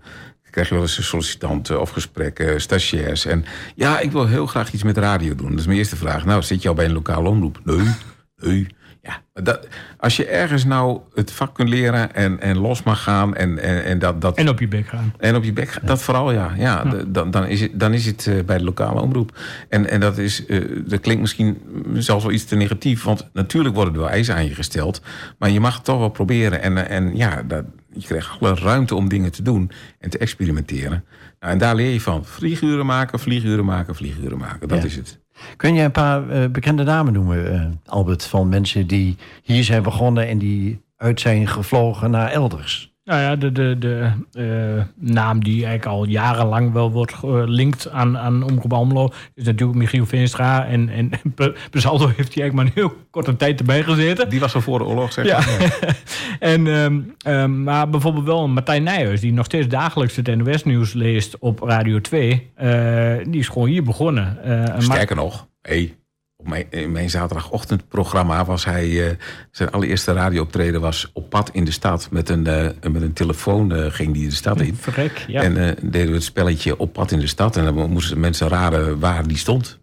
krijg 0.50 0.68
je 0.68 0.74
wel 0.74 0.82
eens 0.82 1.09
sollicitanten 1.09 1.80
of 1.80 1.90
gesprekken, 1.90 2.61
stagiairs. 2.61 3.24
En 3.24 3.44
ja, 3.74 4.00
ik 4.00 4.12
wil 4.12 4.26
heel 4.26 4.46
graag 4.46 4.72
iets 4.72 4.82
met 4.82 4.98
radio 4.98 5.34
doen. 5.34 5.50
Dat 5.50 5.59
is 5.59 5.66
mijn 5.66 5.78
eerste 5.78 5.96
vraag. 5.96 6.24
Nou, 6.24 6.42
zit 6.42 6.62
je 6.62 6.68
al 6.68 6.74
bij 6.74 6.84
een 6.84 6.92
lokale 6.92 7.28
omroep? 7.28 7.61
Nee, 7.64 7.88
nee. 8.36 8.66
Ja, 9.07 9.42
dat, 9.42 9.68
als 9.98 10.16
je 10.16 10.26
ergens 10.26 10.64
nou 10.64 11.00
het 11.14 11.32
vak 11.32 11.55
kunt 11.55 11.68
leren 11.68 12.14
en, 12.14 12.40
en 12.40 12.59
los 12.59 12.82
mag 12.82 13.02
gaan 13.02 13.34
en, 13.34 13.59
en, 13.59 13.84
en 13.84 13.98
dat, 13.98 14.20
dat 14.20 14.36
En 14.36 14.48
op 14.48 14.61
je 14.61 14.68
bek 14.68 14.86
gaan. 14.86 15.14
en 15.18 15.36
op 15.36 15.44
je 15.44 15.52
bek, 15.52 15.68
gaat, 15.68 15.86
dat 15.86 16.02
vooral 16.02 16.32
ja. 16.32 16.52
ja, 16.57 16.84
Dan, 17.07 17.30
dan 17.30 17.46
is 17.46 17.61
het, 17.61 17.70
dan 17.80 17.92
is 17.94 18.07
het 18.07 18.26
eh, 18.26 18.34
bij 18.46 18.59
de 18.59 18.64
lokale 18.64 19.00
omroep. 19.00 19.38
En, 19.68 19.90
en 19.90 20.00
dat, 20.00 20.18
is, 20.18 20.46
eh, 20.46 20.61
dat 20.86 21.00
klinkt 21.00 21.20
misschien 21.20 21.59
zelfs 21.94 22.24
wel 22.24 22.32
iets 22.32 22.44
te 22.44 22.57
negatief. 22.57 23.02
Want 23.05 23.28
natuurlijk 23.32 23.74
worden 23.74 23.94
er 23.94 24.00
wel 24.00 24.09
eisen 24.11 24.34
aan 24.34 24.44
je 24.44 24.55
gesteld. 24.55 25.02
Maar 25.38 25.50
je 25.50 25.61
mag 25.61 25.74
het 25.74 25.84
toch 25.84 25.98
wel 25.98 26.09
proberen. 26.09 26.62
En, 26.62 26.86
eh, 26.88 26.96
en 26.96 27.16
ja, 27.16 27.42
dat, 27.42 27.64
je 27.92 28.07
krijgt 28.07 28.30
alle 28.40 28.55
ruimte 28.55 28.94
om 28.94 29.09
dingen 29.09 29.32
te 29.32 29.42
doen 29.42 29.70
en 29.98 30.11
te 30.11 30.18
experimenteren. 30.18 31.05
Nou, 31.40 31.52
en 31.52 31.59
daar 31.59 31.74
leer 31.74 31.92
je 31.92 32.00
van. 32.00 32.24
Vlieguren 32.24 32.86
maken, 32.86 33.18
vlieguren 33.18 33.64
maken, 33.64 33.94
vlieguren 33.94 34.38
maken. 34.38 34.68
Dat 34.68 34.78
Ja. 34.78 34.84
is 34.84 34.96
het. 34.96 35.22
Kun 35.57 35.74
je 35.74 35.82
een 35.82 35.91
paar 35.91 36.28
eh, 36.28 36.49
bekende 36.51 36.85
namen 36.85 37.12
noemen, 37.12 37.53
eh, 37.53 37.66
Albert, 37.93 38.24
van 38.24 38.49
mensen 38.49 38.87
die 38.87 39.16
hier 39.43 39.64
zijn 39.64 39.82
begonnen 39.82 40.28
en 40.28 40.39
die 40.39 40.82
uit 40.97 41.20
zijn 41.20 41.49
gevlogen 41.49 42.11
naar 42.11 42.30
elders? 42.30 42.93
Nou 43.05 43.20
ja, 43.20 43.36
de, 43.36 43.52
de, 43.52 43.76
de 43.78 44.11
eh, 44.32 44.84
naam 44.96 45.44
die 45.44 45.55
eigenlijk 45.64 45.86
al 45.86 46.05
jarenlang 46.07 46.72
wel 46.72 46.90
wordt 46.92 47.14
gelinkt 47.14 47.90
aan, 47.90 48.18
aan 48.18 48.42
Omroep 48.42 48.72
Almelo... 48.72 49.11
is 49.34 49.44
natuurlijk 49.44 49.78
Michiel 49.78 50.07
Veenstra. 50.07 50.66
En, 50.66 50.88
en 50.88 51.11
per, 51.34 51.68
per 51.70 51.80
saldo 51.80 52.07
heeft 52.07 52.34
hij 52.34 52.42
eigenlijk 52.42 52.55
maar 52.55 52.64
een 52.66 52.72
heel 52.74 52.96
korte 53.11 53.36
tijd 53.36 53.59
erbij 53.61 53.82
gezeten. 53.82 54.28
Die 54.28 54.40
was 54.40 54.52
van 54.52 54.62
voor 54.62 54.78
de 54.78 54.84
oorlog, 54.84 55.12
zeg 55.12 55.26
Ja. 55.26 55.36
maar. 55.38 55.96
en, 56.52 56.66
ehm, 56.66 57.00
ehm, 57.18 57.62
maar 57.62 57.88
bijvoorbeeld 57.90 58.26
wel 58.26 58.48
Martijn 58.48 58.82
Nijhuis... 58.82 59.20
die 59.20 59.32
nog 59.32 59.44
steeds 59.44 59.68
dagelijks 59.68 60.16
het 60.16 60.36
NOS-nieuws 60.36 60.92
leest 60.92 61.38
op 61.38 61.61
Radio 61.61 62.00
2. 62.00 62.50
eh, 62.55 63.14
die 63.28 63.40
is 63.40 63.48
gewoon 63.48 63.68
hier 63.68 63.82
begonnen. 63.82 64.42
Eh, 64.44 64.62
en 64.68 64.72
Ma- 64.74 64.80
Sterker 64.80 65.16
nog, 65.16 65.48
hey, 65.62 65.82
op 65.84 66.03
mijn, 66.47 66.64
in 66.70 66.92
mijn 66.92 67.11
zaterdagochtendprogramma 67.11 68.45
was 68.45 68.64
hij... 68.64 69.09
eh, 69.09 69.16
zijn 69.51 69.70
allereerste 69.70 70.12
radiooptreden 70.12 70.80
was 70.80 71.11
op 71.12 71.30
pad 71.30 71.51
in 71.53 71.64
de 71.64 71.70
stad. 71.70 72.09
Met 72.11 72.28
een, 72.28 72.47
eh, 72.47 72.90
met 72.92 73.03
een 73.03 73.12
telefoon 73.12 73.72
eh, 73.72 73.86
ging 73.92 74.16
hij 74.16 74.24
de 74.24 74.34
stad 74.34 74.61
in. 74.61 74.76
Verrek, 74.80 75.24
ja. 75.26 75.42
En 75.42 75.57
eh, 75.57 75.76
deden 75.82 76.09
we 76.09 76.14
het 76.14 76.24
spelletje 76.24 76.76
op 76.78 76.92
pad 76.92 77.11
in 77.11 77.18
de 77.18 77.26
stad. 77.26 77.57
En 77.57 77.64
dan 77.64 77.90
moesten 77.90 78.20
mensen 78.20 78.49
raden 78.49 78.99
waar 78.99 79.26
die 79.26 79.36
stond. 79.38 79.78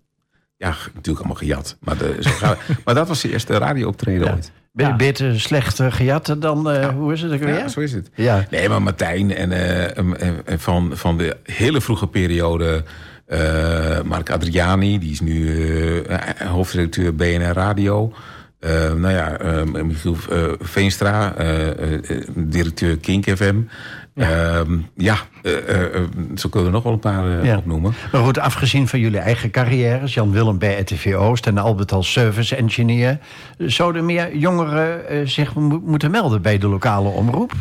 Ja, 0.57 0.69
natuurlijk 0.93 1.17
allemaal 1.17 1.35
gejat. 1.35 1.77
Maar, 1.79 1.97
de, 1.97 2.15
zo 2.19 2.29
het. 2.29 2.57
maar 2.85 2.95
dat 2.95 3.07
was 3.07 3.21
de 3.21 3.31
eerste 3.31 3.57
radiooptreden 3.57 4.27
Ja. 4.27 4.33
ooit. 4.33 4.51
Be- 4.73 4.83
Ja. 4.83 4.95
Beter 4.95 5.39
slecht 5.39 5.79
gejat 5.89 6.35
dan, 6.39 6.69
eh, 6.71 6.87
hoe 6.89 7.13
is 7.13 7.21
het 7.21 7.31
ook 7.31 7.39
weer? 7.39 7.53
Ja, 7.57 7.67
zo 7.67 7.79
is 7.79 7.93
het. 7.93 8.09
Ja. 8.15 8.45
Nee, 8.49 8.69
maar 8.69 8.81
Martijn 8.81 9.35
en, 9.35 9.51
em, 9.95 10.15
van, 10.59 10.91
van 10.93 11.17
de 11.17 11.37
hele 11.43 11.81
vroege 11.81 12.07
periode... 12.07 12.83
eh 13.31 14.01
Mark 14.05 14.29
Adriani, 14.29 14.99
die 14.99 15.11
is 15.11 15.19
nu 15.21 15.59
eh, 16.01 16.47
hoofdredacteur 16.47 17.15
BNR 17.15 17.53
Radio... 17.53 18.13
Eh, 18.59 18.93
nou 18.93 19.13
ja, 19.13 19.37
eh, 19.37 19.63
Michiel 19.63 20.15
eh, 20.31 20.43
Veenstra, 20.59 21.35
eh, 21.35 21.67
eh, 21.69 22.09
eh, 22.09 22.21
directeur 22.35 22.97
Kink 22.97 23.25
FM. 23.29 23.55
Ja, 24.13 24.63
ja 24.95 25.15
eh, 25.41 25.57
eh, 25.69 25.95
eh, 25.95 26.01
zo 26.35 26.49
kunnen 26.49 26.69
we 26.69 26.75
nog 26.75 26.83
wel 26.83 26.93
een 26.93 26.99
paar 26.99 27.39
eh, 27.39 27.45
Ja. 27.45 27.57
opnoemen. 27.57 27.93
Maar 28.11 28.23
goed, 28.23 28.39
afgezien 28.39 28.87
van 28.87 28.99
jullie 28.99 29.19
eigen 29.19 29.51
carrières, 29.51 30.13
Jan 30.13 30.31
Willem 30.31 30.57
bij 30.57 30.79
RTV 30.79 31.13
Oost 31.17 31.47
en 31.47 31.57
Albert 31.57 31.91
als 31.91 32.11
service 32.11 32.55
engineer, 32.55 33.17
zouden 33.57 34.05
meer 34.05 34.35
jongeren 34.37 35.07
eh, 35.07 35.27
zich 35.27 35.55
mo- 35.55 35.81
moeten 35.85 36.11
melden 36.11 36.41
bij 36.41 36.57
de 36.57 36.67
lokale 36.67 37.09
omroep? 37.09 37.51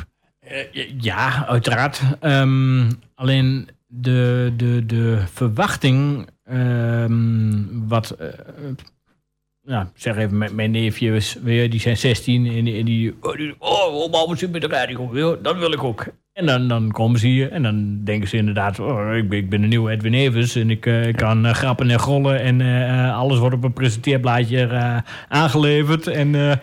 Eh, 0.41 0.57
ja, 0.99 1.47
uiteraard. 1.49 2.01
Ehm, 2.21 2.91
alleen 3.15 3.69
de, 3.93 4.53
de, 4.57 4.87
de 4.87 5.23
verwachting, 5.33 6.29
ehm, 6.45 7.63
wat, 7.89 8.11
eh, 8.11 8.29
ja, 9.63 9.91
zeg 9.95 10.17
even, 10.17 10.39
mijn, 10.39 10.55
mijn 10.55 10.71
neefjes, 10.71 11.39
die 11.45 11.81
zijn 11.81 11.97
16 11.97 12.47
en 12.47 12.65
die, 12.65 12.79
en 12.79 12.85
die 12.85 13.17
oh, 13.21 13.37
die- 13.37 13.55
oh, 13.59 13.95
oh, 13.95 14.11
mama 14.13 14.35
zit 14.37 14.53
met 14.53 14.61
de 14.61 14.67
radio, 14.69 15.41
dat 15.41 15.59
wil 15.59 15.73
ik 15.73 15.83
ook. 15.85 16.07
En 16.33 16.47
dan, 16.47 16.69
dan 16.69 16.91
komen 16.91 17.21
ze 17.21 17.27
hier 17.27 17.51
en 17.53 17.63
dan 17.63 18.05
denken 18.05 18.29
ze 18.29 18.37
inderdaad, 18.37 18.79
oh, 18.79 19.17
ik, 19.17 19.29
ben, 19.29 19.39
ik 19.39 19.51
ben 19.51 19.63
een 19.63 19.69
nieuwe 19.69 19.91
Edwin 19.91 20.15
Evers 20.15 20.55
en 20.55 20.71
ik, 20.71 20.87
ik 20.87 21.17
kan 21.17 21.47
eh, 21.47 21.53
grappen 21.55 21.91
en 21.91 21.99
rollen 21.99 22.41
en 22.41 22.61
eh, 22.61 23.17
alles 23.19 23.39
wordt 23.39 23.55
op 23.57 23.65
een 23.65 23.73
presenteerblaadje 23.73 25.03
aangeleverd. 25.29 26.07
En, 26.07 26.31
maar 26.31 26.61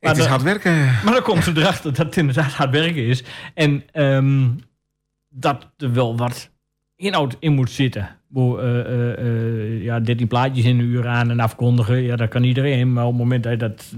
Het 0.00 0.16
is 0.16 0.18
dan- 0.18 0.28
hard 0.32 0.42
werken. 0.42 0.74
maar 1.04 1.12
dan 1.14 1.22
komt 1.22 1.44
ze 1.44 1.52
erachter 1.56 1.94
dat 1.94 2.06
het 2.06 2.16
inderdaad 2.16 2.52
hard 2.52 2.70
werken 2.70 3.06
is. 3.06 3.24
En 3.54 3.82
ehm, 3.92 4.48
dat 5.28 5.72
er 5.76 5.92
wel 5.92 6.16
wat 6.16 6.50
inhoud 6.96 7.36
in 7.38 7.52
moet 7.52 7.70
zitten. 7.70 8.16
Bo, 8.28 8.58
eh, 8.58 8.80
eh, 8.80 9.18
eh, 9.18 9.82
ja, 9.82 10.00
13 10.00 10.26
plaatjes 10.26 10.64
in 10.64 10.78
een 10.78 10.84
uur 10.84 11.08
aan 11.08 11.30
en 11.30 11.40
afkondigen, 11.40 12.02
ja, 12.02 12.16
dat 12.16 12.28
kan 12.28 12.44
iedereen. 12.44 12.92
Maar 12.92 13.04
op 13.04 13.10
het 13.10 13.20
moment 13.20 13.42
dat 13.42 13.52
je 13.52 13.58
dat 13.58 13.94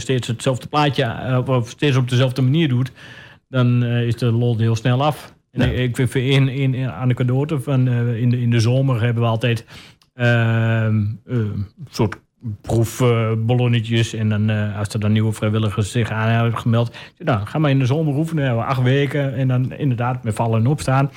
steeds 0.00 0.26
hetzelfde 0.26 0.66
plaatje, 0.66 1.42
of 1.46 1.68
steeds 1.68 1.96
op 1.96 2.08
dezelfde 2.08 2.42
manier 2.42 2.68
doet, 2.68 2.92
dan 3.48 3.84
is 3.84 4.16
de 4.16 4.32
lol 4.32 4.58
heel 4.58 4.76
snel 4.76 5.04
af. 5.04 5.34
Ja. 5.50 5.64
ik, 5.64 5.98
ik 5.98 6.08
vind 6.10 6.14
in, 6.14 6.48
in, 6.48 6.74
in, 6.74 6.90
aan 6.90 7.08
de 7.08 7.14
cadeaute 7.14 7.60
van 7.60 7.88
in, 7.88 8.30
de, 8.30 8.40
in 8.40 8.50
de 8.50 8.60
zomer 8.60 9.02
hebben 9.02 9.22
we 9.22 9.28
altijd 9.28 9.64
ehm, 10.14 11.04
een 11.24 11.66
soort 11.90 12.16
proefballonnetjes. 12.60 14.14
en 14.14 14.28
dan, 14.28 14.50
als 14.50 14.88
er 14.88 15.00
dan 15.00 15.12
nieuwe 15.12 15.32
vrijwilligers 15.32 15.90
zich 15.90 16.10
aan 16.10 16.28
hebben 16.28 16.58
gemeld, 16.58 16.94
zeg, 17.14 17.26
nou, 17.26 17.46
ga 17.46 17.58
maar 17.58 17.70
in 17.70 17.78
de 17.78 17.86
zomer 17.86 18.14
oefenen, 18.14 18.44
hebben 18.44 18.62
we 18.62 18.68
acht 18.68 18.82
weken. 18.82 19.34
En 19.34 19.48
dan 19.48 19.72
inderdaad 19.72 20.24
met 20.24 20.34
vallen 20.34 20.60
en 20.60 20.66
opstaan. 20.66 21.10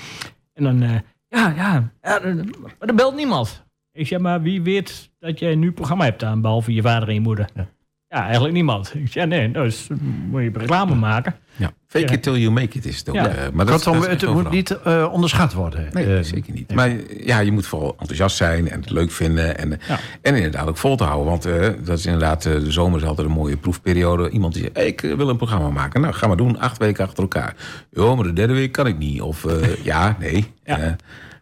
En 0.53 0.63
dan, 0.63 1.01
ja, 1.30 1.53
ja, 1.55 1.91
maar 2.01 2.89
er 2.89 2.95
belt 2.95 3.15
niemand. 3.15 3.67
Ik 3.91 4.07
zeg 4.07 4.19
maar, 4.19 4.41
wie 4.41 4.61
weet 4.61 5.11
dat 5.19 5.39
jij 5.39 5.55
nu 5.55 5.71
programma 5.71 6.03
hebt 6.03 6.23
aan, 6.23 6.41
behalve 6.41 6.73
je 6.73 6.82
vader 6.82 7.07
en 7.07 7.13
je 7.13 7.19
moeder? 7.19 7.49
Ja. 7.53 7.67
Ja, 8.10 8.24
eigenlijk 8.24 8.53
niemand. 8.53 8.91
Ik 8.95 9.14
ja, 9.14 9.26
nee, 9.26 9.51
dus 9.51 9.88
moet 10.30 10.41
je 10.41 10.51
reclame 10.53 10.95
maken. 10.95 11.36
Ja. 11.55 11.72
Fake 11.88 12.05
Ja. 12.07 12.12
it 12.14 12.24
till 12.24 12.36
you 12.38 12.51
make 12.51 12.78
it 12.78 12.86
is 12.86 12.97
het 12.97 13.10
ook. 13.10 13.16
Ja. 13.16 13.28
eh, 13.28 13.49
maar 13.53 13.66
dat, 13.66 13.76
Kortom, 13.84 14.01
dat 14.01 14.10
is 14.12 14.22
het 14.22 14.34
moet 14.34 14.49
niet 14.49 14.82
eh, 14.82 15.10
onderschat 15.12 15.53
worden. 15.53 15.88
Nee, 15.91 16.18
Eh, 16.18 16.24
zeker 16.24 16.53
niet. 16.53 16.74
Maar 16.74 16.91
ja, 17.26 17.39
je 17.39 17.51
moet 17.51 17.66
vooral 17.68 17.95
enthousiast 17.99 18.38
zijn 18.38 18.70
en 18.70 18.80
het 18.82 18.89
leuk 18.89 19.12
vinden. 19.12 19.57
En, 19.57 19.70
Ja. 19.88 19.99
en 20.22 20.36
inderdaad 20.36 20.68
ook 20.68 20.78
vol 20.78 20.95
te 20.95 21.03
houden. 21.03 21.26
Want 21.28 21.45
eh, 21.45 21.68
dat 21.86 21.97
is 21.97 22.05
inderdaad, 22.05 22.45
eh, 22.45 22.53
de 22.53 22.72
zomer 22.72 22.99
is 23.01 23.05
altijd 23.07 23.28
een 23.28 23.34
mooie 23.34 23.57
proefperiode. 23.57 24.30
Iemand 24.30 24.53
die 24.53 24.62
zegt, 24.64 24.76
hey, 24.76 24.88
ik 24.88 25.03
eh, 25.03 25.14
wil 25.14 25.30
een 25.30 25.38
programma 25.38 25.70
maken. 25.70 26.01
Nou, 26.01 26.14
ga 26.14 26.28
maar 26.28 26.38
doen, 26.38 26.60
acht 26.60 26.78
weken 26.78 27.05
achter 27.05 27.24
elkaar. 27.24 27.55
Ja, 27.91 28.16
maar 28.16 28.24
de 28.26 28.34
derde 28.34 28.53
week 28.53 28.72
kan 28.72 28.88
ik 28.88 28.97
niet. 28.97 29.22
Of 29.22 29.45
eh, 29.45 29.76
ja, 29.91 30.16
nee. 30.20 30.45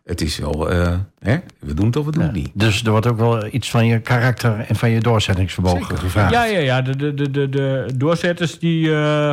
Ja. 0.07 0.13
Het 0.13 0.21
is 0.21 0.37
wel, 0.37 0.69
eh, 0.71 0.93
hè, 1.19 1.37
we 1.59 1.73
doen 1.73 1.85
het 1.85 1.95
of 1.95 2.05
we 2.05 2.11
doen 2.11 2.23
het 2.23 2.33
niet. 2.33 2.49
Dus 2.53 2.83
er 2.83 2.91
wordt 2.91 3.07
ook 3.07 3.17
wel 3.17 3.45
iets 3.53 3.69
van 3.69 3.85
je 3.85 3.99
karakter 3.99 4.59
en 4.59 4.75
van 4.75 4.89
je 4.89 4.99
doorzettingsvermogen 4.99 5.81
Zeker. 5.81 5.97
gevraagd. 5.97 6.31
Ja, 6.33 6.45
ja, 6.45 6.59
ja. 6.59 6.81
De, 6.81 6.95
de, 6.95 7.13
de, 7.13 7.29
de, 7.31 7.49
de 7.49 7.85
doorzetters 7.95 8.59
die, 8.59 8.89
eh, 8.91 9.29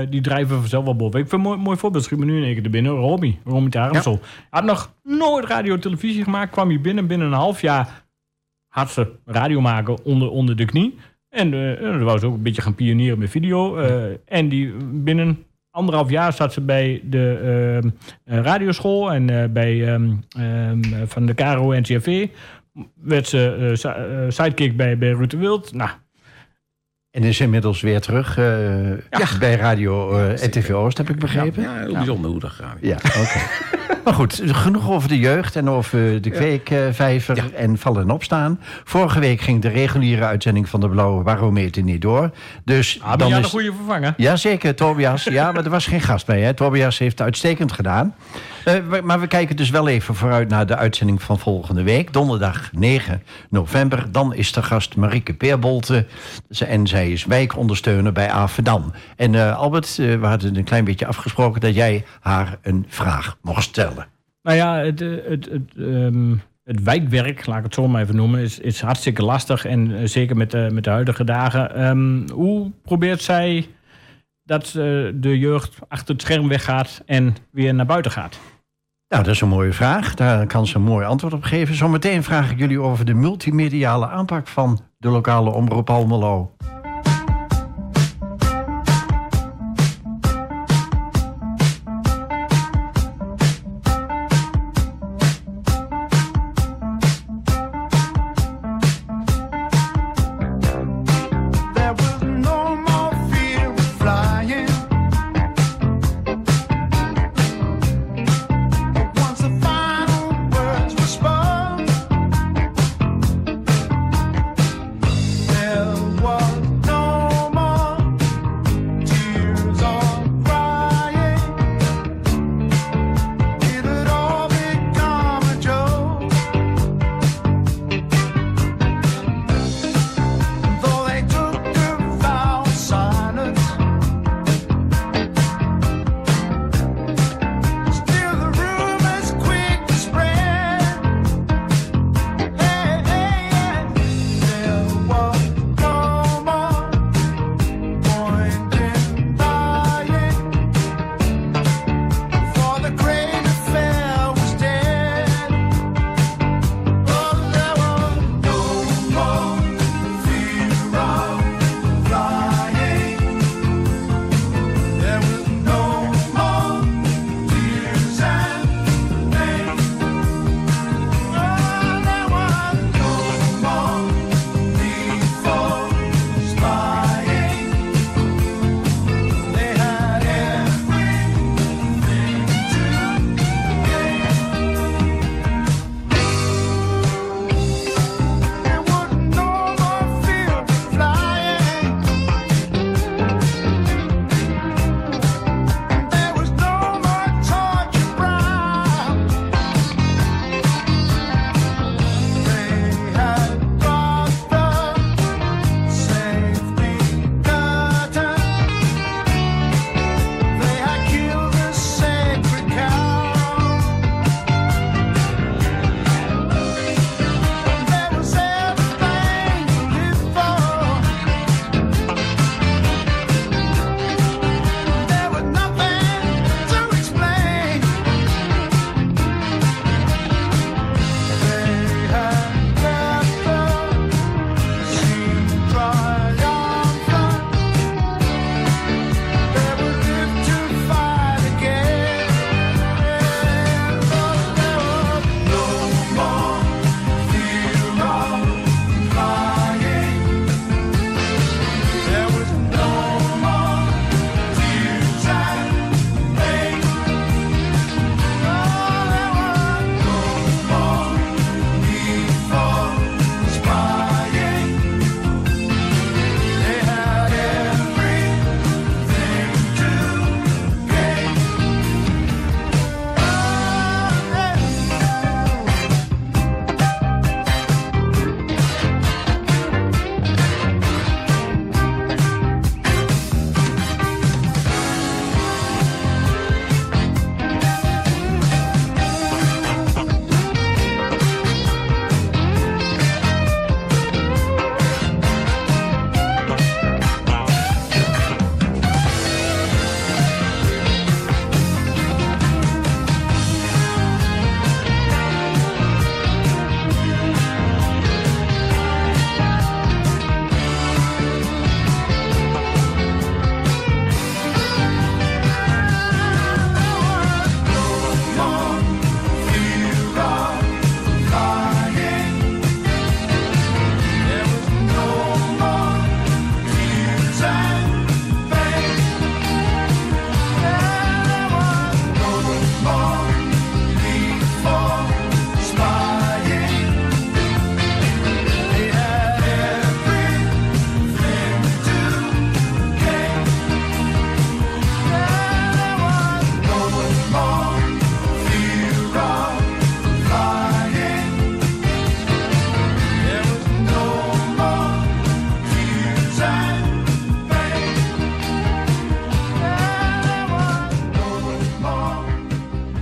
eh, 0.00 0.10
die 0.10 0.20
drijven 0.20 0.58
vanzelf 0.60 0.84
wel 0.84 0.96
boven. 0.96 1.20
Ik 1.20 1.28
vind 1.28 1.42
een 1.42 1.48
mooi, 1.48 1.58
mooi 1.60 1.76
voorbeeld. 1.76 2.04
Schiet 2.04 2.18
me 2.18 2.24
nu 2.24 2.36
in 2.36 2.44
één 2.44 2.54
keer 2.54 2.64
er 2.64 2.70
binnen. 2.70 2.92
Romy. 2.92 3.38
Romy 3.44 3.70
Taramsel. 3.70 4.20
Had 4.50 4.64
nog 4.64 4.92
nooit 5.02 5.44
radio 5.44 5.78
televisie 5.78 6.22
gemaakt. 6.22 6.50
Kwam 6.52 6.68
hier 6.68 6.80
binnen. 6.80 7.06
Binnen 7.06 7.26
een 7.26 7.32
half 7.32 7.60
jaar 7.60 8.04
had 8.68 8.90
ze 8.90 9.12
radio 9.26 9.60
maken 9.60 10.04
onder, 10.04 10.30
onder 10.30 10.56
de 10.56 10.64
knie. 10.64 10.98
En 11.28 11.50
dan 11.80 12.04
wou 12.04 12.18
ze 12.18 12.26
ook 12.26 12.34
een 12.34 12.42
beetje 12.42 12.62
gaan 12.62 12.74
pionieren 12.74 13.18
met 13.18 13.30
video. 13.30 13.76
eh, 13.76 14.16
en 14.26 14.48
die 14.48 14.72
binnen 14.92 15.44
anderhalf 15.72 16.10
jaar 16.10 16.32
zat 16.32 16.52
ze 16.52 16.60
bij 16.60 17.00
de 17.04 17.38
ehm, 17.82 17.90
eh, 18.24 18.44
radioschool. 18.44 19.12
En 19.12 19.30
eh, 19.42 19.48
bij 19.50 19.92
ehm, 19.94 20.12
ehm, 20.38 21.06
van 21.06 21.26
de 21.26 21.34
KRO-NCRV 21.34 22.28
werd 22.94 23.28
ze 23.28 23.56
eh, 23.60 23.74
si- 23.74 24.30
sidekick 24.36 24.76
bij, 24.76 24.98
bij 24.98 25.10
Ruud 25.10 25.30
de 25.30 25.36
Wild. 25.36 25.72
Nou, 25.74 25.90
En 27.10 27.22
is 27.22 27.40
inmiddels 27.40 27.80
weer 27.80 28.00
terug 28.00 28.38
eh, 28.38 28.90
bij 29.38 29.54
Radio 29.54 30.18
eh 30.18 30.34
RTV 30.46 30.70
Oost, 30.70 30.98
heb 30.98 31.08
ik 31.10 31.18
begrepen. 31.18 31.62
Ja, 31.62 31.74
heel 31.78 31.92
bijzonder 31.92 32.30
hoe 32.30 32.40
dat 32.40 32.50
gaat. 32.50 32.76
Ja, 32.80 32.96
oké. 32.96 33.40
Maar 34.04 34.14
goed, 34.14 34.42
genoeg 34.44 34.90
over 34.90 35.08
de 35.08 35.18
jeugd 35.18 35.56
en 35.56 35.68
over 35.68 36.22
de 36.22 36.30
kweekvijver 36.30 37.54
en 37.54 37.78
vallen 37.78 38.02
en 38.02 38.10
opstaan. 38.10 38.60
Vorige 38.84 39.20
week 39.20 39.40
ging 39.40 39.62
de 39.62 39.68
reguliere 39.68 40.24
uitzending 40.24 40.68
van 40.68 40.80
de 40.80 40.88
Blauwe 40.88 41.22
Barometer 41.22 41.82
niet 41.82 42.02
door. 42.02 42.30
Dus 42.64 42.98
ah, 43.02 43.16
dan 43.16 43.30
is... 43.30 43.36
een 43.36 43.44
goede 43.44 43.72
vervanger? 43.76 44.14
Jazeker, 44.16 44.74
Tobias. 44.74 45.24
Ja, 45.24 45.52
maar 45.52 45.64
er 45.64 45.70
was 45.70 45.86
geen 45.86 46.00
gast 46.00 46.26
bij. 46.26 46.40
Hè? 46.40 46.54
Tobias 46.54 46.98
heeft 46.98 47.18
het 47.18 47.26
uitstekend 47.26 47.72
gedaan. 47.72 48.14
Eh, 48.64 49.00
maar 49.02 49.20
we 49.20 49.26
kijken 49.26 49.56
dus 49.56 49.70
wel 49.70 49.88
even 49.88 50.14
vooruit 50.14 50.48
naar 50.48 50.66
de 50.66 50.76
uitzending 50.76 51.22
van 51.22 51.38
volgende 51.38 51.82
week. 51.82 52.12
Donderdag 52.12 52.70
9 52.72 53.22
november. 53.48 54.12
Dan 54.12 54.34
is 54.34 54.52
de 54.52 54.62
gast 54.62 54.96
Marieke 54.96 55.34
Peerbolte. 55.34 56.06
En 56.66 56.86
zij 56.86 57.10
is 57.10 57.24
wijkondersteuner 57.24 58.12
bij 58.12 58.30
Avedan. 58.30 58.94
En 59.16 59.34
eh, 59.34 59.56
Albert, 59.56 59.98
eh, 59.98 60.20
we 60.20 60.26
hadden 60.26 60.56
een 60.56 60.64
klein 60.64 60.84
beetje 60.84 61.06
afgesproken... 61.06 61.60
dat 61.60 61.74
jij 61.74 62.04
haar 62.20 62.58
een 62.62 62.86
vraag 62.88 63.36
mocht 63.42 63.62
Nou 64.42 64.56
ja, 64.56 64.76
het, 64.76 65.00
eh, 65.00 65.08
het, 65.28 65.48
het, 65.50 65.76
ehm, 65.76 66.34
het 66.64 66.82
wijkwerk, 66.82 67.46
laat 67.46 67.58
ik 67.58 67.64
het 67.64 67.74
zo 67.74 67.88
maar 67.88 68.02
even 68.02 68.16
noemen, 68.16 68.40
is, 68.40 68.58
is 68.58 68.80
hartstikke 68.80 69.24
lastig. 69.24 69.64
En 69.64 69.96
eh, 69.96 70.06
zeker 70.06 70.36
met 70.36 70.50
de, 70.50 70.68
met 70.72 70.84
de 70.84 70.90
huidige 70.90 71.24
dagen. 71.24 71.74
Ehm, 71.74 72.28
hoe 72.30 72.70
probeert 72.82 73.22
zij 73.22 73.68
dat 74.44 74.66
eh, 74.66 74.74
de 75.14 75.38
jeugd 75.38 75.78
achter 75.88 76.14
het 76.14 76.22
scherm 76.22 76.48
weggaat 76.48 77.02
en 77.06 77.36
weer 77.50 77.74
naar 77.74 77.86
buiten 77.86 78.12
gaat? 78.12 78.38
Nou, 79.08 79.24
dat 79.24 79.34
is 79.34 79.40
een 79.40 79.48
mooie 79.48 79.72
vraag. 79.72 80.14
Daar 80.14 80.46
kan 80.46 80.66
ze 80.66 80.76
een 80.76 80.82
mooi 80.82 81.06
antwoord 81.06 81.34
op 81.34 81.42
geven. 81.42 81.74
Zometeen 81.74 82.22
vraag 82.22 82.50
ik 82.50 82.58
jullie 82.58 82.80
over 82.80 83.04
de 83.04 83.14
multimediale 83.14 84.08
aanpak... 84.08 84.48
van 84.48 84.80
de 84.98 85.08
lokale 85.08 85.50
omroep 85.50 85.90
Almelo. 85.90 86.54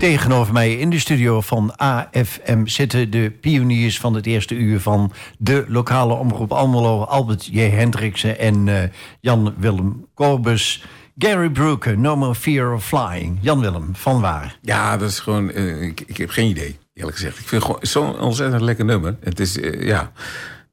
Tegenover 0.01 0.53
mij 0.53 0.73
in 0.75 0.91
de 0.91 0.99
studio 0.99 1.41
van 1.41 1.77
AFM 1.77 2.67
zitten 2.67 3.11
de 3.11 3.31
pioniers 3.41 3.99
van 3.99 4.15
het 4.15 4.27
eerste 4.27 4.55
uur 4.55 4.81
van 4.81 5.13
de 5.39 5.65
lokale 5.69 6.15
omroep 6.15 6.53
Almelo, 6.53 7.03
Albert 7.03 7.47
J. 7.47 7.59
Hendriksen 7.61 8.39
en 8.39 8.69
eh, 8.69 8.89
Jan-Willem 9.21 10.07
Corbus. 10.15 10.85
Gary 11.19 11.51
Brooker, 11.51 11.99
No 11.99 12.17
More 12.17 12.35
Fear 12.35 12.75
of 12.75 12.87
Flying. 12.87 13.39
Jan-Willem, 13.41 13.91
van 13.93 14.21
waar? 14.21 14.59
Ja, 14.63 14.97
dat 14.97 15.11
is 15.11 15.19
gewoon... 15.19 15.51
eh, 15.51 15.83
ik, 15.83 16.01
ik 16.07 16.17
heb 16.17 16.31
geen 16.31 16.49
idee, 16.49 16.79
eerlijk 16.95 17.17
gezegd. 17.17 17.39
Ik 17.39 17.49
vind 17.49 17.63
het 17.63 17.71
gewoon 17.73 17.87
zo'n 18.15 18.21
ontzettend 18.21 18.63
lekker 18.63 18.85
nummer. 18.85 19.17
Het 19.21 19.41
is, 19.41 19.61
eh, 19.61 19.87
ja... 19.87 20.13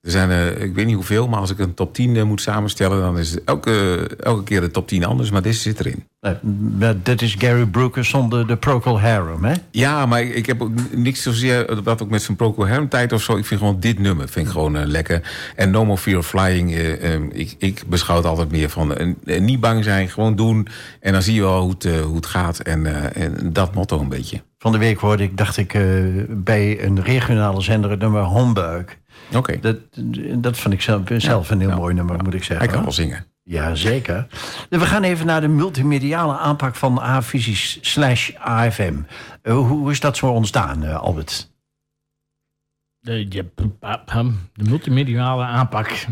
Er 0.07 0.13
zijn, 0.13 0.61
ik 0.61 0.75
weet 0.75 0.85
niet 0.85 0.95
hoeveel, 0.95 1.27
maar 1.27 1.39
als 1.39 1.51
ik 1.51 1.59
een 1.59 1.73
top 1.73 1.93
10 1.93 2.15
eh, 2.15 2.23
moet 2.23 2.41
samenstellen... 2.41 2.99
dan 2.99 3.17
is 3.17 3.43
elke, 3.43 4.07
elke 4.19 4.43
keer 4.43 4.61
de 4.61 4.71
top 4.71 4.87
10 4.87 5.05
anders, 5.05 5.31
maar 5.31 5.41
deze 5.41 5.59
zit 5.59 5.79
erin. 5.79 6.03
Eh, 6.19 6.89
dit 7.03 7.21
is 7.21 7.35
Gary 7.39 7.65
Brooker 7.65 8.05
zonder 8.05 8.47
de 8.47 8.57
Procol 8.57 8.99
Harum, 8.99 9.43
hè? 9.43 9.53
Ja, 9.71 10.05
maar 10.05 10.21
ik, 10.21 10.35
ik 10.35 10.45
heb 10.45 10.61
ook 10.61 10.71
niks 10.91 11.21
zozeer... 11.21 11.83
wat 11.83 12.01
ook 12.01 12.09
met 12.09 12.21
zijn 12.21 12.37
Procol 12.37 12.67
Harum 12.67 12.89
tijd 12.89 13.13
of 13.13 13.21
zo. 13.21 13.37
Ik 13.37 13.45
vind 13.45 13.59
gewoon 13.59 13.79
dit 13.79 13.99
nummer 13.99 14.29
vind 14.29 14.45
ik 14.45 14.51
gewoon 14.51 14.77
eh, 14.77 14.85
lekker. 14.85 15.21
En 15.55 15.71
No 15.71 15.85
More 15.85 15.97
Fear 15.97 16.17
of 16.17 16.27
Flying... 16.27 16.73
eh, 16.73 17.13
eh, 17.13 17.21
ik, 17.31 17.55
ik 17.57 17.83
beschouw 17.87 18.15
het 18.15 18.25
altijd 18.25 18.51
meer 18.51 18.69
van... 18.69 19.15
niet 19.25 19.59
bang 19.59 19.83
zijn, 19.83 20.09
gewoon 20.09 20.35
doen. 20.35 20.67
En 20.99 21.11
dan 21.11 21.21
zie 21.21 21.33
je 21.33 21.41
wel 21.41 21.61
hoe 21.61 21.71
het, 21.71 22.01
hoe 22.03 22.15
het 22.15 22.25
gaat. 22.25 22.59
En, 22.59 23.13
en 23.15 23.53
dat 23.53 23.73
motto 23.75 23.99
een 23.99 24.09
beetje. 24.09 24.41
Van 24.57 24.71
de 24.71 24.77
week 24.77 24.99
hoorde 24.99 25.23
ik, 25.23 25.37
dacht 25.37 25.57
ik, 25.57 25.77
bij 26.29 26.83
een 26.83 27.03
regionale 27.03 27.61
zender 27.61 27.89
het 27.89 27.99
nummer 27.99 28.21
Homburg. 28.21 28.97
Oké, 29.35 29.59
Dat, 29.59 29.77
dat 30.43 30.57
vond 30.57 30.73
ik 30.73 30.81
zelf, 30.81 31.01
zelf 31.17 31.49
een 31.49 31.59
heel 31.59 31.75
mooi 31.75 31.93
nummer, 31.93 32.23
moet 32.23 32.33
ik 32.33 32.43
zeggen. 32.43 32.65
hij 32.65 32.75
kan 32.75 32.83
wel 32.83 32.91
zingen. 32.93 33.25
Ja, 33.43 33.75
zeker. 33.75 34.27
We 34.69 34.79
gaan 34.79 35.03
even 35.03 35.25
naar 35.25 35.41
de 35.41 35.47
multimediale 35.47 36.37
aanpak 36.37 36.75
van 36.75 36.99
A-Visies 36.99 37.77
slash 37.81 38.31
AFM. 38.37 38.93
Eh, 39.41 39.53
hoe, 39.53 39.65
hoe 39.67 39.91
is 39.91 39.99
dat 39.99 40.17
zo 40.17 40.27
ontstaan, 40.27 40.83
eh, 40.83 40.95
Albert? 40.99 41.51
De, 42.99 43.25
je, 43.29 43.45
de 44.53 44.69
multimediale 44.69 45.43
aanpak. 45.43 46.05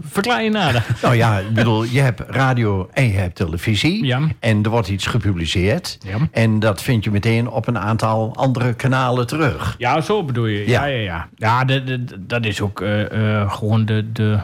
Verklaar 0.00 0.42
je 0.42 0.50
nader. 0.50 0.86
Nou 1.02 1.14
ja, 1.14 1.38
ik 1.38 1.54
bedoel, 1.54 1.84
je 1.84 2.00
hebt 2.00 2.20
radio 2.20 2.88
en 2.92 3.04
je 3.06 3.12
hebt 3.18 3.34
televisie. 3.36 4.04
Ja. 4.04 4.28
En 4.40 4.62
er 4.62 4.70
wordt 4.70 4.88
iets 4.88 5.06
gepubliceerd. 5.06 5.98
Ja. 6.04 6.18
En 6.30 6.58
dat 6.58 6.82
vind 6.82 7.04
je 7.04 7.10
meteen 7.10 7.48
op 7.48 7.66
een 7.66 7.78
aantal 7.78 8.34
andere 8.36 8.74
kanalen 8.74 9.26
terug. 9.26 9.74
Ja, 9.78 10.00
zo 10.00 10.24
bedoel 10.24 10.46
je. 10.46 10.68
Ja, 10.68 10.84
ja, 10.84 10.98
ja. 11.00 11.28
Ja, 11.34 11.64
de, 11.64 11.84
de- 11.84 12.26
dat 12.26 12.44
is 12.44 12.60
ook 12.60 12.80
eh, 12.80 13.40
eh, 13.40 13.52
gewoon 13.52 13.84
de, 13.84 14.12
de, 14.12 14.40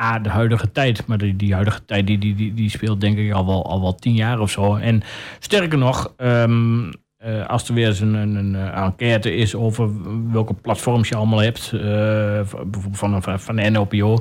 A, 0.00 0.18
de 0.18 0.28
huidige 0.28 0.72
tijd. 0.72 1.06
Maar 1.06 1.18
die, 1.18 1.36
die 1.36 1.52
huidige 1.52 1.84
tijd 1.84 2.06
die, 2.06 2.18
die, 2.18 2.34
die, 2.34 2.54
die 2.54 2.70
speelt 2.70 3.00
denk 3.00 3.18
ik 3.18 3.32
al 3.32 3.46
wel, 3.46 3.66
al 3.66 3.80
wel 3.80 3.94
tien 3.94 4.14
jaar 4.14 4.40
of 4.40 4.50
zo. 4.50 4.74
En 4.76 5.02
sterker 5.38 5.78
nog, 5.78 6.12
ehm, 6.16 6.90
eh, 7.20 7.46
als 7.46 7.68
er 7.68 7.74
weer 7.74 7.86
eens 7.86 8.00
een, 8.00 8.14
een, 8.14 8.34
een 8.34 8.54
eh, 8.54 8.82
enquête 8.82 9.34
is 9.34 9.54
over 9.54 9.90
welke 10.32 10.54
platforms 10.54 11.08
je 11.08 11.14
allemaal 11.14 11.38
hebt, 11.38 11.72
eh, 11.72 11.80
bijvoorbeeld 11.80 12.98
van, 12.98 13.22
van, 13.22 13.40
van 13.40 13.56
de 13.56 13.70
NOPO, 13.70 14.18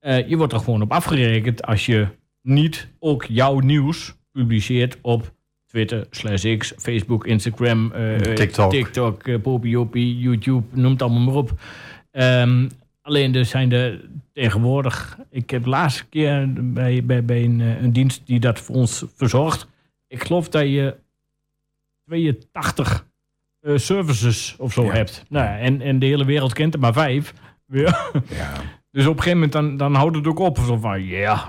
je 0.00 0.36
wordt 0.36 0.52
er 0.52 0.58
gewoon 0.58 0.82
op 0.82 0.92
afgerekend 0.92 1.62
als 1.62 1.86
je 1.86 2.06
niet 2.42 2.88
ook 2.98 3.24
jouw 3.24 3.58
nieuws 3.58 4.16
publiceert 4.32 4.98
op 5.02 5.32
Twitter, 5.66 6.06
slash 6.10 6.56
X, 6.56 6.72
Facebook, 6.76 7.26
Instagram, 7.26 7.92
TikTok. 8.34 8.70
TikTok, 8.70 9.42
Popiopi, 9.42 10.18
YouTube, 10.18 10.66
noem 10.70 10.92
het 10.92 11.02
allemaal 11.02 11.20
maar 11.20 11.34
op. 11.34 11.52
Ehm, 12.10 12.68
alleen 13.02 13.34
er 13.34 13.44
zijn 13.44 13.72
er 13.72 14.00
tegenwoordig... 14.32 15.18
Ik 15.30 15.50
heb 15.50 15.62
de 15.62 15.68
laatste 15.68 16.04
keer 16.04 16.52
bij, 16.52 17.04
bij, 17.04 17.24
bij 17.24 17.44
een, 17.44 17.60
een 17.60 17.92
dienst 17.92 18.22
die 18.26 18.40
dat 18.40 18.58
voor 18.58 18.74
ons 18.74 19.04
verzorgt... 19.14 19.68
Ik 20.06 20.24
geloof 20.24 20.48
dat 20.48 20.62
je 20.62 20.94
82 22.08 23.06
eh, 23.60 23.76
services 23.76 24.54
of 24.58 24.72
zo 24.72 24.84
Ja. 24.84 24.92
hebt. 24.92 25.24
Nou, 25.28 25.58
en, 25.58 25.80
en 25.80 25.98
de 25.98 26.06
hele 26.06 26.24
wereld 26.24 26.52
kent 26.52 26.74
er 26.74 26.80
maar 26.80 26.92
vijf. 26.92 27.34
Ja. 27.66 27.98
Dus 28.90 29.06
op 29.06 29.16
een 29.16 29.22
gegeven 29.22 29.38
moment 29.38 29.52
dan, 29.52 29.76
dan 29.76 29.94
houdt 29.94 30.16
het 30.16 30.26
ook 30.26 30.38
op. 30.38 30.58
Zo 30.58 30.76
van, 30.76 31.04
ja, 31.04 31.48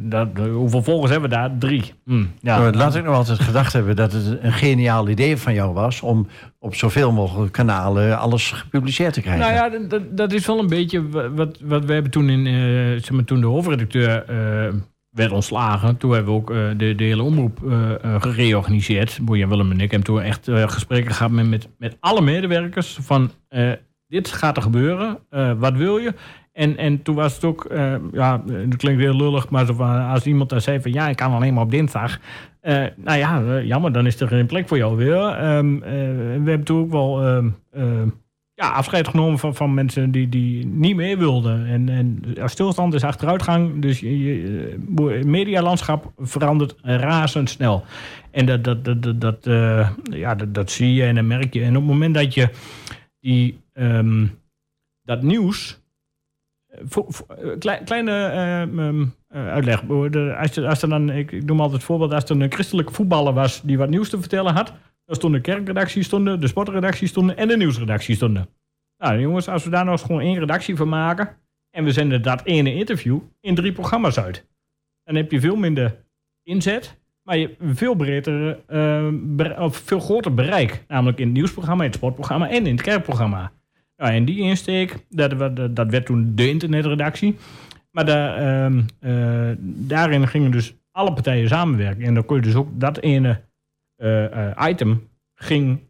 dat, 0.00 0.28
hoeveel 0.52 0.82
volgers 0.82 1.10
hebben 1.10 1.30
we 1.30 1.36
daar? 1.36 1.58
Drie. 1.58 1.92
Hm, 2.04 2.24
ja. 2.40 2.70
Laat 2.70 2.94
ik 2.94 3.04
nog 3.04 3.14
altijd 3.14 3.38
gedacht 3.40 3.72
hebben 3.72 3.96
dat 3.96 4.12
het 4.12 4.38
een 4.42 4.52
geniaal 4.52 5.08
idee 5.08 5.36
van 5.36 5.54
jou 5.54 5.72
was... 5.74 6.00
om 6.00 6.26
op 6.58 6.74
zoveel 6.74 7.12
mogelijk 7.12 7.52
kanalen 7.52 8.18
alles 8.18 8.50
gepubliceerd 8.50 9.12
te 9.14 9.20
krijgen. 9.20 9.54
Nou 9.54 9.72
ja, 9.88 9.98
dat- 10.10 10.32
is 10.32 10.46
wel 10.46 10.58
een 10.58 10.68
beetje 10.68 11.08
wa- 11.08 11.30
wat, 11.30 11.58
wat 11.62 11.84
we 11.84 11.92
hebben 11.92 12.10
toen 12.10 12.28
in, 12.30 12.46
eh, 12.46 12.52
zeg 13.02 13.10
maar, 13.10 13.24
toen 13.24 13.40
de 13.40 13.46
hoofdredacteur 13.46 14.24
eh, 14.24 14.74
werd 15.12 15.32
ontslagen. 15.32 15.96
Toen 15.96 16.12
hebben 16.12 16.32
we 16.32 16.38
ook 16.38 16.50
eh, 16.50 16.68
de, 16.76 16.94
de 16.94 17.04
hele 17.04 17.22
omroep 17.22 17.70
eh, 17.70 18.20
gereorganiseerd. 18.22 19.18
Boeien 19.22 19.48
Willem 19.48 19.70
en 19.70 19.80
ik 19.80 19.90
hebben 19.90 20.08
toen 20.08 20.20
echt 20.20 20.48
gesprekken 20.50 21.14
gehad 21.14 21.32
met, 21.32 21.48
met, 21.48 21.68
met 21.78 21.96
alle 22.00 22.20
medewerkers 22.20 22.98
van 23.00 23.30
dit 24.06 24.28
gaat 24.28 24.56
er 24.56 24.62
gebeuren, 24.62 25.18
wat 25.58 25.76
wil 25.76 25.98
je? 25.98 26.14
En, 26.52 26.76
en 26.76 27.02
toen 27.02 27.14
was 27.14 27.34
het 27.34 27.44
ook, 27.44 27.66
ja, 28.12 28.42
dat 28.46 28.76
klinkt 28.76 29.00
heel 29.00 29.16
lullig, 29.16 29.48
maar 29.48 29.72
als 29.82 30.26
iemand 30.26 30.50
daar 30.50 30.60
zei 30.60 30.80
van 30.80 30.92
ja, 30.92 31.08
ik 31.08 31.16
kan 31.16 31.32
alleen 31.32 31.54
maar 31.54 31.62
op 31.62 31.70
dinsdag. 31.70 32.18
Nou 32.96 33.18
ja, 33.18 33.60
jammer, 33.60 33.92
dan 33.92 34.06
is 34.06 34.20
er 34.20 34.28
geen 34.28 34.46
plek 34.46 34.68
voor 34.68 34.76
jou 34.76 34.96
weer. 34.96 35.26
Ehm, 35.26 35.74
eh, 35.74 35.90
we 36.42 36.48
hebben 36.50 36.64
toen 36.64 36.80
ook 36.80 36.90
wel 36.90 37.22
ehm, 37.22 37.48
ehm, 37.72 38.08
ja, 38.54 38.70
afscheid 38.70 39.08
genomen 39.08 39.38
van, 39.38 39.54
van 39.54 39.74
mensen 39.74 40.10
die, 40.10 40.28
die 40.28 40.66
niet 40.66 40.96
meer 40.96 41.18
wilden. 41.18 41.66
En, 41.66 41.88
en 41.88 42.22
stilstand 42.50 42.94
is 42.94 43.04
achteruitgang. 43.04 43.82
Dus 43.82 44.00
je, 44.00 44.18
je, 44.18 44.78
het 44.96 45.26
medialandschap 45.26 46.12
verandert 46.18 46.74
razendsnel. 46.82 47.84
En 48.30 48.46
dat, 48.46 48.64
dat, 48.64 48.84
dat, 48.84 49.20
dat, 49.20 49.46
eh, 49.46 49.90
ja, 50.02 50.34
dat, 50.34 50.54
dat 50.54 50.70
zie 50.70 50.94
je 50.94 51.04
en 51.04 51.14
dat 51.14 51.24
merk 51.24 51.52
je. 51.52 51.62
En 51.62 51.76
op 51.76 51.82
het 51.82 51.92
moment 51.92 52.14
dat 52.14 52.34
je 52.34 52.48
die, 53.20 53.60
ehm, 53.72 54.26
dat 55.02 55.22
nieuws... 55.22 55.80
eh, 56.68 56.98
eh, 57.60 57.84
kleine 57.84 58.12
eh, 59.28 59.46
uitleg. 59.48 59.88
Als, 60.38 60.58
als 60.58 60.82
er 60.82 60.88
dan, 60.88 61.10
ik, 61.10 61.32
ik 61.32 61.44
noem 61.44 61.60
altijd 61.60 61.76
het 61.76 61.86
voorbeeld, 61.86 62.12
als 62.12 62.24
er 62.24 62.40
een 62.40 62.52
christelijke 62.52 62.92
voetballer 62.92 63.32
was 63.32 63.62
die 63.62 63.78
wat 63.78 63.88
nieuws 63.88 64.08
te 64.08 64.20
vertellen 64.20 64.54
had, 64.54 64.72
dan 65.12 65.20
stonden 65.20 65.42
de 65.42 65.50
kerkredactie 65.50 66.02
stonden, 66.02 66.40
de 66.40 66.46
sportredactie 66.46 67.08
stonden 67.08 67.36
en 67.36 67.48
de 67.48 67.56
nieuwsredactie 67.56 68.14
stonden. 68.14 68.48
Nou 68.98 69.20
jongens, 69.20 69.48
als 69.48 69.64
we 69.64 69.70
daar 69.70 69.84
nou 69.84 69.96
eens 69.96 70.06
gewoon 70.06 70.20
één 70.20 70.38
redactie 70.38 70.76
van 70.76 70.88
maken 70.88 71.36
en 71.70 71.84
we 71.84 71.92
zenden 71.92 72.22
dat 72.22 72.44
ene 72.44 72.74
interview 72.74 73.18
in 73.40 73.54
drie 73.54 73.72
programma's 73.72 74.18
uit, 74.18 74.46
dan 75.04 75.14
heb 75.14 75.30
je 75.30 75.40
veel 75.40 75.56
minder 75.56 76.04
inzet, 76.42 76.98
maar 77.22 77.36
je 77.36 77.46
hebt 77.46 77.78
veel 77.78 77.94
breder, 77.94 78.58
eh, 78.66 79.58
of 79.58 79.76
veel 79.76 80.00
groter 80.00 80.34
bereik. 80.34 80.84
Namelijk 80.88 81.18
in 81.18 81.26
het 81.26 81.34
nieuwsprogramma, 81.34 81.82
in 81.82 81.88
het 81.88 81.98
sportprogramma 81.98 82.48
en 82.48 82.66
in 82.66 82.74
het 82.74 82.82
kerkprogramma. 82.82 83.52
Nou, 83.96 84.12
en 84.12 84.24
die 84.24 84.38
insteek, 84.38 84.96
dat, 85.08 85.56
dat, 85.76 85.90
werd 85.90 86.06
toen 86.06 86.32
de 86.34 86.48
internetredactie. 86.48 87.36
Maar 87.90 88.06
daar, 88.06 88.36
ehm, 88.36 88.82
eh, 88.98 89.56
daarin 89.64 90.28
gingen 90.28 90.50
dus 90.50 90.74
alle 90.90 91.12
partijen 91.12 91.48
samenwerken. 91.48 92.04
En 92.04 92.14
dan 92.14 92.24
kon 92.24 92.36
je 92.36 92.42
dus 92.42 92.54
ook 92.54 92.68
dat 92.80 93.00
ene 93.00 93.40
item 94.68 95.08
ging 95.34 95.80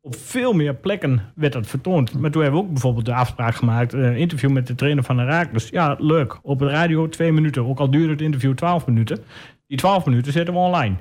op 0.00 0.16
veel 0.16 0.52
meer 0.52 0.74
plekken 0.74 1.32
werd 1.34 1.52
dat 1.52 1.66
vertoond. 1.66 2.18
Maar 2.18 2.30
toen 2.30 2.42
hebben 2.42 2.60
we 2.60 2.66
ook 2.66 2.72
bijvoorbeeld 2.72 3.04
de 3.04 3.14
afspraak 3.14 3.54
gemaakt, 3.54 3.92
een 3.92 4.16
interview 4.16 4.50
met 4.50 4.66
de 4.66 4.74
trainer 4.74 5.04
van 5.04 5.18
Herakles. 5.18 5.68
Ja, 5.68 5.96
leuk. 5.98 6.38
Op 6.42 6.58
de 6.58 6.68
radio 6.68 7.08
twee 7.08 7.32
minuten. 7.32 7.66
Ook 7.66 7.78
al 7.78 7.90
duurde 7.90 8.12
het 8.12 8.20
interview 8.20 8.54
12 8.54 8.86
minuten. 8.86 9.18
Die 9.66 9.78
12 9.78 10.06
minuten 10.06 10.32
zetten 10.32 10.54
we 10.54 10.60
online. 10.60 10.96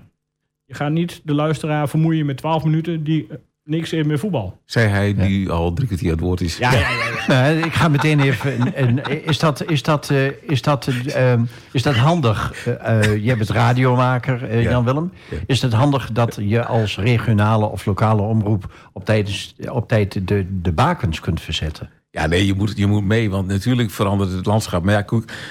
Je 0.66 0.74
gaat 0.74 0.92
niet 0.92 1.22
de 1.24 1.34
luisteraar 1.34 1.90
vermoeien 1.90 2.26
met 2.26 2.38
12 2.38 2.64
minuten 2.64 3.04
die 3.04 3.28
eh, 3.30 3.38
niks 3.70 3.92
heeft 3.92 4.08
met 4.08 4.20
voetbal. 4.20 4.62
Zei 4.66 4.88
hij 4.88 5.14
die 5.16 5.50
al 5.50 5.74
drie 5.74 5.88
kwartier 5.88 6.08
aan 6.12 6.16
het 6.16 6.24
woord 6.26 6.42
is. 6.42 6.58
Ja, 6.58 6.72
ja, 6.72 6.80
ja. 6.80 6.86
ja. 6.88 7.18
Nou, 7.34 7.58
ik 7.58 7.74
ga 7.74 7.88
meteen 7.88 8.20
even. 8.20 8.74
en- 8.76 8.76
en 9.06 9.24
is, 9.26 9.40
dat, 9.40 9.70
is, 9.70 9.84
dat, 9.84 10.10
eh, 10.10 10.26
is, 10.42 10.62
dat, 10.62 10.88
ehm, 11.08 11.42
is 11.72 11.82
dat 11.84 11.96
handig? 11.96 12.66
Eh, 12.68 13.04
eh, 13.14 13.24
je 13.26 13.36
bent 13.36 13.50
radiomaker, 13.50 14.56
Ja. 14.62 14.70
Jan 14.70 14.84
Willem. 14.86 15.12
Ja. 15.30 15.38
Is 15.46 15.62
het 15.62 15.74
handig 15.74 16.12
dat 16.12 16.38
je 16.42 16.66
als 16.66 16.98
regionale 16.98 17.66
of 17.66 17.86
lokale 17.86 18.22
omroep 18.22 18.74
op 18.94 19.06
tijd, 19.06 19.54
op 19.72 19.88
tijd 19.88 20.28
de, 20.28 20.46
de 20.62 20.72
bakens 20.72 21.20
kunt 21.20 21.42
verzetten? 21.42 21.90
Ja, 22.12 22.26
nee, 22.26 22.45
je 22.45 22.53
moet, 22.53 22.74
je 22.76 22.88
moet 22.88 23.05
mee, 23.05 23.30
want 23.30 23.47
natuurlijk 23.47 23.91
verandert 23.91 24.32
het 24.32 24.45
landschap. 24.45 24.84
Maar 24.84 24.93
ja, 24.93 25.05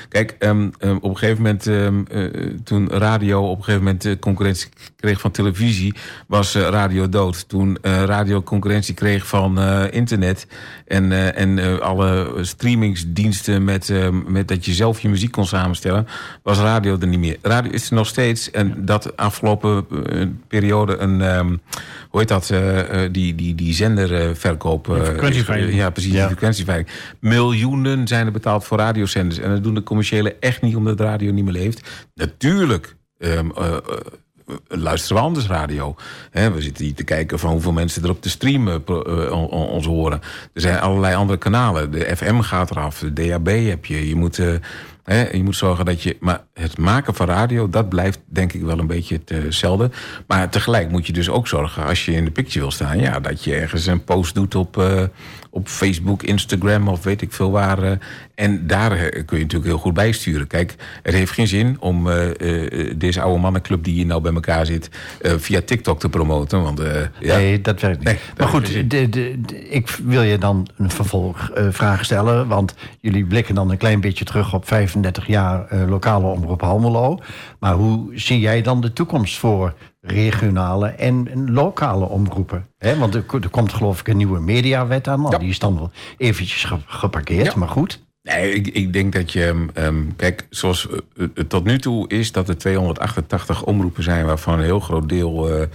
kijk, 0.09 0.37
ehm, 0.39 0.69
op 1.01 1.11
een 1.11 1.19
gegeven 1.19 1.43
moment, 1.43 1.67
ehm, 1.67 2.03
eh, 2.11 2.51
toen 2.65 2.89
radio 2.89 3.43
op 3.43 3.59
een 3.59 3.65
gegeven 3.65 3.85
moment 3.85 4.05
eh, 4.05 4.19
concurrentie 4.21 4.69
kreeg 4.97 5.21
van 5.21 5.31
televisie, 5.31 5.95
was 6.27 6.55
eh, 6.55 6.63
radio 6.63 7.09
dood. 7.09 7.49
Toen 7.49 7.79
radio 7.83 8.43
concurrentie 8.43 8.95
kreeg 8.95 9.27
van 9.27 9.61
internet 9.91 10.47
en, 10.87 11.35
en 11.35 11.81
alle 11.83 12.35
streamingsdiensten 12.41 13.65
met, 13.65 13.93
met 14.27 14.49
dat 14.49 14.65
je 14.65 14.73
zelf 14.73 15.01
je 15.01 15.09
muziek 15.09 15.33
kon 15.33 15.47
samenstellen, 15.47 16.07
was 16.43 16.59
radio 16.59 16.97
er 17.01 17.07
niet 17.07 17.19
meer. 17.19 17.37
Radio 17.43 17.73
is 17.73 17.91
er 17.91 17.95
nog 17.95 18.07
steeds 18.07 18.51
en 18.51 18.85
dat 18.85 19.17
afgelopen 19.17 19.87
periode 20.49 20.97
een, 20.97 21.21
hoe 22.11 22.21
heet 22.21 22.29
dat, 22.29 22.53
die, 23.13 23.35
die, 23.35 23.55
die 23.55 23.75
zenderverkoop. 23.75 24.87
ja, 25.75 25.91
precies, 25.91 26.13
Ja. 26.13 26.48
Miljoenen 27.21 28.07
zijn 28.07 28.27
er 28.27 28.33
betaald 28.33 28.65
voor 28.65 28.79
radiozenders. 28.79 29.39
En 29.41 29.51
dat 29.51 29.63
doen 29.63 29.75
de 29.75 29.83
commerciële 29.83 30.37
echt 30.41 30.63
niet 30.63 30.77
omdat 30.77 30.99
de 30.99 31.05
radio 31.05 31.33
niet 31.33 31.45
meer 31.45 31.53
leeft. 31.53 32.09
Natuurlijk 32.15 32.97
ehm, 33.19 33.51
eh, 33.51 33.77
eh, 33.77 33.81
luisteren 34.69 35.17
we 35.17 35.23
anders 35.23 35.47
radio. 35.47 35.97
We 36.33 36.61
zitten 36.61 36.85
hier 36.85 36.95
te 36.95 37.05
kijken 37.05 37.39
van 37.39 37.51
hoeveel 37.51 37.73
mensen 37.73 38.03
er 38.03 38.11
op 38.11 38.23
de 38.23 38.29
stream 38.29 38.69
eh, 38.69 39.53
ons 39.73 39.87
horen. 39.87 40.21
Er 40.53 40.61
zijn 40.61 40.81
allerlei 40.81 41.15
andere 41.15 41.39
kanalen. 41.39 41.91
De 41.91 42.17
FM 42.17 42.41
gaat 42.41 42.71
eraf, 42.71 42.99
de 42.99 43.13
DAB 43.13 43.47
heb 43.47 43.85
je. 43.85 44.09
Je 44.09 44.15
moet, 44.15 44.37
je 44.37 45.41
moet 45.45 45.57
zorgen 45.57 45.85
dat 45.85 46.03
je... 46.03 46.17
Maar 46.21 46.45
het 46.55 46.79
maken 46.79 47.15
van 47.15 47.27
radio, 47.27 47.69
dat 47.69 47.89
blijft 47.89 48.21
denk 48.27 48.53
ik 48.53 48.63
wel 48.63 48.79
een 48.79 48.87
beetje 48.87 49.21
hetzelfde. 49.25 49.91
Maar 50.27 50.49
tegelijk 50.49 50.91
moet 50.91 51.07
je 51.07 51.13
dus 51.13 51.29
ook 51.29 51.49
zorgen, 51.49 51.85
als 51.85 52.05
je 52.05 52.13
in 52.13 52.25
de 52.25 52.31
picture 52.31 52.61
wil 52.61 52.71
staan... 52.71 53.01
Ja, 53.01 53.21
dat 53.21 53.45
je 53.45 53.55
ergens 53.55 53.87
een 53.87 54.05
post 54.05 54.35
doet 54.35 54.55
op, 54.55 54.77
op 55.51 55.69
Facebook, 55.69 56.23
Instagram 56.23 56.89
of 56.89 57.05
weet 57.05 57.23
ik 57.23 57.33
veel 57.33 57.51
waar. 57.51 57.83
eh, 57.83 57.91
en 58.35 58.67
daar 58.67 58.93
eh, 58.93 59.25
kun 59.27 59.37
je 59.37 59.43
natuurlijk 59.43 59.71
heel 59.71 59.79
goed 59.79 59.95
bijsturen. 59.95 60.47
Kijk, 60.47 60.75
het 61.03 61.15
heeft 61.15 61.33
geen 61.33 61.47
zin 61.49 61.77
om 61.81 62.11
eh, 62.11 62.91
deze 62.97 63.21
oude 63.21 63.41
mannenclub 63.41 63.85
die 63.85 63.95
hier 63.95 64.07
nou 64.07 64.21
bij 64.21 64.33
elkaar 64.33 64.67
zit... 64.67 64.91
via 65.23 65.61
TikTok 65.65 66.01
te 66.01 66.09
promoten. 66.09 66.63
Want 66.63 66.81
ja, 67.21 67.37
Nee, 67.37 67.61
dat 67.61 67.81
werkt 67.81 67.99
niet. 67.99 68.07
Nee, 68.07 68.19
dat 68.29 68.39
maar 68.39 68.49
goed, 68.49 68.73
de, 68.73 68.87
de, 68.87 69.09
de- 69.09 69.69
ik 69.69 69.99
wil 70.05 70.23
je 70.23 70.39
dan 70.39 70.69
een 70.77 70.91
vervolgvraag 70.91 72.05
stellen. 72.05 72.49
Want 72.49 72.75
jullie 73.01 73.25
blikken 73.25 73.55
dan 73.55 73.71
een 73.71 73.77
klein 73.77 74.01
beetje 74.01 74.25
terug 74.25 74.55
op 74.55 74.67
35 74.69 75.27
jaar 75.27 75.67
lokale 75.89 76.27
omroep 76.27 76.63
Almelo. 76.63 77.19
Maar 77.59 77.75
hoe 77.75 78.11
zie 78.15 78.41
jij 78.41 78.63
dan 78.63 78.81
de 78.81 78.93
toekomst 78.93 79.39
voor 79.39 79.75
regionale 80.01 80.87
en 80.89 81.29
en 81.31 81.51
lokale 81.53 82.05
omroepen? 82.09 82.67
Hè, 82.79 82.99
want 82.99 83.15
er, 83.15 83.23
ko- 83.23 83.39
er 83.39 83.49
komt 83.49 83.73
geloof 83.73 84.01
ik 84.01 84.09
een 84.09 84.17
nieuwe 84.17 84.41
mediawet 84.41 85.09
aan. 85.09 85.21
Nou, 85.21 85.33
Ja. 85.33 85.39
Die 85.39 85.49
is 85.49 85.59
dan 85.59 85.75
wel 85.75 85.91
eventjes 86.17 86.65
ge- 86.65 86.79
geparkeerd, 86.87 87.47
Ja. 87.53 87.59
maar 87.59 87.69
goed. 87.69 88.07
Ik, 88.73 88.93
denk 88.93 89.13
dat 89.13 89.33
je... 89.33 89.45
ehm, 89.45 89.69
ehm, 89.75 90.03
kijk, 90.17 90.47
zoals 90.51 90.89
eh, 90.89 91.27
het 91.35 91.49
tot 91.49 91.65
nu 91.65 91.79
toe 91.79 92.09
is 92.09 92.33
dat 92.33 92.49
er 92.49 92.59
288 92.59 93.65
omroepen 93.65 94.03
zijn... 94.03 94.27
waarvan 94.27 94.59
een 94.59 94.65
heel 94.65 94.81
groot 94.81 95.09
deel 95.09 95.51
eh, 95.51 95.67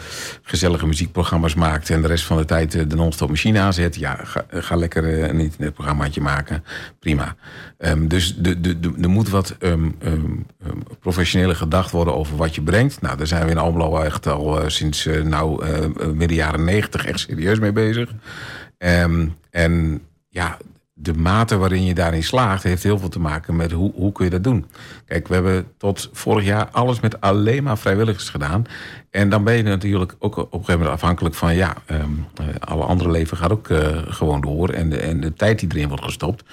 gezellige 0.41 0.87
muziekprogramma's 0.87 1.55
maakt... 1.55 1.89
en 1.89 2.01
de 2.01 2.07
rest 2.07 2.25
van 2.25 2.37
de 2.37 2.45
tijd 2.45 2.75
eh, 2.75 2.83
de 2.87 2.95
non-stop 2.95 3.29
machine 3.29 3.59
aanzet. 3.59 3.95
Ja, 3.95 4.19
ga, 4.23 4.45
ga 4.49 4.75
lekker 4.75 5.03
eh, 5.03 5.27
een 5.27 5.39
internetprogrammaatje 5.39 6.21
maken. 6.21 6.63
Prima. 6.99 7.35
Ehm, 7.77 8.07
dus 8.07 8.35
de, 8.35 8.61
de, 8.61 8.93
er 9.01 9.09
moet 9.09 9.29
wat 9.29 9.57
professioneler 10.99 11.55
gedacht 11.55 11.91
worden 11.91 12.15
over 12.15 12.35
wat 12.35 12.55
je 12.55 12.61
brengt. 12.61 13.01
Nou, 13.01 13.17
daar 13.17 13.27
zijn 13.27 13.45
we 13.45 13.51
in 13.51 13.57
Almelo 13.57 13.99
echt 13.99 14.27
al 14.27 14.61
eh, 14.61 14.69
sinds 14.69 15.05
eh, 15.05 15.21
nou, 15.21 15.65
eh, 15.65 16.07
midden 16.07 16.37
jaren 16.37 16.63
90 16.63 17.05
echt 17.05 17.19
serieus 17.19 17.59
mee 17.59 17.71
bezig. 17.71 18.13
En 18.77 20.01
ja, 20.29 20.57
de 20.93 21.13
mate 21.13 21.57
waarin 21.57 21.83
je 21.83 21.93
daarin 21.93 22.23
slaagt, 22.23 22.63
heeft 22.63 22.83
heel 22.83 22.99
veel 22.99 23.09
te 23.09 23.19
maken 23.19 23.55
met 23.55 23.71
hoe, 23.71 23.91
hoe 23.95 24.11
kun 24.11 24.25
je 24.25 24.31
dat 24.31 24.43
doen. 24.43 24.65
Kijk, 25.05 25.27
we 25.27 25.33
hebben 25.33 25.67
tot 25.77 26.09
vorig 26.13 26.45
jaar 26.45 26.69
alles 26.71 26.99
met 26.99 27.21
alleen 27.21 27.63
maar 27.63 27.77
vrijwilligers 27.77 28.29
gedaan. 28.29 28.65
En 29.09 29.29
dan 29.29 29.43
ben 29.43 29.55
je 29.55 29.63
natuurlijk 29.63 30.15
ook 30.19 30.37
op 30.37 30.45
een 30.53 30.59
gegeven 30.59 30.79
moment 30.79 30.95
afhankelijk 30.95 31.35
van, 31.35 31.55
ja, 31.55 31.75
ehm, 31.85 32.09
eh, 32.35 32.45
alle 32.59 32.83
andere 32.83 33.11
leven 33.11 33.37
gaat 33.37 33.51
ook 33.51 33.69
eh, 33.69 33.97
gewoon 34.07 34.41
door. 34.41 34.69
En 34.69 34.89
de, 34.89 34.97
en 34.97 35.19
de 35.19 35.33
tijd 35.33 35.59
die 35.59 35.69
erin 35.71 35.87
wordt 35.87 36.03
gestopt. 36.03 36.43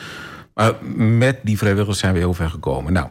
Maar 0.55 0.75
met 0.97 1.39
die 1.43 1.59
vrijwilligers 1.59 1.99
zijn 1.99 2.13
we 2.13 2.19
heel 2.19 2.35
ver 2.35 2.51
gekomen. 2.51 2.93
Nou, 2.93 3.09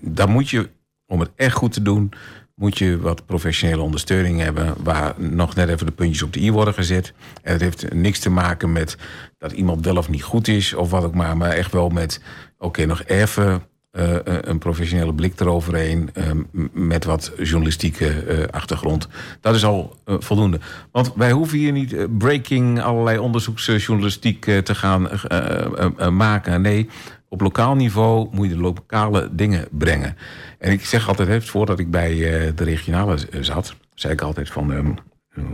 dan 0.00 0.30
moet 0.30 0.50
je, 0.50 0.70
om 1.06 1.20
het 1.20 1.30
echt 1.36 1.54
goed 1.54 1.72
te 1.72 1.82
doen, 1.82 2.12
moet 2.54 2.78
je 2.78 2.98
wat 3.00 3.26
professionele 3.26 3.82
ondersteuning 3.82 4.40
hebben... 4.40 4.74
waar 4.82 5.14
nog 5.16 5.54
net 5.54 5.68
even 5.68 5.86
de 5.86 5.92
puntjes 5.92 6.22
op 6.22 6.32
de 6.32 6.40
i 6.40 6.52
worden 6.52 6.74
gezet. 6.74 7.12
En 7.42 7.52
het 7.52 7.60
heeft 7.60 7.92
niks 7.94 8.18
te 8.18 8.30
maken 8.30 8.72
met 8.72 8.96
dat 9.38 9.52
iemand 9.52 9.84
wel 9.84 9.96
of 9.96 10.08
niet 10.08 10.22
goed 10.22 10.48
is... 10.48 10.74
of 10.74 10.90
wat 10.90 11.04
ook 11.04 11.14
maar, 11.14 11.36
maar 11.36 11.50
echt 11.50 11.72
wel 11.72 11.88
met... 11.88 12.20
oké, 12.58 12.84
nog 12.86 13.04
even 13.04 13.62
eh, 13.90 14.16
een 14.22 14.58
professionele 14.58 15.14
blik 15.14 15.40
eroverheen... 15.40 16.10
eh, 16.12 16.30
m- 16.52 16.68
met 16.72 17.04
wat 17.04 17.32
journalistieke 17.38 18.08
eh, 18.08 18.48
achtergrond. 18.50 19.08
Dat 19.40 19.54
is 19.54 19.64
al 19.64 19.96
eh, 20.04 20.14
voldoende. 20.18 20.60
Want 20.92 21.12
wij 21.14 21.32
hoeven 21.32 21.58
hier 21.58 21.72
niet 21.72 21.92
eh, 21.92 22.04
breaking... 22.18 22.82
allerlei 22.82 23.18
onderzoeksjournalistiek 23.18 24.46
eh, 24.46 24.58
te 24.58 24.74
gaan 24.74 25.10
eh, 25.10 25.20
eh, 25.40 25.86
eh, 25.96 26.08
maken. 26.08 26.60
Nee, 26.62 26.88
op 27.34 27.40
lokaal 27.40 27.74
niveau 27.74 28.28
moet 28.30 28.48
je 28.48 28.54
de 28.54 28.60
lokale 28.60 29.28
dingen 29.32 29.68
brengen. 29.70 30.16
En 30.58 30.72
ik 30.72 30.84
zeg 30.84 31.08
altijd, 31.08 31.44
voordat 31.44 31.78
ik 31.78 31.90
bij 31.90 32.12
eh, 32.12 32.52
de 32.54 32.64
regionale 32.64 33.14
eh, 33.30 33.42
zat, 33.42 33.74
zei 33.94 34.12
ik 34.12 34.20
altijd 34.20 34.50
van, 34.50 34.72
ehm, 34.72 34.90
eh, 35.34 35.44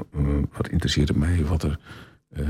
wat 0.56 0.68
interesseert 0.68 1.08
het 1.08 1.16
mij 1.16 1.44
wat 1.44 1.62
er 1.62 1.78
eh, 2.30 2.48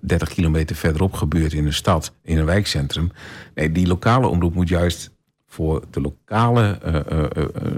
30 0.00 0.28
kilometer 0.28 0.76
verderop 0.76 1.12
gebeurt 1.12 1.52
in 1.52 1.66
een 1.66 1.72
stad, 1.72 2.14
in 2.22 2.38
een 2.38 2.44
wijkcentrum. 2.44 3.10
Nee, 3.54 3.72
die 3.72 3.86
lokale 3.86 4.26
omroep 4.26 4.54
moet 4.54 4.68
juist 4.68 5.10
voor 5.46 5.84
de 5.90 6.00
lokale 6.00 6.78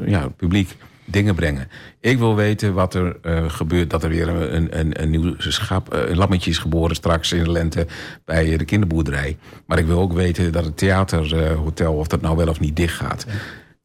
ja, 0.07 0.29
publiek 0.29 0.77
dingen 1.13 1.35
brengen. 1.35 1.69
Ik 2.01 2.19
wil 2.19 2.35
weten 2.35 2.75
wat 2.75 2.95
er 2.95 3.21
eh, 3.23 3.51
gebeurt, 3.51 3.91
dat 3.91 4.03
er 4.03 4.09
weer 4.09 4.29
een, 4.29 4.79
een, 4.79 5.03
een 5.03 5.11
nieuw 5.11 5.35
schap, 5.39 5.95
eh, 5.95 6.09
een 6.09 6.17
lammetje 6.17 6.51
is 6.51 6.59
geboren 6.59 6.97
straks 6.97 7.33
in 7.33 7.45
de 7.45 7.51
lente 7.51 7.87
bij 8.25 8.57
de 8.57 8.65
kinderboerderij. 8.65 9.39
Maar 9.67 9.79
ik 9.79 9.87
wil 9.87 9.99
ook 9.99 10.13
weten 10.13 10.53
dat 10.53 10.65
het 10.65 10.77
theaterhotel, 10.77 11.95
of 11.95 12.07
dat 12.07 12.21
nou 12.21 12.37
wel 12.37 12.49
of 12.49 12.61
niet 12.61 12.77
dicht 12.77 12.97
gaat. 12.97 13.27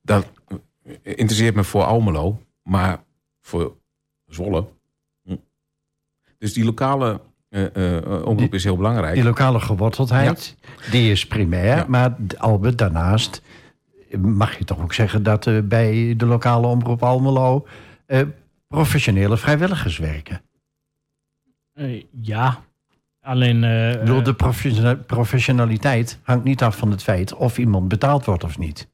Dat 0.02 0.26
interesseert 1.04 1.56
me 1.56 1.64
voor 1.64 1.84
Almelo, 1.84 2.42
maar 2.64 3.04
voor 3.42 3.76
Zwolle. 4.28 4.66
hm. 5.24 5.36
Dus 6.38 6.54
die 6.54 6.66
lokale 6.66 7.22
eh, 7.50 8.26
omroep 8.26 8.54
is 8.54 8.64
heel 8.64 8.76
belangrijk. 8.76 9.14
Die 9.14 9.24
lokale 9.24 9.60
geworteldheid, 9.60 10.56
die 10.92 11.12
is 11.12 11.28
primair. 11.28 11.76
Ja. 11.78 11.86
Maar 11.88 12.16
Albert, 12.38 12.78
daarnaast 12.78 13.42
mag 14.18 14.58
je 14.58 14.64
toch 14.64 14.82
ook 14.82 14.94
zeggen... 14.94 15.24
dat 15.24 15.46
er 15.46 15.68
bij 15.68 16.14
de 16.18 16.26
lokale 16.26 16.68
omroep 16.68 17.04
Almelo... 17.04 17.68
eh, 18.06 18.22
professionele 18.68 19.38
vrijwilligers 19.38 19.98
werken. 19.98 20.42
Eh, 21.74 22.04
ja, 22.22 22.60
alleen... 23.22 23.64
eh, 23.64 23.92
Ik 23.92 24.00
bedoel, 24.00 24.24
de 24.24 24.34
professiona- 24.34 24.96
professionaliteit 24.96 26.20
hangt 26.24 26.44
niet 26.44 26.64
af 26.64 26.78
van 26.78 26.92
het 26.92 27.04
feit... 27.04 27.34
of 27.34 27.58
iemand 27.58 27.88
betaald 27.88 28.26
wordt 28.26 28.44
of 28.44 28.58
niet. 28.58 28.88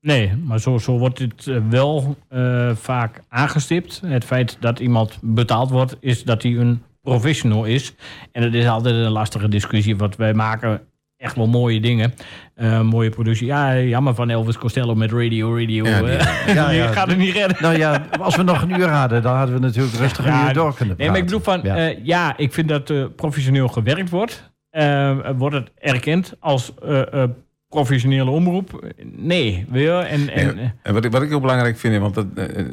Nee, 0.00 0.36
maar 0.36 0.60
zo, 0.60 0.78
zo 0.78 0.98
wordt 0.98 1.18
het 1.18 1.46
eh, 1.46 1.58
wel 1.68 2.16
eh, 2.28 2.74
vaak 2.76 3.22
aangestipt. 3.28 4.00
Het 4.06 4.24
feit 4.24 4.56
dat 4.60 4.78
iemand 4.78 5.18
betaald 5.22 5.70
wordt, 5.70 5.96
is 6.00 6.24
dat 6.24 6.42
hij 6.42 6.52
een 6.56 6.82
professional 7.00 7.64
is. 7.64 7.94
En 8.32 8.42
dat 8.42 8.54
is 8.54 8.66
altijd 8.66 8.94
een 8.94 9.10
lastige 9.10 9.48
discussie, 9.48 9.96
want 9.96 10.16
wij 10.16 10.34
maken 10.34 10.80
echt 11.16 11.36
wel 11.36 11.46
mooie 11.46 11.80
dingen. 11.80 12.14
Eh, 12.54 12.80
mooie 12.80 13.10
productie. 13.10 13.46
Ja, 13.46 13.78
jammer 13.78 14.14
van 14.14 14.30
Elvis 14.30 14.58
Costello 14.58 14.94
met 14.94 15.12
Radio 15.12 15.56
Radio. 15.58 15.84
Ja, 15.86 16.00
die- 16.02 16.10
eh, 16.10 16.54
Ja, 16.54 16.86
gaat 16.92 17.08
het 17.08 17.18
niet 17.18 17.32
redden. 17.34 17.56
Nou 17.60 17.76
ja, 17.78 18.06
als 18.20 18.36
we 18.36 18.42
nog 18.42 18.62
een 18.62 18.70
uur 18.80 18.88
hadden... 18.88 19.22
dan 19.22 19.36
hadden 19.36 19.54
we 19.54 19.60
natuurlijk 19.60 19.94
rustig 19.96 20.26
een 20.26 20.46
uur 20.46 20.52
door 20.52 20.74
kunnen 20.74 20.96
praten. 20.96 20.96
Nee, 20.96 21.08
maar 21.08 21.16
ik 21.18 21.24
bedoel 21.24 21.40
van, 21.40 21.60
Ja. 21.62 21.76
ja, 21.76 21.94
ja 22.02 22.36
ik 22.36 22.52
vind 22.52 22.68
dat 22.68 22.90
eh, 22.90 23.04
professioneel 23.16 23.68
gewerkt 23.68 24.10
wordt. 24.10 24.52
Eh, 24.70 25.18
wordt 25.36 25.54
het 25.56 25.70
erkend 25.78 26.34
als 26.40 26.72
eh, 26.82 27.22
eh, 27.22 27.28
professionele 27.68 28.30
omroep? 28.30 28.94
Nee, 29.02 29.66
weer. 29.70 29.98
En, 29.98 30.28
en, 30.28 30.54
Nee, 30.56 30.72
en 30.82 30.94
wat, 30.94 31.04
ik, 31.04 31.10
wat 31.12 31.22
ik 31.22 31.28
heel 31.28 31.40
belangrijk 31.40 31.76
vind, 31.78 32.00
want 32.00 32.14
dat, 32.14 32.26
eh, 32.34 32.58
eh, 32.58 32.66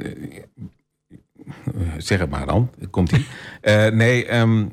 zeg 1.98 2.20
het 2.20 2.30
maar 2.30 2.46
dan, 2.46 2.70
komt 2.90 3.12
ie. 3.12 3.26
Eh, 3.62 3.88
nee, 3.88 4.26
ehm, 4.26 4.66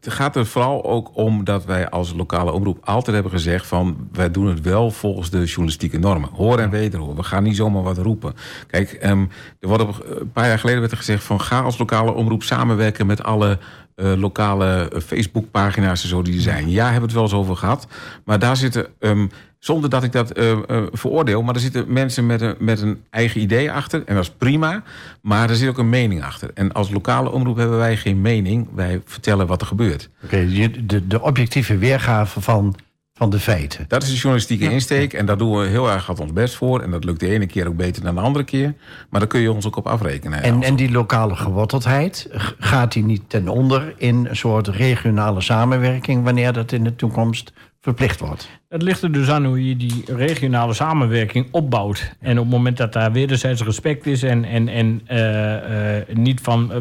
het 0.00 0.12
gaat 0.12 0.36
er 0.36 0.46
vooral 0.46 0.84
ook 0.84 1.10
om 1.12 1.44
dat 1.44 1.64
wij 1.64 1.88
als 1.88 2.12
lokale 2.12 2.52
omroep 2.52 2.78
altijd 2.84 3.14
hebben 3.14 3.32
gezegd 3.32 3.66
van 3.66 4.08
wij 4.12 4.30
doen 4.30 4.46
het 4.46 4.60
wel 4.60 4.90
volgens 4.90 5.30
de 5.30 5.44
journalistieke 5.44 5.98
normen. 5.98 6.30
Hoor 6.32 6.58
en 6.58 6.70
wederhoor. 6.70 7.16
We 7.16 7.22
gaan 7.22 7.42
niet 7.42 7.56
zomaar 7.56 7.82
wat 7.82 7.98
roepen. 7.98 8.34
Kijk, 8.66 8.92
ehm, 8.92 9.26
er 9.60 9.68
wordt 9.68 9.82
op, 9.82 10.04
een 10.06 10.32
paar 10.32 10.46
jaar 10.46 10.58
geleden 10.58 10.80
werd 10.80 10.92
er 10.92 10.98
gezegd 10.98 11.24
van 11.24 11.40
ga 11.40 11.60
als 11.60 11.78
lokale 11.78 12.12
omroep 12.12 12.42
samenwerken 12.42 13.06
met 13.06 13.22
alle 13.22 13.58
eh, 13.94 14.12
lokale 14.16 14.88
eh, 14.88 15.00
Facebookpagina's 15.00 16.02
en 16.02 16.08
zo 16.08 16.22
die 16.22 16.34
er 16.34 16.40
zijn. 16.40 16.70
Ja, 16.70 16.82
hebben 16.82 17.00
we 17.00 17.06
het 17.06 17.14
wel 17.14 17.22
eens 17.22 17.32
over 17.32 17.56
gehad. 17.56 17.86
Maar 18.24 18.38
daar 18.38 18.56
zitten, 18.56 18.86
ehm, 18.98 19.26
zonder 19.60 19.90
dat 19.90 20.02
ik 20.02 20.12
dat 20.12 20.30
eh, 20.30 20.50
eh, 20.50 20.82
veroordeel, 20.92 21.42
maar 21.42 21.54
er 21.54 21.60
zitten 21.60 21.92
mensen 21.92 22.26
met 22.26 22.40
een, 22.40 22.54
met 22.58 22.80
een 22.80 23.02
eigen 23.10 23.40
idee 23.40 23.72
achter. 23.72 24.02
En 24.06 24.14
dat 24.14 24.24
is 24.24 24.30
prima. 24.30 24.82
Maar 25.22 25.50
er 25.50 25.56
zit 25.56 25.68
ook 25.68 25.78
een 25.78 25.88
mening 25.88 26.22
achter. 26.24 26.50
En 26.54 26.72
als 26.72 26.90
lokale 26.90 27.30
omroep 27.30 27.56
hebben 27.56 27.78
wij 27.78 27.96
geen 27.96 28.20
mening. 28.20 28.68
Wij 28.74 29.00
vertellen 29.04 29.46
wat 29.46 29.60
er 29.60 29.66
gebeurt. 29.66 30.08
Oké, 30.24 30.46
de, 30.86 31.06
de 31.06 31.20
objectieve 31.20 31.78
weergave 31.78 32.40
van, 32.40 32.76
van 33.14 33.30
de 33.30 33.38
feiten. 33.38 33.84
Dat 33.88 34.02
is 34.02 34.08
de 34.08 34.14
journalistieke 34.14 34.70
insteek. 34.70 35.12
En 35.12 35.26
daar 35.26 35.38
doen 35.38 35.58
we 35.58 35.66
heel 35.66 35.90
erg 35.90 36.06
hard 36.06 36.20
ons 36.20 36.32
best 36.32 36.54
voor. 36.54 36.80
En 36.80 36.90
dat 36.90 37.04
lukt 37.04 37.20
de 37.20 37.28
ene 37.28 37.46
keer 37.46 37.68
ook 37.68 37.76
beter 37.76 38.02
dan 38.02 38.14
de 38.14 38.20
andere 38.20 38.44
keer. 38.44 38.74
Maar 39.10 39.20
daar 39.20 39.28
kun 39.28 39.40
je 39.40 39.52
ons 39.52 39.66
ook 39.66 39.76
op 39.76 39.86
afrekenen. 39.86 40.42
En, 40.42 40.62
en 40.62 40.76
die 40.76 40.90
lokale 40.90 41.36
geworteldheid, 41.36 42.28
gaat 42.58 42.92
die 42.92 43.04
niet 43.04 43.22
ten 43.26 43.48
onder 43.48 43.94
in 43.96 44.26
een 44.26 44.36
soort 44.36 44.68
regionale 44.68 45.40
samenwerking... 45.40 46.24
wanneer 46.24 46.52
dat 46.52 46.72
in 46.72 46.84
de 46.84 46.96
toekomst 46.96 47.52
verplicht 47.80 48.20
wordt? 48.20 48.50
Het 48.68 48.82
ligt 48.82 49.02
er 49.02 49.12
dus 49.12 49.28
aan 49.30 49.44
hoe 49.44 49.68
je 49.68 49.76
die 49.76 50.04
regionale 50.06 50.74
samenwerking 50.74 51.48
opbouwt. 51.50 52.16
En 52.20 52.38
op 52.38 52.44
het 52.44 52.52
moment 52.54 52.76
dat 52.76 52.92
daar 52.92 53.12
wederzijds 53.12 53.62
respect 53.62 54.06
is 54.06 54.22
en, 54.22 54.44
en, 54.44 54.68
en 54.68 55.00
eh, 55.06 55.98
eh, 55.98 56.08
niet 56.08 56.40
van 56.40 56.72
eh, 56.72 56.78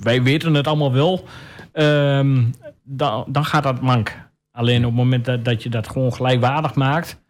wij 0.00 0.22
weten 0.22 0.54
het 0.54 0.66
allemaal 0.66 0.92
wel, 0.92 1.24
ehm, 1.72 2.44
dan, 2.82 3.24
dan 3.28 3.44
gaat 3.44 3.62
dat 3.62 3.80
mank. 3.80 4.28
Alleen 4.50 4.84
op 4.84 4.90
het 4.90 4.98
moment 4.98 5.24
dat, 5.24 5.44
dat 5.44 5.62
je 5.62 5.68
dat 5.68 5.88
gewoon 5.88 6.12
gelijkwaardig 6.12 6.74
maakt, 6.74 7.20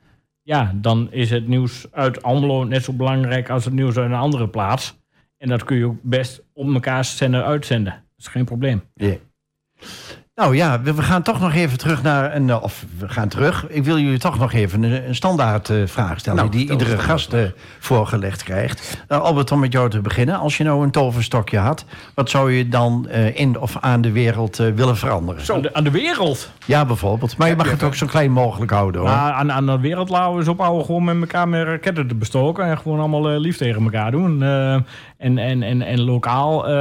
ja, 0.43 0.73
dan 0.75 1.13
is 1.13 1.31
het 1.31 1.49
nieuws 1.49 1.87
uit 1.93 2.23
Almelo 2.23 2.65
net 2.65 2.85
zo 2.85 2.93
belangrijk 2.93 3.51
als 3.51 3.65
het 3.65 3.75
nieuws 3.75 3.97
uit 3.97 4.11
een 4.11 4.17
andere 4.17 4.49
plaats. 4.49 4.99
En 5.37 5.49
dat 5.49 5.65
kun 5.65 5.77
je 5.77 5.87
ook 5.87 6.03
best 6.03 6.43
op 6.53 6.67
mekaars 6.67 7.17
zender 7.17 7.43
uitzenden. 7.43 7.93
Dat 7.93 8.19
is 8.19 8.27
geen 8.27 8.45
probleem. 8.45 8.83
Ja. 8.95 9.17
Nou 10.35 10.57
ja, 10.57 10.81
we, 10.83 10.95
we 10.95 11.03
gaan 11.03 11.23
toch 11.23 11.41
nog 11.41 11.55
even 11.55 11.79
terug 11.79 12.03
naar 12.03 12.35
een. 12.37 12.51
eh, 12.51 12.63
Of 12.63 12.85
we 12.99 13.09
gaan 13.09 13.29
terug. 13.29 13.67
Ik 13.69 13.85
wil 13.85 13.99
jullie 13.99 14.19
toch 14.19 14.39
nog 14.39 14.53
even 14.53 14.83
een, 14.83 15.09
een 15.09 15.15
standaard 15.15 15.71
eh, 15.71 15.77
vraag 15.87 16.19
stellen. 16.19 16.39
Nou, 16.39 16.51
die 16.51 16.71
iedere 16.71 16.99
gast 16.99 17.33
eh, 17.33 17.43
voorgelegd 17.79 18.43
krijgt. 18.43 18.99
Nou, 19.09 19.23
Albert, 19.23 19.53
om 19.53 19.61
met 19.61 19.73
jou 19.73 19.91
te 19.91 20.01
beginnen. 20.01 20.39
Als 20.39 20.57
je 20.57 20.65
nou 20.65 20.83
een 20.85 20.91
toverstokje 20.91 21.59
had, 21.59 21.85
wat 22.15 22.31
zou 22.31 22.53
je 22.53 22.69
dan 22.69 23.09
in 23.11 23.59
of 23.61 23.77
aan 23.81 24.01
de 24.01 24.13
wereld 24.13 24.57
willen 24.57 24.97
veranderen? 24.97 25.63
De, 25.63 25.75
aan 25.75 25.85
de 25.85 25.91
wereld. 25.91 26.51
Ja, 26.71 26.85
bijvoorbeeld. 26.85 27.37
Maar 27.37 27.49
je 27.49 27.57
mag 27.57 27.71
het 27.71 27.83
ook 27.83 27.95
zo 27.95 28.07
klein 28.07 28.33
mogelijk 28.33 28.71
houden 28.71 29.01
hoor. 29.01 29.11
Nou, 29.11 29.33
aan, 29.33 29.53
aan 29.53 29.67
de 29.67 29.81
wereld 29.81 30.09
laten 30.09 30.33
we 30.33 30.39
eens 30.39 30.49
ophouden 30.49 30.85
gewoon 30.85 31.05
met 31.05 31.21
elkaar 31.21 31.49
met 31.49 31.67
raketten 31.67 32.09
te 32.09 32.15
bestoken. 32.15 32.65
En 32.65 32.79
gewoon 32.79 32.99
allemaal 32.99 33.31
eh, 33.31 33.39
lief 33.39 33.57
tegen 33.57 33.83
elkaar 33.83 34.11
doen. 34.11 34.43
Eh, 34.43 34.75
en, 35.17 35.39
en, 35.39 35.63
en, 35.63 35.83
en 35.83 36.01
lokaal 36.01 36.69
eh, 36.69 36.73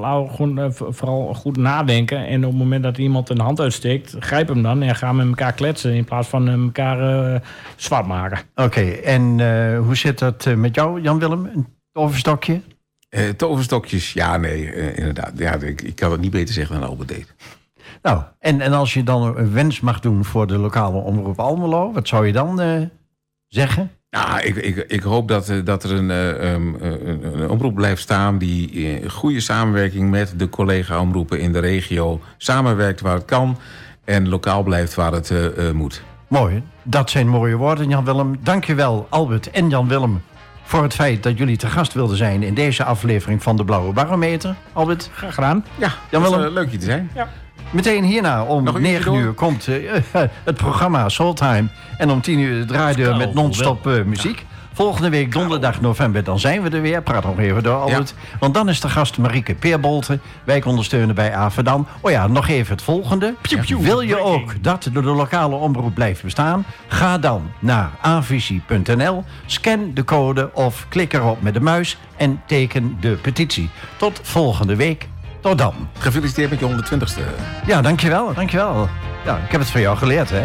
laten 0.00 0.22
we 0.22 0.28
gewoon 0.34 0.72
vooral 0.72 1.34
goed 1.34 1.56
nadenken. 1.56 2.26
En 2.26 2.44
op 2.44 2.50
het 2.50 2.60
moment 2.60 2.82
dat 2.82 2.98
iemand 2.98 3.28
een 3.30 3.40
hand 3.40 3.60
uitsteekt, 3.60 4.16
grijp 4.18 4.48
hem 4.48 4.62
dan. 4.62 4.82
En 4.82 4.96
ga 4.96 5.12
met 5.12 5.26
elkaar 5.26 5.52
kletsen 5.52 5.94
in 5.94 6.04
plaats 6.04 6.28
van 6.28 6.48
elkaar 6.48 7.42
zwart 7.76 8.06
maken. 8.06 8.38
Oké, 8.54 8.90
en 8.90 9.40
eh, 9.40 9.78
hoe 9.78 9.96
zit 9.96 10.18
dat 10.18 10.54
met 10.56 10.74
jou, 10.74 11.00
Jan-Willem? 11.00 11.50
Een 11.54 11.66
toverstokje? 11.92 12.60
Eh, 13.08 13.28
toverstokjes, 13.28 14.12
ja, 14.12 14.36
nee, 14.36 14.94
inderdaad. 14.94 15.32
Ja, 15.36 15.54
ik, 15.54 15.82
ik 15.82 15.94
kan 15.94 16.12
het 16.12 16.20
niet 16.20 16.30
beter 16.30 16.54
zeggen 16.54 16.80
dan 16.80 16.88
Albert 16.88 17.08
deed. 17.08 17.34
Nou, 18.02 18.22
en, 18.38 18.60
en 18.60 18.72
als 18.72 18.94
je 18.94 19.02
dan 19.02 19.36
een 19.36 19.52
wens 19.52 19.80
mag 19.80 20.00
doen 20.00 20.24
voor 20.24 20.46
de 20.46 20.58
lokale 20.58 20.98
omroep 20.98 21.38
Almelo, 21.40 21.92
wat 21.92 22.08
zou 22.08 22.26
je 22.26 22.32
dan 22.32 22.60
eh, 22.60 22.82
zeggen? 23.48 23.90
Ja, 24.10 24.40
ik, 24.40 24.56
ik, 24.56 24.76
ik 24.76 25.02
hoop 25.02 25.28
dat, 25.28 25.48
eh, 25.48 25.56
dat 25.64 25.84
er 25.84 25.92
een, 25.92 26.10
eh, 26.10 26.52
um, 26.52 26.76
eh, 26.80 26.90
een, 26.90 27.40
een 27.40 27.50
omroep 27.50 27.74
blijft 27.74 28.02
staan... 28.02 28.38
die 28.38 28.70
in 28.70 29.10
goede 29.10 29.40
samenwerking 29.40 30.10
met 30.10 30.34
de 30.36 30.48
collega-omroepen 30.48 31.40
in 31.40 31.52
de 31.52 31.58
regio... 31.58 32.20
samenwerkt 32.36 33.00
waar 33.00 33.14
het 33.14 33.24
kan 33.24 33.58
en 34.04 34.28
lokaal 34.28 34.62
blijft 34.62 34.94
waar 34.94 35.12
het 35.12 35.32
moet. 35.72 36.02
Mooi, 36.28 36.62
dat 36.82 37.10
zijn 37.10 37.28
mooie 37.28 37.56
woorden, 37.56 37.88
Jan-Willem. 37.88 38.36
Dankjewel, 38.42 39.06
Albert 39.10 39.50
en 39.50 39.68
Jan-Willem, 39.68 40.22
voor 40.62 40.82
het 40.82 40.94
feit 40.94 41.22
dat 41.22 41.38
jullie 41.38 41.56
te 41.56 41.66
gast 41.66 41.92
wilden 41.92 42.16
zijn 42.16 42.42
in 42.42 42.54
deze 42.54 42.84
aflevering 42.84 43.42
van 43.42 43.56
de 43.56 43.64
Blauwe 43.64 43.92
Barometer. 43.92 44.54
Albert, 44.72 45.10
Graag 45.14 45.34
gedaan. 45.34 45.64
Ja, 45.78 45.92
Jan 46.10 46.22
dat 46.22 46.30
is, 46.30 46.36
Willem. 46.36 46.46
eh, 46.46 46.52
leuk 46.52 46.70
je 46.70 46.78
te 46.78 46.84
zijn. 46.84 47.10
Meteen 47.70 48.04
hierna 48.04 48.44
om 48.44 48.64
Nog 48.64 48.74
een 48.74 48.80
uurtje 48.80 48.96
9 48.96 49.12
door? 49.12 49.20
uur 49.20 49.32
komt 49.32 49.68
eh, 49.68 49.92
het 50.44 50.56
programma 50.56 51.08
Soultime. 51.08 51.68
En 51.98 52.10
om 52.10 52.20
10 52.20 52.38
uur 52.38 52.60
de 52.60 52.64
draaideur 52.64 53.16
met 53.16 53.34
non-stop 53.34 53.86
eh, 53.86 54.02
muziek. 54.02 54.46
Volgende 54.72 55.10
week 55.10 55.32
donderdag 55.32 55.80
november, 55.80 56.24
dan 56.24 56.38
zijn 56.38 56.62
we 56.62 56.70
er 56.70 56.82
weer. 56.82 57.02
Praat 57.02 57.24
nog 57.24 57.38
even 57.38 57.62
door, 57.62 57.80
Albert. 57.80 58.14
Want 58.38 58.54
dan 58.54 58.68
is 58.68 58.80
de 58.80 58.88
gast 58.88 59.18
Marieke 59.18 59.54
Peerbolten. 59.54 60.20
Wij 60.44 60.64
ondersteunen 60.64 61.14
bij 61.14 61.34
Averdam. 61.34 61.86
Oh 62.00 62.10
ja, 62.10 62.26
nog 62.26 62.48
even 62.48 62.72
het 62.72 62.82
volgende. 62.82 63.34
Wil 63.78 64.00
je 64.00 64.18
ook 64.18 64.62
dat 64.62 64.82
de, 64.82 64.90
de 64.90 65.00
lokale 65.02 65.54
omroep 65.54 65.94
blijft 65.94 66.22
bestaan? 66.22 66.64
Ga 66.88 67.18
dan 67.18 67.50
naar 67.58 67.90
avisie.nl, 68.00 69.24
scan 69.46 69.90
de 69.94 70.04
code 70.04 70.50
of 70.54 70.86
klik 70.88 71.12
erop 71.12 71.42
met 71.42 71.54
de 71.54 71.60
muis 71.60 71.96
en 72.16 72.42
teken 72.46 72.96
de 73.00 73.10
petitie. 73.10 73.70
Tot 73.96 74.20
volgende 74.22 74.76
week. 74.76 75.08
Tot 75.40 75.58
dan. 75.58 75.74
Gefeliciteerd 75.98 76.50
met 76.50 76.58
je 76.58 76.66
120ste. 76.66 77.22
Ja, 77.66 77.82
dankjewel, 77.82 78.34
dankjewel. 78.34 78.88
Ja, 79.24 79.36
ik 79.36 79.50
heb 79.50 79.60
het 79.60 79.70
van 79.70 79.80
jou 79.80 79.96
geleerd, 79.96 80.30
hè? 80.30 80.44